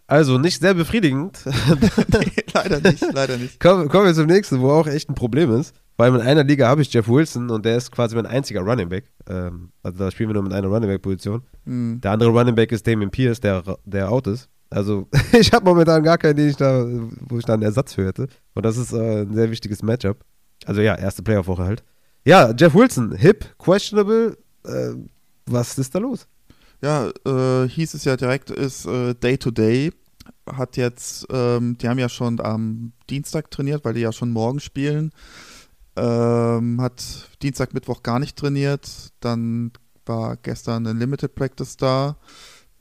[0.07, 1.39] also nicht sehr befriedigend.
[1.45, 3.59] nee, leider nicht, leider nicht.
[3.59, 5.73] Kommen, kommen wir zum nächsten, wo auch echt ein Problem ist.
[5.97, 8.89] Weil in einer Liga habe ich Jeff Wilson und der ist quasi mein einziger Running
[8.89, 9.05] Back.
[9.29, 11.41] Ähm, also da spielen wir nur mit einer Running Back-Position.
[11.63, 12.01] Mhm.
[12.01, 14.49] Der andere Running Back ist Damien Pierce, der, der out ist.
[14.69, 16.85] Also ich habe momentan gar keinen, den ich da,
[17.29, 18.27] wo ich da einen Ersatz für hätte.
[18.53, 20.17] Und das ist äh, ein sehr wichtiges Matchup.
[20.65, 21.83] Also ja, erste Playoff-Woche halt.
[22.25, 24.37] Ja, Jeff Wilson, hip, questionable.
[24.65, 24.95] Äh,
[25.45, 26.27] was ist da los?
[26.81, 29.91] Ja, äh, hieß es ja direkt, ist äh, Day to Day.
[30.47, 34.59] Hat jetzt, ähm, die haben ja schon am Dienstag trainiert, weil die ja schon morgen
[34.59, 35.11] spielen.
[35.95, 39.11] Ähm, hat Dienstag, Mittwoch gar nicht trainiert.
[39.19, 39.71] Dann
[40.05, 42.17] war gestern ein Limited Practice da.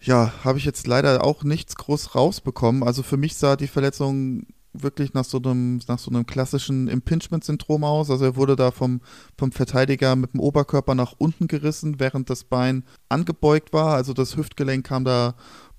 [0.01, 2.83] Ja, habe ich jetzt leider auch nichts groß rausbekommen.
[2.83, 7.85] Also für mich sah die Verletzung wirklich nach so einem, nach so einem klassischen Impingement-Syndrom
[7.85, 8.11] aus.
[8.11, 9.01] Also er wurde da vom,
[9.39, 13.95] vom Verteidiger mit dem Oberkörper nach unten gerissen, während das Bein angebeugt war.
[13.95, 15.35] Also das Hüftgelenk kam da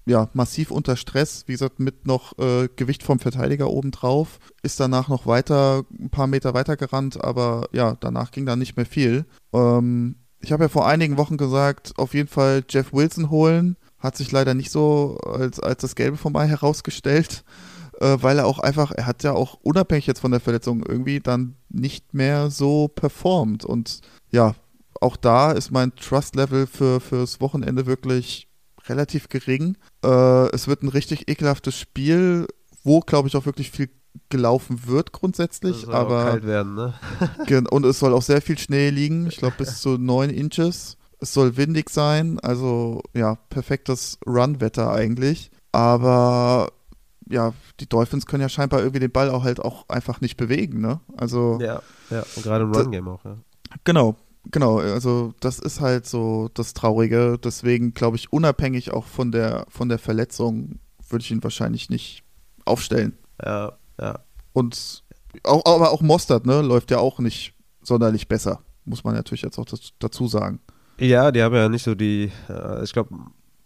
[0.07, 4.39] ja, massiv unter Stress, wie gesagt, mit noch äh, Gewicht vom Verteidiger obendrauf.
[4.61, 8.77] Ist danach noch weiter, ein paar Meter weiter gerannt, aber ja, danach ging da nicht
[8.77, 9.25] mehr viel.
[9.51, 13.77] Ähm, ich habe ja vor einigen Wochen gesagt, auf jeden Fall Jeff Wilson holen.
[13.97, 17.43] Hat sich leider nicht so als, als das Gelbe vom Ei herausgestellt
[17.99, 21.19] äh, weil er auch einfach, er hat ja auch unabhängig jetzt von der Verletzung irgendwie
[21.19, 23.65] dann nicht mehr so performt.
[23.65, 24.55] Und ja,
[25.01, 28.47] auch da ist mein Trust-Level für, fürs Wochenende wirklich
[28.87, 29.77] relativ gering.
[30.03, 32.47] Äh, es wird ein richtig ekelhaftes Spiel,
[32.83, 33.89] wo, glaube ich, auch wirklich viel
[34.29, 35.81] gelaufen wird grundsätzlich.
[35.81, 36.93] soll aber kalt werden, ne?
[37.69, 39.27] und es soll auch sehr viel Schnee liegen.
[39.27, 40.97] Ich glaube bis zu neun Inches.
[41.19, 45.49] Es soll windig sein, also ja, perfektes Run-Wetter eigentlich.
[45.71, 46.71] Aber
[47.29, 50.81] ja, die Dolphins können ja scheinbar irgendwie den Ball auch halt auch einfach nicht bewegen,
[50.81, 50.99] ne?
[51.17, 51.59] Also.
[51.61, 53.37] Ja, ja, und gerade im Run-Game auch, ja.
[53.83, 54.15] Genau,
[54.51, 54.79] genau.
[54.79, 57.37] Also, das ist halt so das Traurige.
[57.43, 62.23] Deswegen glaube ich, unabhängig auch von der, von der Verletzung, würde ich ihn wahrscheinlich nicht
[62.65, 63.17] aufstellen.
[63.43, 64.19] Ja, ja.
[64.53, 65.03] Und
[65.43, 68.61] auch, aber auch Mostert, ne, läuft ja auch nicht sonderlich besser.
[68.85, 69.65] Muss man natürlich jetzt auch
[69.99, 70.59] dazu sagen.
[70.99, 73.09] Ja, die haben ja nicht so die, äh, ich glaube,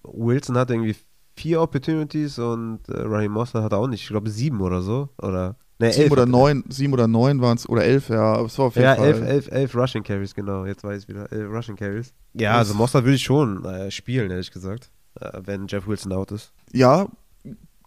[0.04, 0.96] Wilson hat irgendwie
[1.40, 5.10] vier Opportunities und äh, Raheem Mostert hat auch nicht, ich glaube sieben oder so.
[5.18, 8.58] Oder, ne, sieben, elf, oder neun, sieben oder neun waren es, oder elf, ja, es
[8.58, 9.08] war auf jeden ja, Fall.
[9.08, 12.14] elf, elf, elf Rushing Carries, genau, jetzt weiß ich wieder, elf Rushing Carries.
[12.34, 16.32] Ja, also Mostert würde ich schon äh, spielen, ehrlich gesagt, äh, wenn Jeff Wilson out
[16.32, 16.52] ist.
[16.74, 17.08] Ja,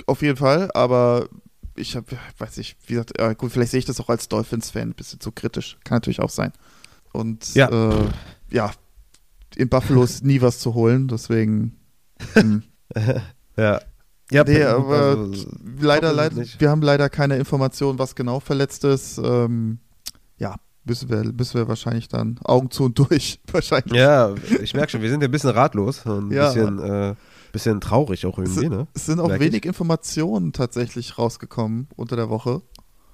[0.07, 1.29] auf jeden Fall, aber
[1.77, 2.07] ich habe,
[2.39, 5.21] weiß ich, wie gesagt, äh, gut, vielleicht sehe ich das auch als Dolphins-Fan ein bisschen
[5.21, 6.53] zu kritisch, kann natürlich auch sein.
[7.13, 8.07] Und ja, äh,
[8.51, 8.71] ja
[9.57, 11.77] in Buffalo ist nie was zu holen, deswegen.
[13.57, 13.81] Ja.
[14.31, 15.47] Ja, nee, aber also,
[15.79, 19.19] leider, leider, wir haben leider keine Information, was genau verletzt ist.
[19.19, 19.79] Ähm,
[20.39, 23.93] ja, müssen wir, müssen wir wahrscheinlich dann Augen zu und durch, wahrscheinlich.
[23.93, 26.47] Ja, ich merke schon, wir sind ja ein bisschen ratlos und ein ja.
[26.47, 27.15] bisschen, äh,
[27.53, 28.87] bisschen traurig auch irgendwie, es, ne?
[28.95, 29.67] Es sind auch merk wenig ich?
[29.67, 32.63] Informationen tatsächlich rausgekommen unter der Woche.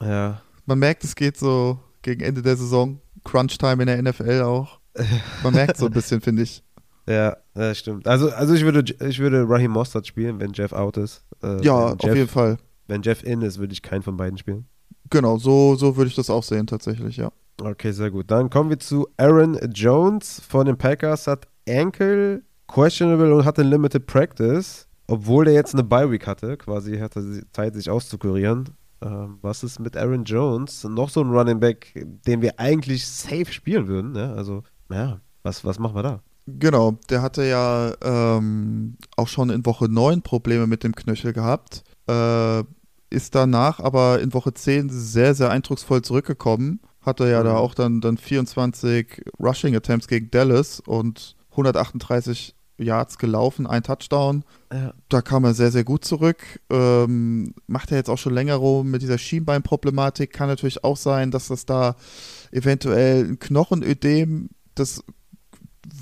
[0.00, 0.40] Ja.
[0.66, 4.78] Man merkt, es geht so gegen Ende der Saison, Crunch-Time in der NFL auch.
[5.42, 6.62] Man merkt so ein bisschen, finde ich.
[7.08, 8.06] Ja, das stimmt.
[8.06, 11.24] Also, also ich würde, ich würde Raheem Mostert spielen, wenn Jeff out ist.
[11.42, 12.58] Äh, ja, Jeff, auf jeden Fall.
[12.86, 14.66] Wenn Jeff in ist, würde ich keinen von beiden spielen.
[15.10, 17.30] Genau, so, so würde ich das auch sehen, tatsächlich, ja.
[17.62, 18.30] Okay, sehr gut.
[18.30, 24.06] Dann kommen wir zu Aaron Jones von den Packers, hat Ankle, questionable und hatte Limited
[24.06, 28.68] Practice, obwohl der jetzt eine Bye Week hatte, quasi hatte Zeit, sich auszukurieren.
[29.00, 30.84] Ähm, was ist mit Aaron Jones?
[30.84, 34.34] Noch so ein Running Back, den wir eigentlich safe spielen würden, ne?
[34.36, 36.22] Also, ja, was, was machen wir da?
[36.58, 41.84] Genau, der hatte ja ähm, auch schon in Woche 9 Probleme mit dem Knöchel gehabt.
[42.08, 42.62] Äh,
[43.10, 46.80] ist danach aber in Woche 10 sehr, sehr eindrucksvoll zurückgekommen.
[47.02, 47.44] Hatte ja mhm.
[47.44, 54.44] da auch dann, dann 24 Rushing Attempts gegen Dallas und 138 Yards gelaufen, ein Touchdown.
[54.72, 54.92] Ja.
[55.08, 56.60] Da kam er sehr, sehr gut zurück.
[56.70, 60.32] Ähm, macht er jetzt auch schon länger rum mit dieser Schienbeinproblematik.
[60.32, 61.96] Kann natürlich auch sein, dass das da
[62.52, 65.02] eventuell ein Knochenödem, das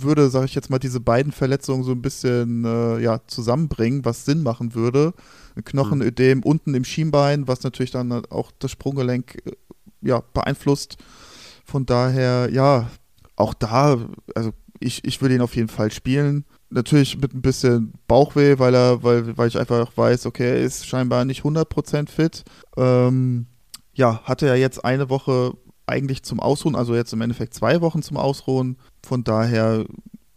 [0.01, 4.25] würde, sage ich jetzt mal, diese beiden Verletzungen so ein bisschen äh, ja, zusammenbringen, was
[4.25, 5.15] Sinn machen würde.
[5.65, 6.45] Knochenödem mhm.
[6.45, 9.53] unten im Schienbein, was natürlich dann auch das Sprunggelenk äh,
[10.03, 10.99] ja, beeinflusst.
[11.65, 12.91] Von daher, ja,
[13.37, 13.99] auch da,
[14.35, 16.45] also ich, ich würde ihn auf jeden Fall spielen.
[16.71, 20.87] Natürlich mit ein bisschen Bauchweh, weil er, weil, weil ich einfach weiß, okay, er ist
[20.87, 22.45] scheinbar nicht 100% fit.
[22.77, 23.47] Ähm,
[23.95, 25.55] ja, hatte er jetzt eine Woche
[25.87, 28.77] eigentlich zum Ausruhen, also jetzt im Endeffekt zwei Wochen zum Ausruhen.
[29.07, 29.85] Von daher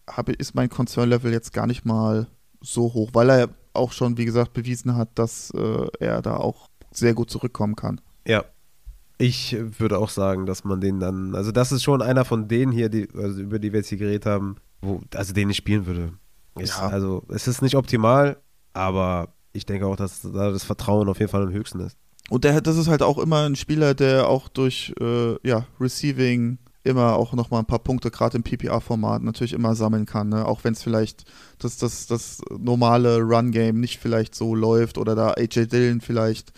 [0.08, 2.28] habe, ist mein Concern-Level jetzt gar nicht mal
[2.62, 6.68] so hoch, weil er auch schon, wie gesagt, bewiesen hat, dass äh, er da auch
[6.92, 8.00] sehr gut zurückkommen kann.
[8.28, 8.46] Ja.
[9.18, 12.72] Ich würde auch sagen, dass man den dann, also das ist schon einer von denen
[12.72, 15.88] hier, die, also über die wir jetzt hier geredet haben, wo, also den ich spielen
[15.88, 16.14] würde.
[16.60, 16.90] Ich, ja.
[16.90, 18.38] Also es ist nicht optimal,
[18.74, 21.98] aber ich denke auch, dass da das Vertrauen auf jeden Fall am höchsten ist.
[22.30, 26.60] Und der, das ist halt auch immer ein Spieler, der auch durch äh, ja, Receiving
[26.90, 30.30] immer auch nochmal ein paar Punkte, gerade im PPR-Format, natürlich immer sammeln kann.
[30.30, 30.46] Ne?
[30.46, 31.26] Auch wenn es vielleicht
[31.60, 36.52] das, das, das normale Run-Game nicht vielleicht so läuft oder da AJ Dillon vielleicht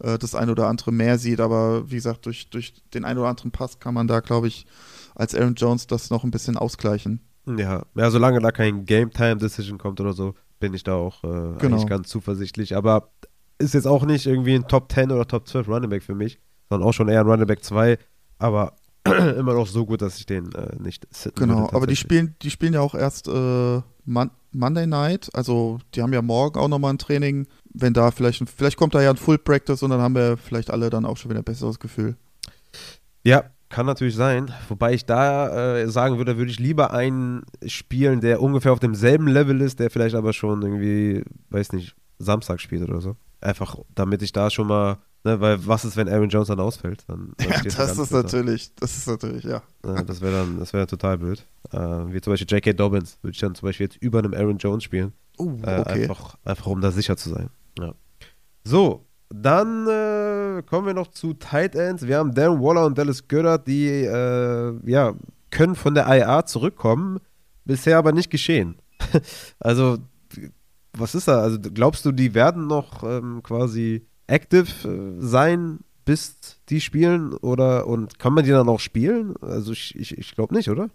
[0.00, 1.40] äh, das ein oder andere mehr sieht.
[1.40, 4.66] Aber wie gesagt, durch, durch den ein oder anderen Pass kann man da, glaube ich,
[5.14, 7.20] als Aaron Jones das noch ein bisschen ausgleichen.
[7.46, 11.58] Ja, ja solange da kein Game-Time-Decision kommt oder so, bin ich da auch äh, genau.
[11.60, 12.76] eigentlich ganz zuversichtlich.
[12.76, 13.10] Aber
[13.58, 16.40] ist jetzt auch nicht irgendwie ein Top 10 oder Top 12 Running Back für mich,
[16.68, 17.98] sondern auch schon eher ein Running Back 2,
[18.38, 18.74] aber
[19.38, 22.50] immer noch so gut, dass ich den äh, nicht Genau, würde, aber die spielen, die
[22.50, 26.92] spielen ja auch erst äh, Mon Monday Night, also die haben ja morgen auch nochmal
[26.92, 27.48] ein Training.
[27.72, 30.70] Wenn da vielleicht, vielleicht kommt da ja ein Full Practice und dann haben wir vielleicht
[30.70, 32.16] alle dann auch schon wieder ein besseres Gefühl.
[33.24, 34.52] Ja, kann natürlich sein.
[34.68, 39.26] Wobei ich da äh, sagen würde, würde ich lieber einen spielen, der ungefähr auf demselben
[39.26, 43.16] Level ist, der vielleicht aber schon irgendwie, weiß nicht, Samstag spielt oder so.
[43.40, 47.04] Einfach, damit ich da schon mal, ne, weil was ist, wenn Aaron Jones dann ausfällt?
[47.08, 49.62] Dann, dann ja, das ist natürlich, das ist natürlich, ja.
[49.84, 51.44] ja das wäre dann, das wäre total blöd.
[51.72, 52.72] Äh, wie zum Beispiel J.K.
[52.74, 55.12] Dobbins würde ich dann zum Beispiel jetzt über einem Aaron Jones spielen.
[55.38, 55.70] Uh, okay.
[55.70, 57.50] Äh, einfach, einfach um da sicher zu sein.
[57.78, 57.94] Ja.
[58.62, 62.06] So, dann äh, kommen wir noch zu Tight Ends.
[62.06, 65.14] Wir haben Darren Waller und Dallas Goddard, die äh, ja,
[65.50, 67.18] können von der IA zurückkommen,
[67.64, 68.76] bisher aber nicht geschehen.
[69.58, 69.98] also
[70.96, 71.40] was ist da?
[71.40, 76.36] Also glaubst du, die werden noch ähm, quasi active äh, sein, bis
[76.68, 77.34] die spielen?
[77.34, 79.36] Oder und kann man die dann auch spielen?
[79.40, 80.90] Also ich, ich, ich glaube nicht, oder?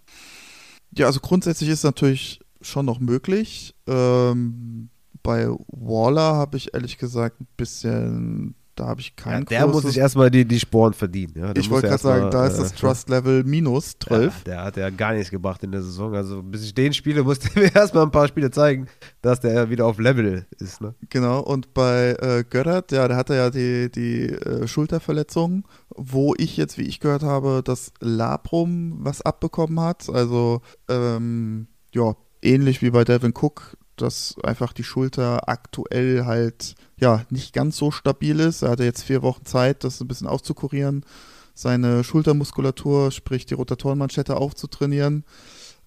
[0.97, 3.75] Ja, also grundsätzlich ist natürlich schon noch möglich.
[3.87, 4.89] Ähm,
[5.23, 9.73] bei Waller habe ich ehrlich gesagt ein bisschen da habe ich keinen ja, Der großes,
[9.73, 11.33] muss sich erstmal die, die Sporen verdienen.
[11.35, 14.33] Ja, ich wollte gerade sagen, da ist das äh, Trust-Level minus 12.
[14.33, 16.15] Ja, der hat ja gar nichts gebracht in der Saison.
[16.15, 18.87] Also bis ich den spiele, musste mir erstmal ein paar Spiele zeigen,
[19.21, 20.79] dass der wieder auf Level ist.
[20.79, 20.95] Ne?
[21.09, 26.55] Genau, und bei äh, Göttert, ja, der hatte ja die, die äh, Schulterverletzung, wo ich
[26.55, 30.09] jetzt, wie ich gehört habe, das Labrum was abbekommen hat.
[30.09, 37.25] Also, ähm, ja, ähnlich wie bei Devin Cook, dass einfach die Schulter aktuell halt ja
[37.29, 38.61] nicht ganz so stabil ist.
[38.61, 41.05] Er hatte jetzt vier Wochen Zeit, das ein bisschen auszukurieren,
[41.53, 45.25] seine Schultermuskulatur, sprich die Rotatorenmanschette aufzutrainieren.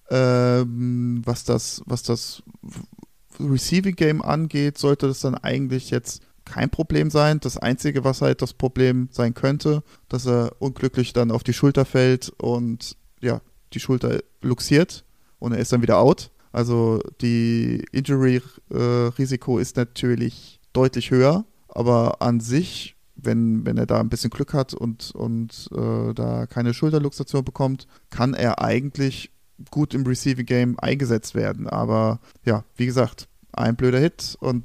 [0.09, 2.43] Ähm, was das, was das
[3.39, 7.39] Receiving Game angeht, sollte das dann eigentlich jetzt kein Problem sein.
[7.39, 11.85] Das Einzige, was halt das Problem sein könnte, dass er unglücklich dann auf die Schulter
[11.85, 13.41] fällt und ja,
[13.73, 15.05] die Schulter luxiert
[15.39, 16.31] und er ist dann wieder out.
[16.53, 24.09] Also die Injury-Risiko ist natürlich deutlich höher, aber an sich, wenn, wenn er da ein
[24.09, 29.31] bisschen Glück hat und, und äh, da keine Schulterluxation bekommt, kann er eigentlich
[29.71, 31.67] gut im Receiving Game eingesetzt werden.
[31.67, 34.63] Aber ja, wie gesagt, ein blöder Hit und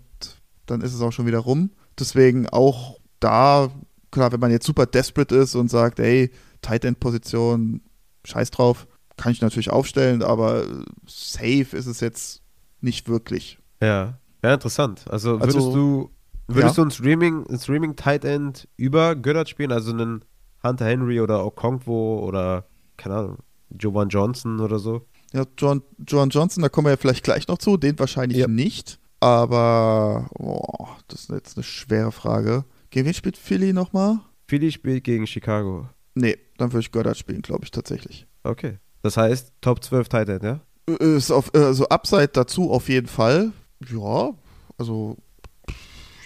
[0.67, 1.71] dann ist es auch schon wieder rum.
[1.99, 3.71] Deswegen auch da,
[4.11, 7.81] klar, wenn man jetzt super desperate ist und sagt, ey, Tight End Position,
[8.25, 8.87] scheiß drauf,
[9.19, 10.65] kann ich natürlich aufstellen, aber
[11.07, 12.43] safe ist es jetzt
[12.81, 13.59] nicht wirklich.
[13.83, 15.05] Ja, ja, interessant.
[15.11, 16.11] Also würdest also, du
[16.47, 16.83] würdest ja?
[16.83, 20.25] du ein Streaming, ein Streaming Tight End über Goddard spielen, also einen
[20.63, 22.67] Hunter Henry oder Okonkwo oder
[22.97, 23.39] keine Ahnung,
[23.71, 25.07] Jovan Johnson oder so?
[25.33, 28.49] Ja, John, Joan Johnson, da kommen wir ja vielleicht gleich noch zu, den wahrscheinlich ja.
[28.49, 28.99] nicht.
[29.21, 32.65] Aber oh, das ist jetzt eine schwere Frage.
[32.91, 34.21] Gegen wen spielt Philly nochmal?
[34.47, 35.89] Philly spielt gegen Chicago.
[36.15, 38.27] Nee, dann würde ich Goddard spielen, glaube ich tatsächlich.
[38.43, 38.79] Okay.
[39.03, 40.61] Das heißt, Top 12 Tight End, ja?
[40.99, 43.53] Ist auf, also Upside dazu auf jeden Fall.
[43.91, 44.31] Ja,
[44.79, 45.17] also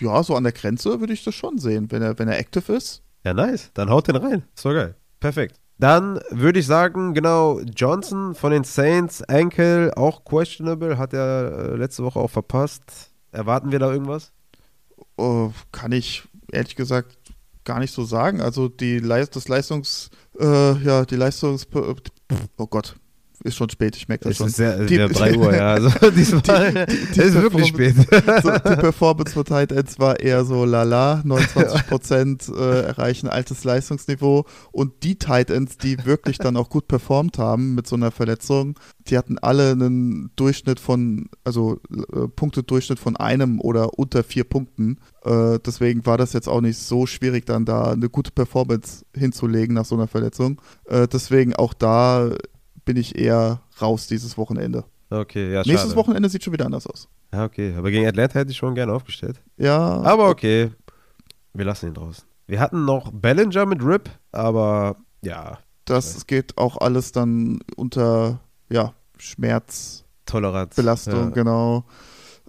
[0.00, 2.72] ja, so an der Grenze würde ich das schon sehen, wenn er, wenn er active
[2.72, 3.02] ist.
[3.24, 3.70] Ja, nice.
[3.74, 4.44] Dann haut den rein.
[4.54, 4.96] Ist doch geil.
[5.20, 5.56] Perfekt.
[5.78, 11.76] Dann würde ich sagen, genau, Johnson von den Saints, Ankle, auch questionable, hat er äh,
[11.76, 13.10] letzte Woche auch verpasst.
[13.32, 14.32] Erwarten wir da irgendwas?
[15.18, 17.16] Uh, kann ich ehrlich gesagt
[17.64, 18.40] gar nicht so sagen.
[18.40, 21.66] Also die Leist das Leistungs, äh, ja, die Leistungs,
[22.56, 22.94] oh Gott,
[23.44, 24.46] ist schon spät, ich merke das es schon.
[24.48, 25.74] Ist sehr, die, 3 Uhr, ja.
[25.74, 27.94] Also diesmal die, die, ist wirklich spät.
[28.42, 33.64] So, die Performance von Tight Ends war eher so lala, 29 Prozent äh, erreichen altes
[33.64, 38.10] Leistungsniveau und die Tight Ends, die wirklich dann auch gut performt haben mit so einer
[38.10, 38.78] Verletzung,
[39.08, 44.98] die hatten alle einen Durchschnitt von, also äh, Punktedurchschnitt von einem oder unter vier Punkten.
[45.24, 49.74] Äh, deswegen war das jetzt auch nicht so schwierig, dann da eine gute Performance hinzulegen
[49.74, 50.60] nach so einer Verletzung.
[50.86, 52.30] Äh, deswegen auch da
[52.84, 54.84] bin ich eher raus dieses Wochenende.
[55.10, 57.08] Okay, ja, Nächstes Wochenende sieht schon wieder anders aus.
[57.32, 57.74] Ja, okay.
[57.76, 59.40] Aber gegen Atlanta hätte ich schon gerne aufgestellt.
[59.56, 60.00] Ja.
[60.02, 60.70] Aber okay.
[61.52, 62.24] Wir lassen ihn draußen.
[62.46, 65.58] Wir hatten noch Bellinger mit Rip, aber ja.
[65.84, 68.40] Das geht auch alles dann unter,
[68.70, 70.04] ja, Schmerz.
[70.26, 70.76] Toleranz.
[70.76, 71.30] Belastung, ja.
[71.30, 71.84] genau.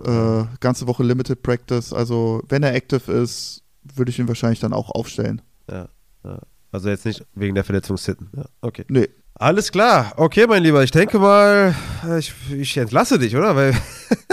[0.04, 1.94] Äh, ganze Woche Limited Practice.
[1.94, 5.42] Also, wenn er active ist, würde ich ihn wahrscheinlich dann auch aufstellen.
[5.70, 5.88] Ja,
[6.24, 6.40] ja.
[6.72, 8.30] Also jetzt nicht wegen der Verletzung sitten.
[8.36, 8.86] Ja, okay.
[8.90, 10.14] Nee, alles klar.
[10.18, 11.76] Okay, mein Lieber, ich denke mal,
[12.20, 13.56] ich, ich entlasse dich, oder?
[13.56, 13.76] Weil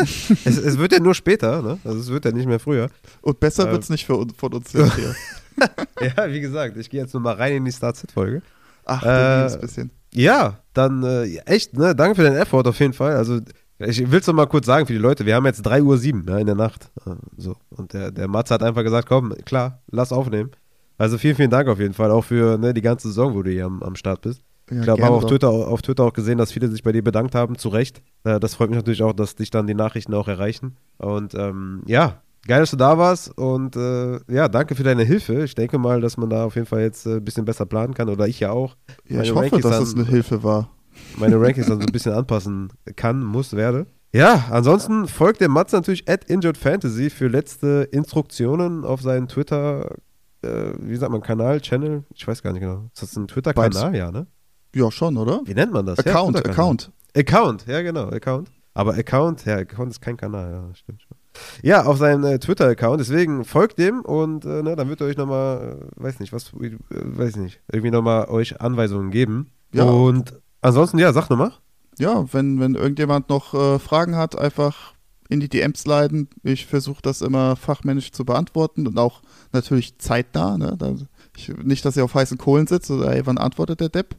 [0.44, 1.78] es, es, wird ja nur später, ne?
[1.84, 2.90] Also es wird ja nicht mehr früher.
[3.22, 3.72] Und besser ähm.
[3.72, 4.90] wird es nicht für, von uns hier.
[6.00, 8.42] ja, wie gesagt, ich gehe jetzt nur mal rein in die Start-Set-Folge.
[8.84, 9.90] Ach, äh, ein bisschen.
[10.12, 11.94] Ja, dann äh, echt, ne?
[11.94, 13.16] Danke für den Effort auf jeden Fall.
[13.16, 13.40] Also
[13.78, 16.34] ich will es noch mal kurz sagen für die Leute, wir haben jetzt 3.07 Uhr
[16.34, 16.90] ne, in der Nacht.
[17.06, 17.56] Äh, so.
[17.70, 20.50] Und der, der Mats hat einfach gesagt, komm, klar, lass aufnehmen.
[20.98, 23.50] Also vielen, vielen Dank auf jeden Fall, auch für ne, die ganze Saison, wo du
[23.50, 24.42] hier am, am Start bist.
[24.70, 27.02] Ja, ich glaube, habe auf Twitter, auf Twitter auch gesehen, dass viele sich bei dir
[27.02, 28.02] bedankt haben, zu Recht.
[28.24, 30.76] Äh, das freut mich natürlich auch, dass dich dann die Nachrichten auch erreichen.
[30.98, 35.44] Und ähm, ja, geil, dass du da warst und äh, ja, danke für deine Hilfe.
[35.44, 37.94] Ich denke mal, dass man da auf jeden Fall jetzt äh, ein bisschen besser planen
[37.94, 38.76] kann oder ich ja auch.
[39.08, 40.70] Ja, ich hoffe, Rankings dass es eine Hilfe war.
[41.18, 43.86] Meine Rankings dann so ein bisschen anpassen kann, muss, werde.
[44.12, 49.94] Ja, ansonsten folgt der Mats natürlich at Injured Fantasy für letzte Instruktionen auf seinen Twitter,
[50.42, 52.04] äh, wie sagt man, Kanal, Channel?
[52.14, 52.90] Ich weiß gar nicht genau.
[52.92, 54.26] Ist das ein Twitter-Kanal, ja, ne?
[54.74, 55.40] Ja, schon, oder?
[55.44, 55.98] Wie nennt man das?
[55.98, 56.90] Account, ja, Account.
[57.16, 58.50] Account, ja, genau, Account.
[58.72, 61.16] Aber Account, ja, Account ist kein Kanal, ja, stimmt schon.
[61.62, 65.16] Ja, auf seinem äh, Twitter-Account, deswegen folgt dem und äh, ne, dann wird er euch
[65.16, 69.50] nochmal, äh, weiß nicht, was, äh, weiß nicht, irgendwie nochmal euch Anweisungen geben.
[69.72, 69.84] Ja.
[69.84, 71.52] Und ansonsten, ja, sag nochmal.
[71.98, 74.94] Ja, wenn, wenn irgendjemand noch äh, Fragen hat, einfach
[75.30, 76.28] in die DMs leiten.
[76.42, 79.22] Ich versuche das immer fachmännisch zu beantworten und auch
[79.52, 80.58] natürlich zeitnah.
[80.58, 80.74] Ne?
[80.76, 80.94] Da,
[81.36, 84.16] ich, nicht, dass ihr auf heißen Kohlen sitzt oder ey, wann antwortet der Depp?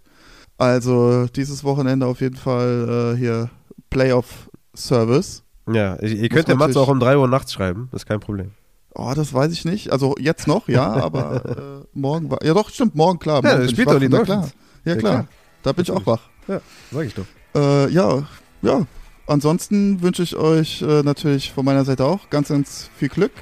[0.62, 3.50] Also dieses Wochenende auf jeden Fall äh, hier
[3.90, 5.42] Playoff-Service.
[5.68, 8.52] Ja, ihr könnt der Matze auch um 3 Uhr nachts schreiben, das ist kein Problem.
[8.94, 9.92] Oh, das weiß ich nicht.
[9.92, 12.46] Also jetzt noch, ja, aber äh, morgen war.
[12.46, 13.42] Ja doch, stimmt, morgen klar.
[13.42, 14.28] Morgen ja, spielt doch die Dolphins.
[14.28, 14.50] Klar.
[14.86, 15.14] Ja, klar.
[15.14, 15.28] klar.
[15.64, 16.30] Da bin ich auch wach.
[16.48, 16.62] Ja,
[16.92, 17.26] sag ich doch.
[17.56, 18.24] Äh, ja,
[18.62, 18.86] ja.
[19.26, 23.34] Ansonsten wünsche ich euch äh, natürlich von meiner Seite auch ganz, ganz viel Glück.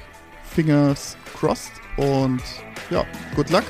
[0.54, 2.40] Fingers crossed und
[2.88, 3.04] ja,
[3.36, 3.64] good luck.